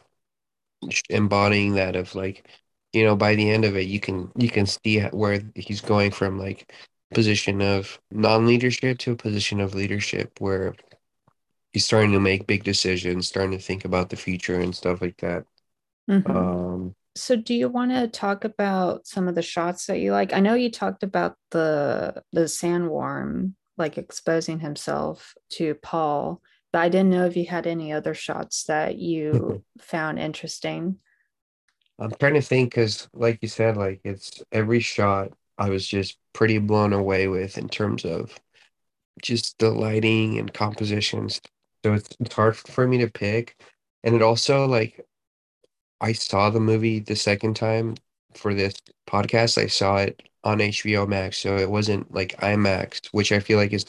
embodying 1.09 1.73
that 1.73 1.95
of 1.95 2.13
like 2.13 2.47
you 2.93 3.03
know 3.03 3.15
by 3.15 3.33
the 3.33 3.49
end 3.49 3.65
of 3.65 3.75
it 3.75 3.87
you 3.87 3.99
can 3.99 4.31
you 4.35 4.49
can 4.49 4.67
see 4.67 4.99
where 4.99 5.41
he's 5.55 5.81
going 5.81 6.11
from 6.11 6.37
like 6.37 6.71
position 7.11 7.59
of 7.61 7.99
non-leadership 8.11 8.99
to 8.99 9.11
a 9.13 9.15
position 9.15 9.59
of 9.59 9.73
leadership 9.73 10.39
where 10.39 10.75
he's 11.73 11.85
starting 11.85 12.11
to 12.11 12.19
make 12.19 12.48
big 12.48 12.64
decisions 12.64 13.27
starting 13.27 13.52
to 13.52 13.64
think 13.64 13.85
about 13.85 14.10
the 14.10 14.15
future 14.15 14.60
and 14.60 14.76
stuff 14.76 15.02
like 15.02 15.18
that 15.18 15.43
mm-hmm. 16.10 16.31
um 16.31 16.95
so 17.15 17.35
do 17.35 17.53
you 17.53 17.68
want 17.68 17.91
to 17.91 18.07
talk 18.07 18.45
about 18.45 19.06
some 19.06 19.27
of 19.27 19.35
the 19.35 19.41
shots 19.41 19.85
that 19.85 19.99
you 19.99 20.11
like 20.11 20.34
i 20.34 20.39
know 20.39 20.53
you 20.53 20.72
talked 20.72 21.03
about 21.03 21.35
the 21.52 22.22
the 22.31 22.41
sandworm 22.41 23.53
like 23.77 23.98
exposing 23.98 24.60
himself 24.60 25.34
to 25.49 25.76
paul 25.76 26.41
but 26.72 26.80
I 26.80 26.89
didn't 26.89 27.10
know 27.10 27.26
if 27.26 27.35
you 27.35 27.45
had 27.45 27.68
any 27.68 27.91
other 27.91 28.14
shots 28.14 28.64
that 28.65 28.98
you 28.98 29.64
found 29.80 30.19
interesting. 30.19 30.98
I'm 31.99 32.11
trying 32.11 32.35
to 32.35 32.41
think 32.41 32.72
because, 32.72 33.07
like 33.14 33.39
you 33.41 33.48
said, 33.48 33.77
like 33.77 34.02
it's 34.03 34.41
every 34.52 34.80
shot 34.80 35.34
I 35.57 35.69
was 35.69 35.85
just 35.85 36.18
pretty 36.34 36.57
blown 36.57 36.93
away 36.93 37.27
with 37.27 37.57
in 37.57 37.69
terms 37.69 38.06
of 38.06 38.34
just 39.22 39.60
the 39.60 39.69
lighting 39.69 40.39
and 40.39 40.52
compositions. 40.52 41.41
So 41.83 41.93
it's, 41.93 42.09
it's 42.19 42.35
hard 42.35 42.55
for 42.55 42.87
me 42.87 42.99
to 42.99 43.09
pick. 43.09 43.57
And 44.03 44.15
it 44.15 44.21
also, 44.21 44.65
like, 44.65 45.05
I 45.99 46.13
saw 46.13 46.49
the 46.49 46.59
movie 46.59 46.99
the 46.99 47.15
second 47.15 47.55
time 47.55 47.95
for 48.33 48.53
this 48.53 48.73
podcast. 49.07 49.57
I 49.57 49.67
saw 49.67 49.97
it 49.97 50.21
on 50.43 50.59
HBO 50.59 51.07
Max. 51.07 51.37
So 51.37 51.57
it 51.57 51.69
wasn't 51.69 52.13
like 52.13 52.39
IMAX, 52.39 53.07
which 53.11 53.31
I 53.31 53.39
feel 53.39 53.57
like 53.57 53.73
is 53.73 53.85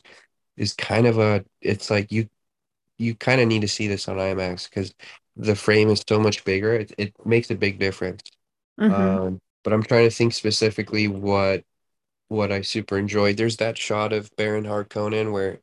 is 0.57 0.75
kind 0.75 1.07
of 1.07 1.19
a 1.19 1.45
it's 1.63 1.91
like 1.91 2.13
you 2.13 2.29
you 2.99 3.15
kind 3.15 3.41
of 3.41 3.49
need 3.49 3.63
to 3.63 3.69
see 3.69 3.89
this 3.89 4.09
on 4.09 4.17
IMAX 4.17 4.69
because 4.69 4.95
the 5.37 5.57
frame 5.57 5.89
is 5.89 6.05
so 6.07 6.21
much 6.21 6.45
bigger. 6.45 6.75
It, 6.75 6.93
it 6.99 7.27
makes 7.27 7.51
a 7.51 7.55
big 7.55 7.79
difference. 7.79 8.23
Mm-hmm. 8.79 8.95
Um, 8.95 9.41
but 9.65 9.73
I'm 9.73 9.83
trying 9.83 10.09
to 10.09 10.15
think 10.15 10.35
specifically 10.35 11.09
what 11.09 11.65
what 12.29 12.53
I 12.53 12.63
super 12.63 12.99
enjoyed. 12.99 13.37
There's 13.37 13.57
that 13.59 13.79
shot 13.79 14.13
of 14.13 14.35
Baron 14.37 14.65
Harkonnen 14.65 15.33
where 15.33 15.61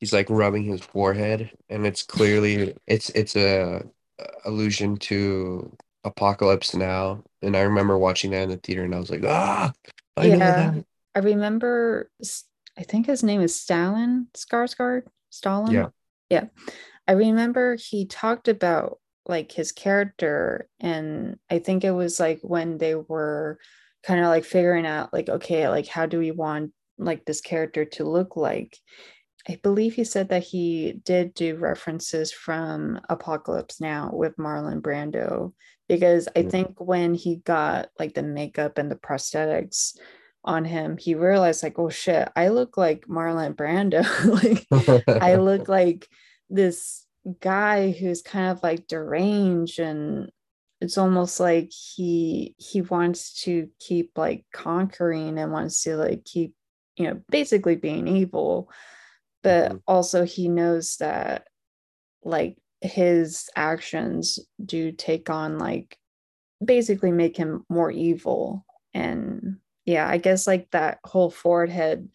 he's 0.00 0.12
like 0.12 0.28
rubbing 0.28 0.64
his 0.64 0.80
forehead, 0.80 1.50
and 1.68 1.86
it's 1.86 2.02
clearly 2.02 2.74
it's 2.86 3.10
it's 3.10 3.36
a, 3.36 3.82
a 4.18 4.24
allusion 4.44 4.96
to 4.96 5.76
Apocalypse 6.04 6.74
Now. 6.74 7.22
And 7.42 7.56
I 7.56 7.60
remember 7.60 7.96
watching 7.96 8.32
that 8.32 8.42
in 8.42 8.50
the 8.50 8.56
theater, 8.56 8.84
and 8.84 8.94
I 8.94 8.98
was 8.98 9.10
like, 9.10 9.24
ah, 9.24 9.72
I 10.16 10.24
yeah. 10.26 10.74
I 11.14 11.18
remember. 11.18 12.10
I 12.78 12.82
think 12.82 13.06
his 13.06 13.22
name 13.22 13.42
is 13.42 13.54
Stellan 13.54 14.26
Skarsgård. 14.34 15.02
Stellan. 15.30 15.72
Yeah. 15.72 15.88
Yeah. 16.30 16.46
I 17.06 17.12
remember 17.12 17.76
he 17.76 18.06
talked 18.06 18.48
about 18.48 19.00
like 19.26 19.52
his 19.52 19.72
character 19.72 20.68
and 20.80 21.36
I 21.50 21.58
think 21.58 21.84
it 21.84 21.90
was 21.90 22.18
like 22.18 22.40
when 22.42 22.78
they 22.78 22.94
were 22.94 23.58
kind 24.02 24.20
of 24.20 24.26
like 24.26 24.44
figuring 24.44 24.86
out 24.86 25.12
like 25.12 25.28
okay, 25.28 25.68
like 25.68 25.88
how 25.88 26.06
do 26.06 26.18
we 26.18 26.30
want 26.30 26.72
like 26.98 27.24
this 27.24 27.40
character 27.40 27.84
to 27.84 28.04
look 28.04 28.36
like? 28.36 28.76
I 29.48 29.58
believe 29.62 29.94
he 29.94 30.04
said 30.04 30.28
that 30.28 30.42
he 30.42 31.00
did 31.04 31.34
do 31.34 31.56
references 31.56 32.30
from 32.32 33.00
Apocalypse 33.08 33.80
Now 33.80 34.10
with 34.12 34.36
Marlon 34.36 34.80
Brando 34.80 35.52
because 35.88 36.28
I 36.36 36.42
mm. 36.42 36.50
think 36.50 36.80
when 36.80 37.14
he 37.14 37.36
got 37.36 37.88
like 37.98 38.14
the 38.14 38.22
makeup 38.22 38.78
and 38.78 38.90
the 38.90 38.96
prosthetics 38.96 39.96
on 40.44 40.64
him, 40.64 40.96
he 40.98 41.14
realized 41.14 41.62
like, 41.62 41.78
oh 41.78 41.88
shit, 41.88 42.28
I 42.36 42.48
look 42.48 42.76
like 42.76 43.06
Marlon 43.06 43.54
Brando. 43.54 44.04
like 45.08 45.20
I 45.20 45.34
look 45.36 45.68
like 45.68 46.08
this 46.48 47.06
guy 47.40 47.90
who's 47.90 48.22
kind 48.22 48.50
of 48.50 48.62
like 48.62 48.86
deranged 48.86 49.78
and 49.78 50.30
it's 50.80 50.96
almost 50.96 51.38
like 51.38 51.70
he 51.70 52.54
he 52.58 52.80
wants 52.80 53.42
to 53.42 53.68
keep 53.78 54.16
like 54.16 54.44
conquering 54.52 55.38
and 55.38 55.52
wants 55.52 55.82
to 55.82 55.96
like 55.96 56.24
keep 56.24 56.54
you 56.96 57.04
know 57.06 57.20
basically 57.30 57.76
being 57.76 58.08
evil 58.08 58.70
but 59.42 59.68
mm-hmm. 59.68 59.76
also 59.86 60.24
he 60.24 60.48
knows 60.48 60.96
that 60.96 61.46
like 62.22 62.56
his 62.80 63.48
actions 63.56 64.38
do 64.64 64.92
take 64.92 65.30
on 65.30 65.58
like 65.58 65.98
basically 66.64 67.12
make 67.12 67.36
him 67.36 67.64
more 67.68 67.90
evil 67.90 68.64
and 68.94 69.56
yeah, 69.86 70.08
I 70.08 70.18
guess 70.18 70.46
like 70.46 70.70
that 70.70 70.98
whole 71.04 71.30
forehead 71.30 72.08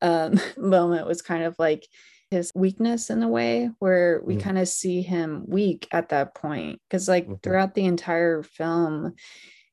um, 0.00 0.38
moment 0.56 1.06
was 1.06 1.22
kind 1.22 1.44
of 1.44 1.56
like 1.58 1.86
his 2.30 2.52
weakness 2.54 3.10
in 3.10 3.22
a 3.22 3.28
way 3.28 3.70
where 3.78 4.20
we 4.24 4.36
mm. 4.36 4.40
kind 4.40 4.58
of 4.58 4.68
see 4.68 5.00
him 5.00 5.44
weak 5.46 5.86
at 5.92 6.08
that 6.08 6.34
point 6.34 6.80
because 6.88 7.08
like 7.08 7.24
mm-hmm. 7.24 7.34
throughout 7.42 7.74
the 7.74 7.84
entire 7.84 8.42
film 8.42 9.14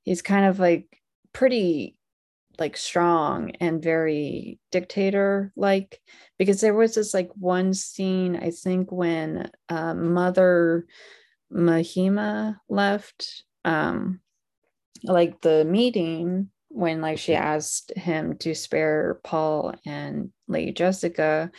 he's 0.03 0.21
kind 0.21 0.45
of 0.45 0.59
like 0.59 0.85
pretty 1.33 1.97
like 2.59 2.77
strong 2.77 3.51
and 3.59 3.81
very 3.81 4.59
dictator 4.71 5.51
like 5.55 5.99
because 6.37 6.61
there 6.61 6.73
was 6.73 6.95
this 6.95 7.13
like 7.13 7.31
one 7.35 7.73
scene 7.73 8.35
i 8.35 8.51
think 8.51 8.91
when 8.91 9.49
uh, 9.69 9.93
mother 9.93 10.85
mohiam 11.51 12.55
left 12.69 13.43
um 13.65 14.19
like 15.03 15.41
the 15.41 15.65
meeting 15.65 16.49
when 16.73 17.01
like 17.01 17.19
she 17.19 17.35
asked 17.35 17.91
him 17.95 18.35
to 18.39 18.55
spare 18.55 19.19
Paul 19.23 19.75
and 19.85 20.31
Lady 20.47 20.71
Jessica, 20.71 21.51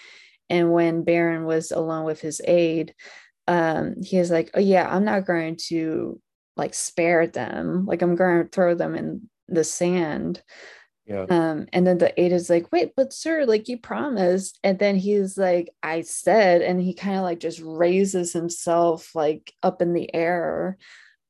and 0.50 0.72
when 0.72 1.04
Baron 1.04 1.44
was 1.44 1.70
alone 1.70 2.04
with 2.04 2.20
his 2.20 2.40
aide, 2.44 2.94
um, 3.46 4.02
he 4.02 4.18
was 4.18 4.30
like, 4.30 4.50
"Oh 4.54 4.60
yeah, 4.60 4.88
I'm 4.88 5.04
not 5.04 5.26
going 5.26 5.56
to 5.68 6.20
like 6.56 6.74
spare 6.74 7.26
them. 7.26 7.86
Like 7.86 8.02
I'm 8.02 8.16
going 8.16 8.44
to 8.44 8.48
throw 8.48 8.74
them 8.74 8.94
in 8.96 9.30
the 9.48 9.64
sand." 9.64 10.42
Yeah. 11.06 11.26
Um, 11.28 11.66
and 11.72 11.86
then 11.86 11.98
the 11.98 12.18
aide 12.18 12.32
is 12.32 12.48
like, 12.48 12.72
wait, 12.72 12.92
but 12.96 13.12
sir, 13.12 13.44
like 13.44 13.68
you 13.68 13.78
promised. 13.78 14.58
And 14.64 14.78
then 14.78 14.96
he's 14.96 15.36
like, 15.36 15.68
I 15.82 16.00
said, 16.00 16.62
and 16.62 16.80
he 16.80 16.94
kind 16.94 17.16
of 17.16 17.22
like 17.22 17.40
just 17.40 17.60
raises 17.62 18.32
himself 18.32 19.14
like 19.14 19.52
up 19.62 19.82
in 19.82 19.92
the 19.92 20.12
air 20.14 20.78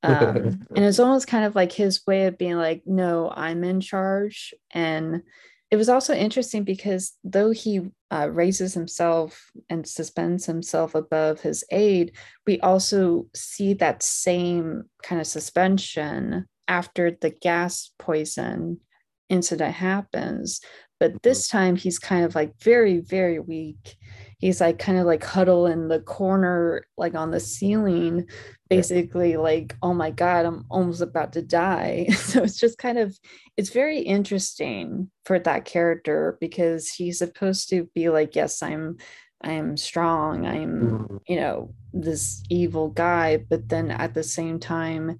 um, 0.05 0.37
and 0.77 0.85
it's 0.85 0.99
almost 0.99 1.27
kind 1.27 1.45
of 1.45 1.55
like 1.55 1.73
his 1.73 2.07
way 2.07 2.27
of 2.27 2.39
being 2.39 2.57
like 2.57 2.83
no 2.87 3.33
i'm 3.35 3.65
in 3.65 3.81
charge 3.81 4.55
and 4.71 5.23
it 5.71 5.77
was 5.77 5.89
also 5.89 6.15
interesting 6.15 6.63
because 6.63 7.15
though 7.25 7.51
he 7.51 7.81
uh, 8.13 8.29
raises 8.31 8.75
himself 8.75 9.51
and 9.69 9.85
suspends 9.85 10.47
himself 10.47 10.95
above 10.95 11.41
his 11.41 11.65
aide, 11.73 12.13
we 12.47 12.61
also 12.61 13.27
see 13.35 13.75
that 13.75 14.01
same 14.01 14.85
kind 15.03 15.21
of 15.21 15.27
suspension 15.27 16.47
after 16.69 17.11
the 17.11 17.31
gas 17.31 17.91
poison 17.99 18.79
incident 19.29 19.75
happens. 19.75 20.61
But 21.01 21.13
Mhm. 21.15 21.23
this 21.23 21.49
time 21.49 21.77
he's 21.77 21.99
kind 21.99 22.25
of 22.25 22.35
like 22.35 22.53
very, 22.63 22.99
very 23.01 23.39
weak. 23.41 23.97
He's 24.39 24.61
like 24.61 24.79
kind 24.79 24.99
of 24.99 25.07
like 25.07 25.25
huddle 25.25 25.67
in 25.67 25.89
the 25.89 26.01
corner, 26.01 26.85
like 26.97 27.15
on 27.15 27.31
the 27.31 27.41
ceiling, 27.41 28.29
basically 28.69 29.37
like, 29.37 29.77
oh 29.83 29.95
my 29.95 30.11
God, 30.11 30.47
I'm 30.47 30.65
almost 30.71 31.01
about 31.03 31.33
to 31.35 31.43
die. 31.43 32.07
So 32.15 32.43
it's 32.43 32.59
just 32.59 32.79
kind 32.79 32.99
of 32.99 33.19
it's 33.57 33.71
very 33.71 33.99
interesting 34.01 35.11
for 35.25 35.39
that 35.41 35.65
character 35.65 36.37
because 36.41 36.89
he's 36.89 37.19
supposed 37.19 37.69
to 37.71 37.85
be 37.95 38.09
like, 38.11 38.35
yes, 38.37 38.63
I'm 38.63 38.97
I'm 39.43 39.77
strong, 39.77 40.47
I'm, 40.47 40.99
Mhm. 41.11 41.21
you 41.29 41.37
know, 41.37 41.75
this 41.93 42.43
evil 42.51 42.89
guy, 42.89 43.37
but 43.37 43.69
then 43.69 43.91
at 43.91 44.15
the 44.15 44.23
same 44.23 44.59
time, 44.59 45.19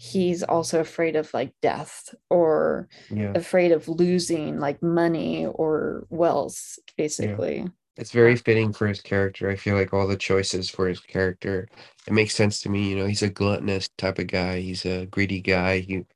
he's 0.00 0.42
also 0.42 0.80
afraid 0.80 1.16
of 1.16 1.32
like 1.34 1.54
death 1.62 2.14
or 2.30 2.88
Yeah. 3.10 3.36
afraid 3.36 3.72
of 3.72 3.88
losing 3.88 4.58
like 4.60 4.82
money 4.82 5.46
or 5.46 6.06
wealth, 6.10 6.78
Yeah. 7.18 7.38
basically. 7.38 7.66
It's 7.96 8.12
very 8.12 8.36
fitting 8.36 8.72
for 8.72 8.88
his 8.88 9.02
character. 9.02 9.50
I 9.50 9.56
feel 9.56 9.76
like 9.76 9.92
all 9.94 10.08
the 10.08 10.16
choices 10.16 10.70
for 10.70 10.88
his 10.88 11.00
character, 11.00 11.68
it 12.06 12.12
makes 12.14 12.34
sense 12.34 12.60
to 12.62 12.70
me. 12.70 12.90
You 12.90 12.96
know, 12.96 13.06
he's 13.06 13.22
a 13.22 13.30
gluttonous 13.30 13.88
type 13.98 14.18
of 14.18 14.28
guy. 14.28 14.60
He's 14.60 14.86
a 14.86 15.06
greedy 15.06 15.40
guy. 15.42 15.80
He 15.80 16.06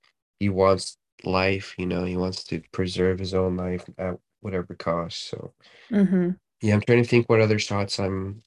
he 0.40 0.48
wants 0.50 0.98
life, 1.24 1.74
you 1.78 1.86
know, 1.86 2.04
he 2.04 2.16
wants 2.16 2.44
to 2.46 2.62
preserve 2.72 3.18
his 3.20 3.34
own 3.34 3.56
life 3.56 3.86
at 3.98 4.18
whatever 4.42 4.74
cost. 4.76 5.28
So 5.30 5.54
hmm 5.90 6.36
yeah, 6.60 6.74
I'm 6.74 6.80
trying 6.80 7.02
to 7.02 7.08
think 7.08 7.28
what 7.28 7.40
other 7.40 7.58
shots 7.58 7.98
I'm 7.98 8.42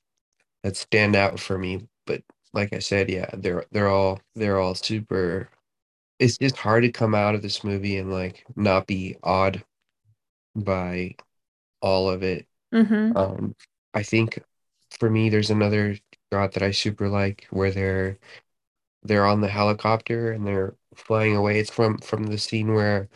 that 0.64 0.78
stand 0.78 1.16
out 1.16 1.40
for 1.40 1.58
me. 1.58 1.88
But 2.08 2.24
like 2.54 2.74
I 2.74 2.80
said, 2.80 3.10
yeah, 3.10 3.30
they're 3.34 3.66
they're 3.72 3.90
all 3.90 4.22
they're 4.36 4.60
all 4.60 4.76
super 4.76 5.50
it's 6.20 6.38
just 6.38 6.58
hard 6.58 6.84
to 6.84 6.92
come 6.92 7.16
out 7.16 7.36
of 7.36 7.42
this 7.44 7.64
movie 7.64 7.98
and 7.98 8.12
like 8.14 8.46
not 8.56 8.88
be 8.88 9.18
awed 9.24 9.64
by 10.56 11.16
all 11.82 12.10
of 12.10 12.24
it. 12.24 12.48
hmm 12.72 13.12
Um, 13.16 13.56
I 13.94 14.04
think 14.04 14.40
for 15.00 15.10
me, 15.10 15.30
there's 15.30 15.52
another 15.52 15.98
shot 16.34 16.54
that 16.54 16.64
I 16.64 16.72
super 16.72 17.10
like 17.10 17.48
where 17.52 17.72
they're 17.72 18.20
they're 19.04 19.26
on 19.26 19.42
the 19.42 19.48
helicopter 19.50 20.32
and 20.32 20.46
they're 20.48 20.76
flying 20.96 21.36
away. 21.36 21.60
It's 21.60 21.72
from 21.72 22.00
from 22.00 22.28
the 22.28 22.38
scene 22.38 22.74
where 22.74 23.10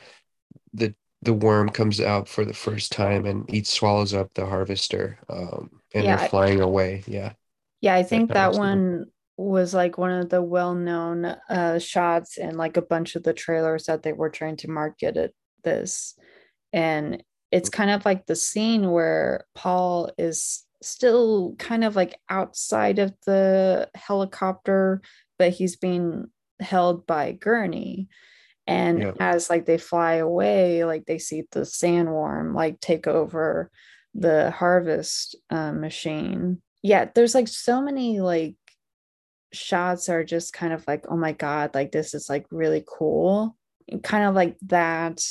the 0.74 0.95
the 1.24 1.34
worm 1.34 1.70
comes 1.70 2.02
out 2.02 2.30
for 2.30 2.45
the 2.45 2.53
first 2.53 2.91
time 2.94 3.26
and 3.26 3.49
eats 3.53 3.72
swallows 3.72 4.14
up 4.14 4.34
the 4.36 4.45
harvester. 4.48 5.20
Um, 5.30 5.82
and 5.94 6.08
Yeah, 6.08 6.10
they're 6.10 6.20
I- 6.20 6.32
flying 6.32 6.62
away. 6.62 7.03
Yeah, 7.08 7.34
yeah, 7.82 7.95
I 7.95 8.03
think 8.03 8.32
shot 8.32 8.34
that 8.34 8.53
one 8.53 9.08
was 9.41 9.73
like 9.73 9.97
one 9.97 10.11
of 10.11 10.30
the 10.30 10.41
well-known 10.41 11.26
uh 11.49 11.80
shots 11.80 12.38
in 12.38 12.57
like 12.57 12.77
a 12.77 12.81
bunch 12.81 13.15
of 13.15 13.23
the 13.23 13.34
trailers 13.34 13.85
that 13.85 14.03
they 14.03 14.13
were 14.13 14.30
trying 14.30 14.57
to 14.57 14.69
market 14.69 15.18
it 15.18 15.35
this. 15.63 16.15
And 16.73 17.23
it's 17.51 17.69
kind 17.69 17.91
of 17.91 18.05
like 18.05 18.26
the 18.26 18.35
scene 18.35 18.91
where 18.91 19.45
Paul 19.55 20.11
is 20.18 20.65
still 20.81 21.55
kind 21.59 21.84
of 21.84 21.95
like 21.95 22.18
outside 22.30 22.97
of 22.99 23.13
the 23.26 23.89
helicopter, 23.93 25.01
but 25.38 25.51
he's 25.51 25.76
being 25.76 26.27
held 26.59 27.05
by 27.05 27.34
Gurney. 27.34 28.07
And 28.68 28.99
Yeah. 28.99 29.11
as 29.19 29.49
like 29.49 29.65
they 29.65 29.77
fly 29.77 30.13
away, 30.15 30.85
like 30.85 31.05
they 31.05 31.18
see 31.18 31.43
the 31.51 31.61
sandworm 31.61 32.55
like 32.55 32.80
take 32.80 33.05
over 33.07 33.69
the 34.13 34.51
harvest 34.51 35.35
uh, 35.49 35.72
machine. 35.73 36.61
Yeah, 36.81 37.09
there's 37.13 37.35
like 37.35 37.47
so 37.47 37.81
many 37.81 38.22
like 38.22 38.55
shots 39.53 40.10
are 40.10 40.23
just 40.23 40.53
kind 40.53 40.73
of 40.73 40.86
like, 40.88 41.06
oh 41.10 41.18
my 41.18 41.32
God, 41.34 41.73
like 41.76 41.91
this 41.91 42.14
is 42.14 42.30
like 42.30 42.45
really 42.52 42.84
cool. 42.88 43.57
And 43.90 44.02
kind 44.03 44.26
of 44.26 44.36
like 44.36 44.57
that 44.68 45.22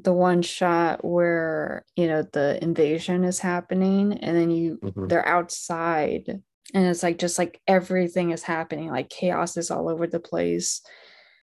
the 0.00 0.12
one 0.12 0.42
shot 0.42 1.04
where 1.04 1.84
you 1.96 2.06
know 2.06 2.22
the 2.32 2.62
invasion 2.62 3.24
is 3.24 3.40
happening 3.40 4.12
and 4.18 4.36
then 4.36 4.50
you 4.50 4.78
Mhm. 4.82 5.08
they're 5.08 5.26
outside 5.26 6.40
and 6.74 6.86
it's 6.86 7.02
like 7.02 7.18
just 7.18 7.38
like 7.38 7.60
everything 7.66 8.30
is 8.30 8.44
happening 8.44 8.90
like 8.90 9.08
chaos 9.10 9.56
is 9.56 9.70
all 9.70 9.88
over 9.88 10.06
the 10.06 10.20
place 10.20 10.82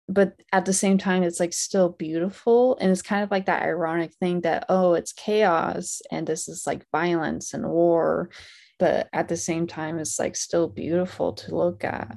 but 0.09 0.35
at 0.52 0.66
the 0.66 0.73
same 0.73 0.98
time 0.98 1.23
it's 1.24 1.40
like 1.40 1.52
still 1.52 1.89
beautiful 1.89 2.77
and 2.81 2.93
it's 2.93 3.02
kind 3.02 3.24
of 3.24 3.31
like 3.31 3.47
that 3.47 3.62
ironic 3.62 4.12
thing 4.15 4.43
that 4.43 4.65
oh 4.69 4.94
it's 4.94 5.12
chaos 5.12 6.01
and 6.12 6.27
this 6.27 6.48
is 6.48 6.65
like 6.66 6.86
violence 6.93 7.55
and 7.55 7.66
war 7.69 8.31
but 8.78 9.09
at 9.12 9.28
the 9.28 9.36
same 9.36 9.66
time 9.66 9.98
it's 9.98 10.18
like 10.18 10.36
still 10.36 10.68
beautiful 10.68 11.32
to 11.32 11.55
look 11.55 11.84
at 11.84 12.16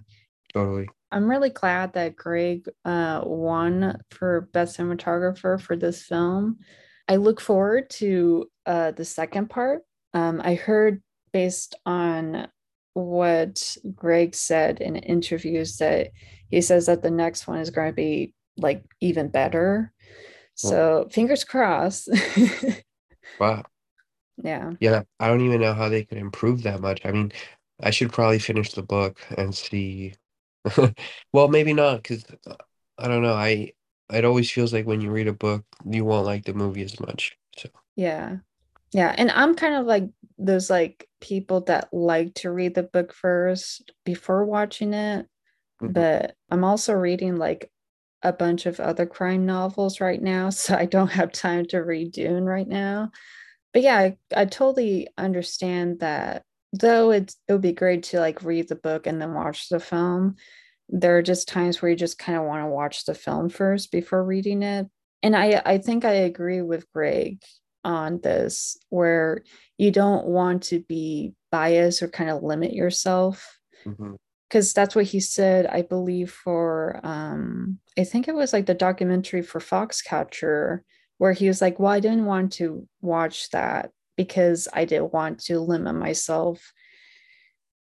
Totally. 0.53 0.89
I'm 1.11 1.29
really 1.29 1.49
glad 1.49 1.93
that 1.93 2.15
Greig 2.15 2.67
uh, 2.83 3.21
won 3.23 4.01
for 4.11 4.49
best 4.53 4.77
cinematographer 4.77 5.59
for 5.59 5.75
this 5.75 6.03
film. 6.03 6.57
I 7.07 7.15
look 7.17 7.39
forward 7.39 7.89
to 7.91 8.49
uh, 8.65 8.91
the 8.91 9.05
second 9.05 9.49
part. 9.49 9.83
Um, 10.13 10.41
I 10.43 10.55
heard 10.55 11.01
based 11.31 11.75
on 11.85 12.47
what 12.93 13.77
Greig 13.95 14.35
said 14.35 14.81
in 14.81 14.95
interviews 14.95 15.77
that 15.77 16.09
he 16.49 16.61
says 16.61 16.87
that 16.87 17.03
the 17.03 17.11
next 17.11 17.47
one 17.47 17.59
is 17.59 17.69
going 17.69 17.89
to 17.89 17.95
be 17.95 18.33
like 18.57 18.83
even 18.99 19.29
better. 19.29 19.93
So 20.55 21.07
fingers 21.11 21.43
crossed. 21.43 22.09
Wow. 23.39 23.65
Yeah. 24.43 24.73
Yeah, 24.79 25.03
I 25.19 25.27
don't 25.27 25.41
even 25.41 25.61
know 25.61 25.73
how 25.73 25.89
they 25.89 26.05
could 26.05 26.17
improve 26.17 26.63
that 26.63 26.81
much. 26.81 27.01
I 27.05 27.11
mean, 27.11 27.31
I 27.81 27.89
should 27.91 28.11
probably 28.13 28.39
finish 28.39 28.71
the 28.73 28.83
book 28.83 29.19
and 29.37 29.55
see. 29.55 30.13
Well, 31.33 31.47
maybe 31.49 31.73
not, 31.73 31.97
because 32.03 32.25
I 32.97 33.07
don't 33.07 33.23
know. 33.23 33.33
I 33.33 33.73
it 34.11 34.25
always 34.25 34.49
feels 34.51 34.73
like 34.73 34.85
when 34.87 35.01
you 35.01 35.11
read 35.11 35.27
a 35.27 35.33
book, 35.33 35.65
you 35.85 36.05
won't 36.05 36.25
like 36.25 36.45
the 36.45 36.53
movie 36.53 36.83
as 36.83 36.99
much. 36.99 37.37
So, 37.57 37.69
Yeah. 37.95 38.37
Yeah. 38.93 39.15
And 39.17 39.31
I'm 39.31 39.55
kind 39.55 39.75
of 39.75 39.85
like 39.85 40.05
those 40.37 40.69
like 40.69 41.07
people 41.21 41.61
that 41.63 41.89
like 41.93 42.35
to 42.35 42.51
read 42.51 42.75
the 42.75 42.83
book 42.83 43.13
first 43.13 43.91
before 44.05 44.45
watching 44.45 44.93
it. 44.93 45.27
Mhm. 45.81 45.93
But 45.93 46.35
I'm 46.51 46.63
also 46.63 46.93
reading 46.93 47.37
like 47.37 47.71
a 48.23 48.33
bunch 48.33 48.65
of 48.67 48.79
other 48.79 49.05
crime 49.05 49.45
novels 49.45 50.01
right 50.01 50.21
now. 50.21 50.49
So 50.51 50.75
I 50.75 50.85
don't 50.85 51.09
have 51.11 51.31
time 51.31 51.65
to 51.67 51.79
read 51.79 52.13
Dune 52.13 52.45
right 52.45 52.67
now. 52.67 53.11
But 53.73 53.81
yeah, 53.83 53.97
I, 53.97 54.17
I 54.35 54.45
totally 54.45 55.07
understand 55.17 55.99
that 55.99 56.43
though 56.73 57.11
it's 57.11 57.37
it 57.47 57.53
would 57.53 57.61
be 57.61 57.71
great 57.73 58.03
to 58.03 58.19
like 58.19 58.43
read 58.43 58.67
the 58.67 58.75
book 58.75 59.07
and 59.07 59.21
then 59.21 59.33
watch 59.33 59.69
the 59.69 59.79
film. 59.79 60.35
There 60.89 61.17
are 61.17 61.21
just 61.23 61.47
times 61.47 61.81
where 61.81 61.91
you 61.91 61.97
just 61.97 62.17
kind 62.17 62.37
of 62.37 62.45
want 62.45 62.63
to 62.63 62.67
watch 62.67 63.05
the 63.05 63.13
film 63.13 63.49
first 63.49 63.91
before 63.91 64.23
reading 64.23 64.63
it. 64.63 64.87
And 65.23 65.35
I 65.35 65.61
I 65.65 65.77
think 65.79 66.05
I 66.05 66.13
agree 66.13 66.61
with 66.61 66.91
Greig 66.93 67.41
on 67.83 68.19
this, 68.21 68.77
where 68.89 69.43
you 69.77 69.91
don't 69.91 70.25
want 70.25 70.63
to 70.63 70.79
be 70.81 71.33
biased 71.51 72.01
or 72.03 72.07
kind 72.09 72.29
of 72.29 72.43
limit 72.43 72.73
yourself. 72.73 73.57
mhm. 73.85 74.15
Because 74.49 74.73
that's 74.73 74.95
what 74.95 75.05
he 75.05 75.19
said, 75.19 75.65
I 75.65 75.81
believe, 75.81 76.31
for 76.31 77.01
um, 77.03 77.79
I 77.97 78.05
think 78.05 78.27
it 78.29 78.35
was 78.35 78.53
like 78.53 78.65
the 78.65 78.73
documentary 78.73 79.41
for 79.41 79.59
Foxcatcher, 79.59 80.81
where 81.17 81.33
he 81.33 81.47
was 81.47 81.61
like, 81.61 81.79
Well, 81.79 81.91
I 81.91 81.99
didn't 81.99 82.25
want 82.25 82.53
to 82.53 82.87
watch 83.01 83.49
that 83.51 83.91
because 84.15 84.67
I 84.73 84.85
didn't 84.85 85.13
want 85.13 85.39
to 85.45 85.59
limit 85.59 85.95
myself 85.95 86.73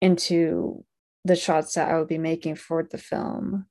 into 0.01 0.83
the 1.25 1.35
shots 1.35 1.73
that 1.73 1.89
I 1.89 1.97
would 1.97 2.07
be 2.07 2.17
making 2.17 2.55
for 2.55 2.83
the 2.83 2.97
film. 2.97 3.65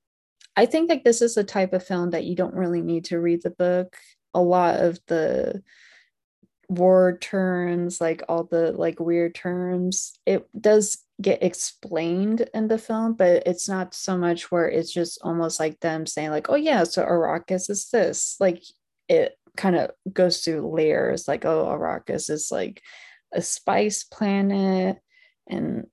I 0.55 0.65
think 0.65 0.89
like 0.89 1.03
this 1.03 1.21
is 1.21 1.35
the 1.35 1.43
type 1.43 1.73
of 1.73 1.85
film 1.85 2.11
that 2.11 2.25
you 2.25 2.35
don't 2.35 2.53
really 2.53 2.81
need 2.81 3.05
to 3.05 3.19
read 3.19 3.43
the 3.43 3.51
book. 3.51 3.95
A 4.33 4.41
lot 4.41 4.79
of 4.79 4.99
the 5.07 5.63
word 6.69 7.21
terms, 7.21 8.01
like 8.01 8.23
all 8.27 8.43
the 8.43 8.71
like 8.73 8.99
weird 8.99 9.35
terms, 9.35 10.13
it 10.25 10.47
does 10.59 10.97
get 11.21 11.41
explained 11.41 12.49
in 12.53 12.67
the 12.67 12.77
film, 12.77 13.13
but 13.13 13.43
it's 13.45 13.69
not 13.69 13.93
so 13.93 14.17
much 14.17 14.51
where 14.51 14.67
it's 14.67 14.91
just 14.91 15.19
almost 15.23 15.59
like 15.59 15.79
them 15.79 16.05
saying 16.05 16.31
like, 16.31 16.49
"Oh 16.49 16.55
yeah, 16.55 16.83
so 16.83 17.03
Arrakis 17.03 17.69
is 17.69 17.89
this." 17.91 18.35
Like 18.39 18.63
it 19.07 19.37
kind 19.57 19.75
of 19.75 19.91
goes 20.13 20.41
through 20.43 20.73
layers. 20.73 21.27
Like, 21.27 21.45
"Oh, 21.45 21.67
Arrakis 21.67 22.29
is 22.29 22.49
like 22.51 22.81
a 23.33 23.41
spice 23.41 24.03
planet," 24.03 24.99
and 25.47 25.87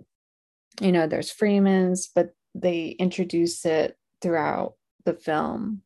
you 0.81 0.93
know, 0.93 1.07
there's 1.07 1.31
Fremen's, 1.31 2.09
but 2.09 2.35
they 2.55 2.89
introduce 2.89 3.65
it 3.67 3.97
throughout 4.23 4.75
the 5.05 5.15
film. 5.15 5.83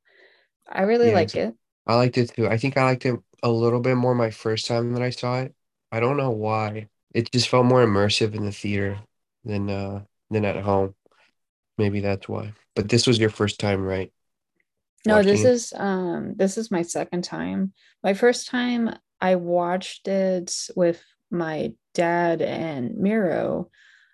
I 0.68 0.82
really 0.82 1.10
Yeah, 1.10 1.12
like 1.12 1.36
it. 1.36 1.56
I 1.86 1.96
liked 1.96 2.18
it 2.18 2.30
too. 2.34 2.48
I 2.48 2.58
think 2.58 2.76
I 2.76 2.84
liked 2.84 3.06
it 3.06 3.20
a 3.42 3.50
little 3.50 3.80
bit 3.80 3.96
more 3.96 4.14
my 4.14 4.30
first 4.30 4.66
time 4.66 4.94
that 4.94 5.02
I 5.02 5.10
saw 5.10 5.40
it. 5.42 5.54
I 5.92 6.00
don't 6.00 6.16
know 6.16 6.30
why. 6.30 6.88
It 7.14 7.32
just 7.32 7.48
felt 7.48 7.66
more 7.66 7.84
immersive 7.84 8.34
in 8.34 8.44
the 8.44 8.52
theater 8.52 9.00
than 9.44 9.70
uh 9.70 10.04
than 10.30 10.44
at 10.44 10.56
home. 10.64 10.94
Maybe 11.78 12.00
that's 12.00 12.28
why. 12.28 12.54
But 12.76 12.88
this 12.90 13.06
was 13.06 13.18
your 13.20 13.30
first 13.30 13.60
time, 13.60 13.82
right? 13.84 14.12
No, 15.06 15.22
this 15.22 15.44
is 15.44 15.72
um 15.76 16.34
this 16.36 16.58
is 16.58 16.70
my 16.70 16.82
second 16.82 17.24
time. 17.24 17.72
My 18.02 18.14
first 18.14 18.48
time 18.48 18.94
I 19.20 19.36
watched 19.36 20.08
it 20.08 20.54
with 20.76 21.02
my 21.30 21.72
dad 21.94 22.42
and 22.42 22.96
Miro 22.96 23.70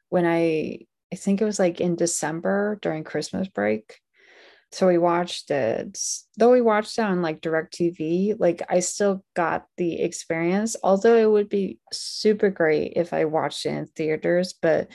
when 0.08 0.26
I 0.26 0.80
I 1.12 1.16
think 1.16 1.40
it 1.40 1.44
was 1.44 1.58
like 1.58 1.80
in 1.80 1.96
December 1.96 2.78
during 2.82 3.04
Christmas 3.04 3.48
break. 3.48 4.00
So 4.72 4.88
we 4.88 4.98
watched 4.98 5.52
it. 5.52 5.96
Though 6.36 6.50
we 6.50 6.60
watched 6.60 6.98
it 6.98 7.02
on 7.02 7.22
like 7.22 7.40
direct 7.40 7.74
TV, 7.74 8.34
like 8.36 8.60
I 8.68 8.80
still 8.80 9.24
got 9.34 9.66
the 9.76 10.00
experience. 10.00 10.74
Although 10.82 11.16
it 11.16 11.30
would 11.30 11.48
be 11.48 11.78
super 11.92 12.50
great 12.50 12.94
if 12.96 13.12
I 13.12 13.26
watched 13.26 13.66
it 13.66 13.70
in 13.70 13.86
theaters, 13.86 14.54
but 14.60 14.88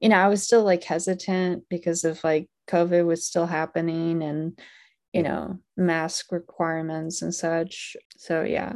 you 0.00 0.10
know, 0.10 0.16
I 0.16 0.28
was 0.28 0.42
still 0.42 0.64
like 0.64 0.84
hesitant 0.84 1.64
because 1.70 2.04
of 2.04 2.22
like 2.22 2.50
COVID 2.68 3.06
was 3.06 3.26
still 3.26 3.46
happening 3.46 4.22
and 4.22 4.58
you 5.12 5.22
know, 5.22 5.58
mask 5.76 6.32
requirements 6.32 7.22
and 7.22 7.34
such. 7.34 7.96
So 8.16 8.42
yeah, 8.42 8.72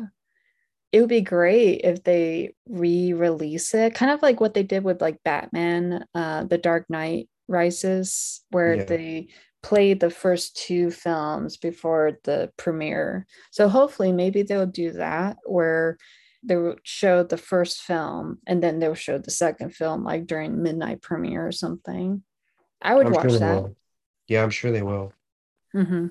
it 0.93 1.01
would 1.01 1.09
be 1.09 1.21
great 1.21 1.81
if 1.85 2.03
they 2.05 2.55
re-release 2.69 3.75
it, 3.75 3.95
kind 3.95 4.13
of 4.13 4.23
like 4.23 4.41
what 4.41 4.55
they 4.55 4.63
did 4.63 4.85
with 4.85 5.01
like 5.01 5.23
Batman, 5.25 6.05
uh, 6.15 6.45
The 6.45 6.59
Dark 6.59 6.89
Knight 6.89 7.29
Rises, 7.49 8.43
where 8.51 8.77
Yeah. 8.77 8.85
they 8.85 9.29
played 9.63 10.01
the 10.01 10.11
first 10.11 10.57
two 10.57 10.91
films 10.91 11.57
before 11.57 12.19
the 12.25 12.53
premiere. 12.57 13.27
So 13.51 13.69
hopefully 13.69 14.13
maybe 14.13 14.43
they'll 14.43 14.67
do 14.67 14.93
that 14.93 15.39
where 15.45 15.99
they 16.43 16.57
will 16.57 16.77
show 16.85 17.25
the 17.25 17.37
first 17.37 17.83
film 17.83 18.39
and 18.47 18.63
then 18.63 18.79
they'll 18.79 18.95
show 18.95 19.19
the 19.19 19.31
second 19.33 19.75
film 19.75 20.05
like 20.05 20.27
during 20.27 20.63
midnight 20.63 21.03
premiere 21.03 21.47
or 21.47 21.53
something. 21.53 22.23
I 22.81 22.95
would 22.95 23.07
I'm 23.07 23.13
watch 23.13 23.33
they 23.33 23.39
that. 23.39 23.63
will. 23.63 23.77
Yeah, 24.29 24.43
I'm 24.45 24.51
sure 24.51 24.71
they 24.71 24.83
will. 24.83 25.13
hmm 25.73 26.07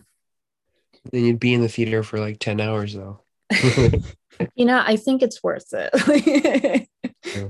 Then 1.11 1.25
you'd 1.25 1.39
be 1.39 1.53
in 1.53 1.61
the 1.61 1.69
theater 1.69 2.03
for 2.03 2.19
like 2.19 2.39
10 2.39 2.59
hours 2.59 2.93
though. 2.93 3.21
You 4.55 4.65
know, 4.65 4.83
I 4.85 4.97
think 4.97 5.21
it's 5.23 5.41
worth 5.41 5.73
it. 5.73 6.87
Yeah. 7.23 7.47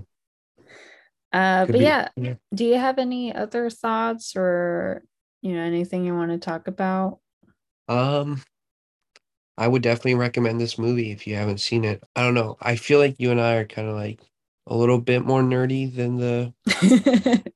uh, 1.33 1.65
but 1.65 1.73
be. 1.73 1.79
yeah, 1.79 2.09
Yeah. 2.15 2.35
do 2.53 2.63
you 2.65 2.75
have 2.75 2.99
any 2.99 3.33
other 3.33 3.69
thoughts 3.71 4.35
or 4.35 5.03
you 5.41 5.53
know 5.53 5.61
anything 5.61 6.05
you 6.05 6.15
want 6.15 6.31
to 6.31 6.37
talk 6.37 6.67
about? 6.67 7.19
Um, 7.87 8.41
I 9.57 9.67
would 9.67 9.81
definitely 9.81 10.15
recommend 10.15 10.59
this 10.59 10.77
movie 10.77 11.11
if 11.11 11.25
you 11.25 11.35
haven't 11.35 11.59
seen 11.59 11.85
it. 11.85 12.03
I 12.15 12.21
don't 12.21 12.33
know. 12.33 12.57
I 12.61 12.75
feel 12.75 12.99
like 12.99 13.19
you 13.19 13.31
and 13.31 13.41
I 13.41 13.55
are 13.55 13.65
kind 13.65 13.87
of 13.87 13.95
like 13.95 14.19
a 14.67 14.75
little 14.75 14.99
bit 14.99 15.25
more 15.25 15.41
nerdy 15.41 15.93
than 15.93 16.17
the 16.17 16.53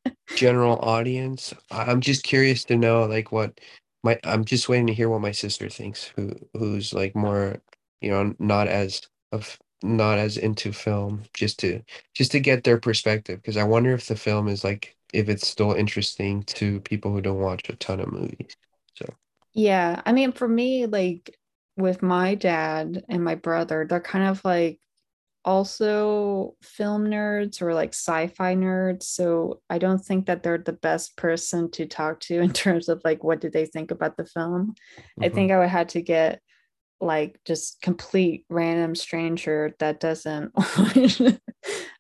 general 0.36 0.78
audience. 0.80 1.54
I'm 1.72 2.02
just 2.02 2.24
curious 2.24 2.64
to 2.66 2.78
know 2.78 3.04
like 3.06 3.32
what 3.32 3.60
my 4.04 4.20
I'm 4.24 4.46
just 4.46 4.70
waiting 4.70 4.88
to 4.88 4.94
hear 4.94 5.10
what 5.10 5.22
my 5.22 5.32
sister 5.32 5.70
thinks, 5.70 6.06
who 6.16 6.34
who's 6.54 6.94
like 6.94 7.16
more, 7.16 7.62
you 8.02 8.12
know, 8.12 8.36
not 8.40 8.68
as 8.68 9.02
of 9.32 9.60
not 9.84 10.18
as 10.20 10.38
into 10.38 10.74
film, 10.74 11.24
just 11.34 11.60
to 11.60 11.82
just 12.14 12.32
to 12.34 12.40
get 12.40 12.64
their 12.64 12.80
perspective 12.80 13.42
because 13.42 13.58
I 13.58 13.64
wonder 13.64 13.94
if 13.94 14.08
the 14.08 14.16
film 14.16 14.48
is 14.48 14.64
like 14.64 14.96
if 15.14 15.30
it's 15.30 15.48
still 15.48 15.74
interesting 15.74 16.44
to 16.44 16.82
people 16.82 17.12
who 17.14 17.22
don't 17.22 17.40
watch 17.40 17.70
a 17.70 17.76
ton 17.76 18.00
of 18.00 18.12
movies. 18.12 18.56
So, 18.96 19.06
Yeah, 19.54 20.02
I 20.06 20.12
mean, 20.14 20.32
for 20.32 20.48
me, 20.48 20.86
like 20.86 21.38
with 21.76 22.02
my 22.02 22.36
dad 22.36 23.06
and 23.10 23.24
my 23.24 23.36
brother, 23.36 23.86
they're 23.88 24.00
kind 24.02 24.28
of 24.30 24.44
like 24.46 24.80
also 25.46 26.56
film 26.62 27.06
nerds 27.06 27.62
or 27.62 27.74
like 27.74 27.90
sci-fi 27.90 28.56
nerds. 28.56 29.04
So 29.04 29.62
I 29.70 29.78
don't 29.78 30.04
think 30.04 30.26
that 30.26 30.44
they're 30.44 30.58
the 30.58 30.74
best 30.74 31.16
person 31.18 31.72
to 31.72 31.86
talk 31.86 32.20
to 32.22 32.40
in 32.40 32.52
terms 32.52 32.90
of 32.90 33.02
like 33.04 33.24
what 33.24 33.42
did 33.42 33.54
they 33.54 33.66
think 33.66 33.92
about 33.92 34.18
the 34.18 34.26
film. 34.26 34.76
I 35.22 35.30
mhm. 35.30 35.34
think 35.34 35.52
I 35.52 35.60
would 35.60 35.70
have 35.70 35.88
to 35.88 36.02
get 36.02 36.42
like 37.02 37.40
just 37.46 37.82
complete 37.82 38.46
random 38.50 38.94
stranger 38.94 39.74
that 39.80 40.02
doesn't 40.02 40.52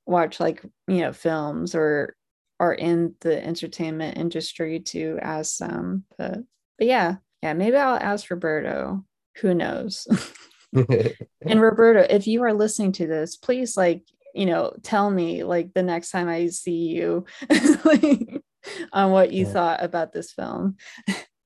watch 0.05 0.39
like 0.41 0.61
you 0.89 0.97
know 0.97 1.13
films 1.13 1.73
or 1.73 2.15
are 2.59 2.73
in 2.73 3.15
the 3.21 3.41
entertainment 3.41 4.17
industry 4.17 4.81
to 4.81 5.17
ask 5.21 5.57
them. 5.57 6.03
But 6.17 6.39
but 6.77 6.87
yeah, 6.87 7.15
yeah, 7.41 7.53
maybe 7.53 7.77
I'll 7.77 7.95
ask 7.95 8.29
Roberto. 8.29 9.05
Who 9.37 9.53
knows? 9.53 10.07
and 10.73 11.61
Roberto, 11.61 12.05
if 12.09 12.27
you 12.27 12.43
are 12.43 12.53
listening 12.53 12.91
to 12.93 13.07
this, 13.07 13.35
please 13.37 13.75
like, 13.77 14.03
you 14.35 14.45
know, 14.45 14.73
tell 14.83 15.09
me 15.09 15.43
like 15.43 15.73
the 15.73 15.83
next 15.83 16.11
time 16.11 16.27
I 16.29 16.47
see 16.47 16.87
you 16.89 17.25
like, 17.83 18.41
on 18.93 19.11
what 19.11 19.31
you 19.33 19.45
Yeah. 19.45 19.53
thought 19.53 19.83
about 19.83 20.13
this 20.13 20.31
film. 20.31 20.75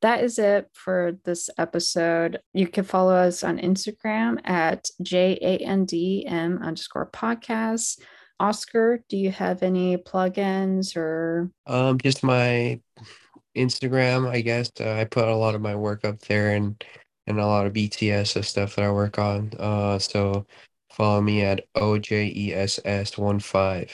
That 0.02 0.22
is 0.24 0.38
it 0.38 0.68
for 0.74 1.14
this 1.24 1.50
episode. 1.58 2.42
You 2.54 2.68
can 2.68 2.84
follow 2.84 3.14
us 3.16 3.42
on 3.44 3.58
Instagram 3.60 4.40
at 4.44 4.90
J-A-N-D-M 5.02 6.60
underscore 6.62 7.10
podcast. 7.10 8.00
Oscar, 8.40 9.02
do 9.08 9.16
you 9.16 9.32
have 9.32 9.64
any 9.64 9.96
plugins 9.96 10.98
or 10.98 11.50
Um, 11.68 11.98
just 12.00 12.24
my 12.24 12.82
Instagram, 13.56 14.28
I 14.28 14.42
guess. 14.42 14.72
Uh, 14.78 14.92
I 14.92 15.06
put 15.06 15.28
a 15.30 15.36
lot 15.36 15.56
of 15.56 15.62
my 15.62 15.76
work 15.76 16.04
up 16.04 16.20
there 16.22 16.54
and 16.56 16.84
and 17.28 17.40
a 17.40 17.46
lot 17.46 17.66
of 17.66 17.72
BTS 17.74 18.36
of 18.36 18.46
stuff 18.46 18.76
that 18.76 18.84
I 18.86 18.92
work 18.92 19.18
on. 19.20 19.52
Uh, 19.58 19.98
so 20.00 20.46
follow 20.92 21.22
me 21.22 21.44
at 21.44 21.66
OJESS15. 21.76 23.90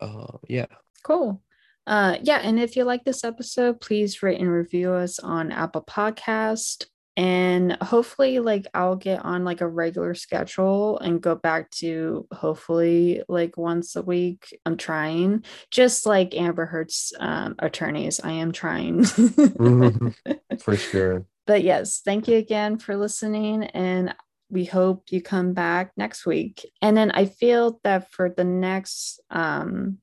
Uh, 0.00 0.38
yeah. 0.48 0.66
Cool. 1.02 1.42
Uh, 1.86 2.16
yeah, 2.22 2.40
and 2.42 2.58
if 2.60 2.76
you 2.76 2.84
like 2.84 3.04
this 3.04 3.24
episode, 3.24 3.80
please 3.80 4.22
rate 4.22 4.40
and 4.40 4.50
review 4.50 4.92
us 4.92 5.18
on 5.18 5.50
Apple 5.50 5.82
Podcast. 5.82 6.86
And 7.16 7.72
hopefully, 7.82 8.38
like 8.38 8.66
I'll 8.74 8.94
get 8.94 9.24
on 9.24 9.44
like 9.44 9.62
a 9.62 9.66
regular 9.66 10.14
schedule 10.14 10.98
and 10.98 11.20
go 11.20 11.34
back 11.34 11.68
to 11.70 12.28
hopefully 12.30 13.24
like 13.26 13.56
once 13.56 13.96
a 13.96 14.02
week. 14.02 14.56
I'm 14.66 14.76
trying, 14.76 15.44
just 15.70 16.06
like 16.06 16.36
Amber 16.36 16.66
Heard's 16.66 17.12
um, 17.18 17.56
attorneys. 17.58 18.20
I 18.20 18.32
am 18.32 18.52
trying. 18.52 19.04
For 20.60 20.76
sure. 20.76 21.24
But 21.48 21.64
yes, 21.64 22.02
thank 22.04 22.28
you 22.28 22.36
again 22.36 22.76
for 22.76 22.94
listening, 22.94 23.64
and 23.64 24.14
we 24.50 24.66
hope 24.66 25.04
you 25.08 25.22
come 25.22 25.54
back 25.54 25.92
next 25.96 26.26
week. 26.26 26.70
And 26.82 26.94
then 26.94 27.10
I 27.10 27.24
feel 27.24 27.80
that 27.84 28.12
for 28.12 28.28
the 28.28 28.44
next 28.44 29.18
um 29.30 29.98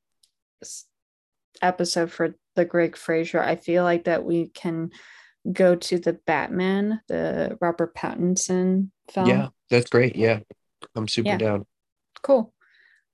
episode 1.61 2.11
for 2.11 2.35
the 2.55 2.65
Greig 2.65 2.97
Fraser, 2.97 3.39
I 3.39 3.57
feel 3.57 3.83
like 3.83 4.05
that 4.05 4.25
we 4.25 4.49
can 4.49 4.89
go 5.51 5.75
to 5.75 5.99
the 5.99 6.13
Batman, 6.13 7.01
the 7.07 7.59
Robert 7.61 7.95
Pattinson 7.95 8.89
film. 9.11 9.27
Yeah, 9.27 9.49
that's 9.69 9.91
great. 9.91 10.15
Yeah. 10.15 10.39
I'm 10.95 11.07
super 11.07 11.29
Yeah. 11.29 11.37
down. 11.37 11.65
Cool. 12.23 12.53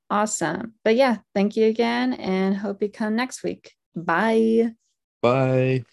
Awesome. 0.10 0.76
But 0.86 0.96
yeah, 0.96 1.18
thank 1.36 1.58
you 1.58 1.66
again 1.66 2.14
and 2.14 2.56
hope 2.56 2.82
you 2.82 2.90
come 2.90 3.18
next 3.18 3.44
week. 3.44 3.74
Bye. 3.94 4.72
Bye. 5.22 5.84